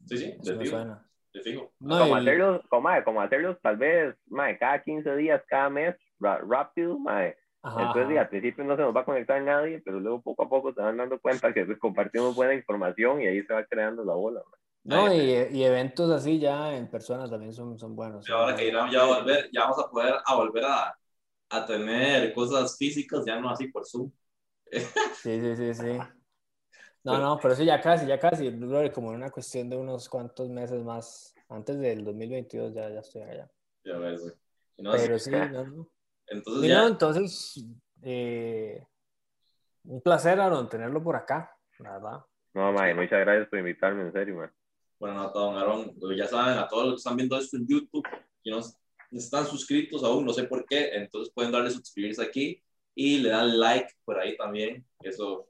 sí, 0.06 0.18
sí, 0.42 0.66
suena. 0.66 1.06
fijo. 1.44 1.72
No, 1.80 2.00
como, 2.00 2.16
hacerlos, 2.16 2.62
como, 2.70 3.22
hacerlos 3.22 3.58
tal 3.62 3.78
vez 3.78 4.16
mae, 4.28 4.58
cada 4.58 4.82
15 4.84 5.16
días, 5.16 5.42
cada 5.48 5.70
mes, 5.70 5.96
rápido, 6.20 7.00
mae, 7.00 7.38
Entonces, 7.64 8.18
al 8.18 8.30
principio 8.30 8.64
no 8.64 8.76
se 8.76 8.82
nos 8.82 8.96
va 8.96 9.02
a 9.02 9.06
conectar 9.06 9.42
nadie, 9.42 9.82
pero 9.84 10.00
luego 10.00 10.22
poco 10.22 10.44
a 10.44 10.50
poco 10.50 10.74
se 10.74 10.82
van 10.82 10.98
dando 10.98 11.20
cuenta 11.20 11.54
que 11.54 11.78
compartimos 11.78 12.36
buena 12.36 12.54
información 12.54 13.22
y 13.22 13.28
ahí 13.28 13.42
se 13.44 13.54
va 13.54 13.64
creando 13.64 14.04
la 14.04 14.14
bola. 14.14 14.42
No, 14.86 15.14
y, 15.14 15.20
y, 15.52 15.64
eventos 15.64 16.12
así 16.12 16.40
ya 16.40 16.76
en 16.76 16.90
persona 16.90 17.30
también 17.30 17.54
son, 17.54 17.80
son 17.80 17.96
buenos. 17.96 18.30
Ahora 18.30 18.56
que 18.56 18.70
ya, 18.70 18.90
ya, 18.92 19.06
volver, 19.06 19.50
ya 19.54 19.62
vamos 19.62 19.80
a 19.80 19.90
poder 19.90 20.16
a 20.26 20.36
volver 20.36 20.66
a, 20.66 21.00
a 21.50 21.66
tener 21.66 22.34
cosas 22.34 22.78
físicas, 22.78 23.24
ya 23.26 23.40
no 23.40 23.50
así 23.50 23.68
por 23.68 23.86
Zoom. 23.86 24.12
Sí, 24.70 25.40
sí, 25.40 25.56
sí, 25.56 25.74
sí. 25.74 25.98
No, 27.06 27.18
no, 27.20 27.38
pero 27.42 27.54
sí, 27.54 27.66
ya 27.66 27.82
casi, 27.82 28.08
ya 28.08 28.18
casi, 28.18 28.50
como 28.94 29.10
en 29.10 29.18
una 29.18 29.30
cuestión 29.30 29.70
de 29.70 29.76
unos 29.76 30.08
cuantos 30.08 30.48
meses 30.50 30.82
más, 30.86 31.36
antes 31.50 31.78
del 31.78 32.06
2022 32.06 32.74
ya, 32.74 32.90
ya 32.90 33.02
estoy 33.02 33.24
allá. 33.24 33.52
Ya 33.84 33.98
ves, 33.98 34.38
pero 34.78 35.20
sí, 35.20 35.32
no, 35.32 35.66
no. 35.66 35.90
Entonces, 36.28 36.70
ya... 36.70 36.88
entonces 36.88 37.66
eh, 38.04 38.88
un 39.84 40.02
placer, 40.02 40.40
Aaron, 40.40 40.70
tenerlo 40.70 41.04
por 41.04 41.18
acá, 41.18 41.54
la 41.80 41.92
verdad. 41.92 42.26
No, 42.54 42.72
May, 42.72 42.94
muchas 42.94 43.20
gracias 43.20 43.50
por 43.50 43.60
invitarme, 43.60 44.04
en 44.04 44.14
serio, 44.14 44.36
man. 44.38 44.52
Bueno, 45.04 45.22
a 45.22 45.32
don 45.34 45.58
Aaron, 45.58 45.94
ya 46.16 46.28
saben, 46.30 46.58
a 46.58 46.66
todos 46.66 46.86
los 46.86 46.94
que 46.94 46.98
están 47.00 47.18
viendo 47.18 47.38
esto 47.38 47.58
en 47.58 47.68
YouTube, 47.68 48.08
que 48.42 48.50
no 48.50 48.62
están 49.12 49.46
suscritos 49.46 50.02
aún, 50.02 50.24
no 50.24 50.32
sé 50.32 50.46
por 50.46 50.66
qué, 50.66 50.92
entonces 50.94 51.34
pueden 51.36 51.52
darle 51.52 51.72
suscribirse 51.72 52.24
aquí 52.24 52.64
y 52.96 53.18
le 53.18 53.28
dan 53.28 53.60
like 53.60 53.92
por 54.06 54.18
ahí 54.18 54.38
también, 54.38 54.88
eso 55.02 55.50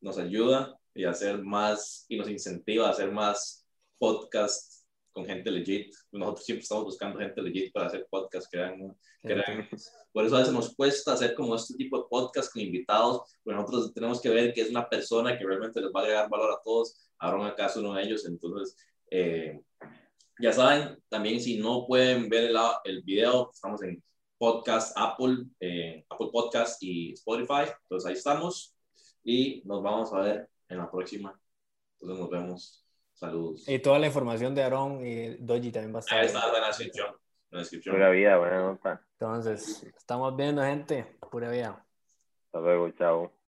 nos 0.00 0.16
ayuda 0.16 0.78
y 0.94 1.02
hacer 1.06 1.42
más, 1.42 2.06
y 2.08 2.16
nos 2.16 2.30
incentiva 2.30 2.86
a 2.86 2.90
hacer 2.90 3.10
más 3.10 3.66
podcasts 3.98 4.86
con 5.10 5.26
gente 5.26 5.50
legit. 5.50 5.92
Nosotros 6.12 6.46
siempre 6.46 6.62
estamos 6.62 6.84
buscando 6.84 7.18
gente 7.18 7.42
legit 7.42 7.72
para 7.72 7.86
hacer 7.88 8.06
podcasts, 8.08 8.48
crean, 8.48 8.96
crean. 9.22 9.68
Por 10.12 10.24
eso 10.24 10.36
a 10.36 10.38
veces 10.38 10.54
nos 10.54 10.72
cuesta 10.76 11.14
hacer 11.14 11.34
como 11.34 11.56
este 11.56 11.74
tipo 11.74 11.98
de 11.98 12.04
podcasts 12.08 12.52
con 12.52 12.62
invitados, 12.62 13.22
pero 13.42 13.56
nosotros 13.56 13.92
tenemos 13.92 14.20
que 14.20 14.28
ver 14.28 14.54
que 14.54 14.60
es 14.60 14.70
una 14.70 14.88
persona 14.88 15.36
que 15.36 15.44
realmente 15.44 15.80
les 15.80 15.90
va 15.90 15.98
a 15.98 16.02
agregar 16.04 16.30
valor 16.30 16.52
a 16.52 16.62
todos. 16.62 17.03
Aaron 17.18 17.46
acá 17.46 17.66
es 17.66 17.76
uno 17.76 17.94
de 17.94 18.02
ellos, 18.02 18.26
entonces, 18.26 18.76
eh, 19.10 19.60
ya 20.40 20.52
saben, 20.52 20.98
también 21.08 21.40
si 21.40 21.58
no 21.58 21.86
pueden 21.86 22.28
ver 22.28 22.50
el, 22.50 22.56
el 22.84 23.02
video, 23.02 23.50
estamos 23.52 23.82
en 23.82 24.02
podcast 24.38 24.96
Apple, 24.96 25.46
eh, 25.60 26.04
Apple 26.08 26.28
Podcast 26.32 26.82
y 26.82 27.12
Spotify, 27.12 27.70
entonces 27.82 28.08
ahí 28.08 28.14
estamos 28.14 28.74
y 29.22 29.62
nos 29.64 29.82
vamos 29.82 30.12
a 30.12 30.20
ver 30.20 30.48
en 30.68 30.78
la 30.78 30.90
próxima. 30.90 31.38
Entonces 31.94 32.20
nos 32.20 32.30
vemos. 32.30 32.80
Saludos. 33.14 33.68
Y 33.68 33.78
toda 33.78 33.98
la 33.98 34.06
información 34.06 34.54
de 34.54 34.62
Aaron 34.62 35.06
y 35.06 35.36
Doji 35.36 35.70
también 35.70 35.94
va 35.94 35.98
a 35.98 36.00
estar. 36.00 36.18
Ahí 36.18 36.26
está 36.26 36.46
en 36.46 36.60
la 36.60 36.66
descripción. 36.66 37.06
En 37.08 37.50
la 37.50 37.58
descripción. 37.60 37.94
Pura 37.94 38.10
vida, 38.10 38.36
buena 38.36 38.60
nota. 38.60 39.06
Entonces, 39.12 39.84
estamos 39.96 40.36
viendo 40.36 40.62
gente. 40.62 41.16
Pura 41.30 41.50
vida. 41.50 41.86
Hasta 42.46 42.60
luego, 42.60 42.90
chao. 42.90 43.43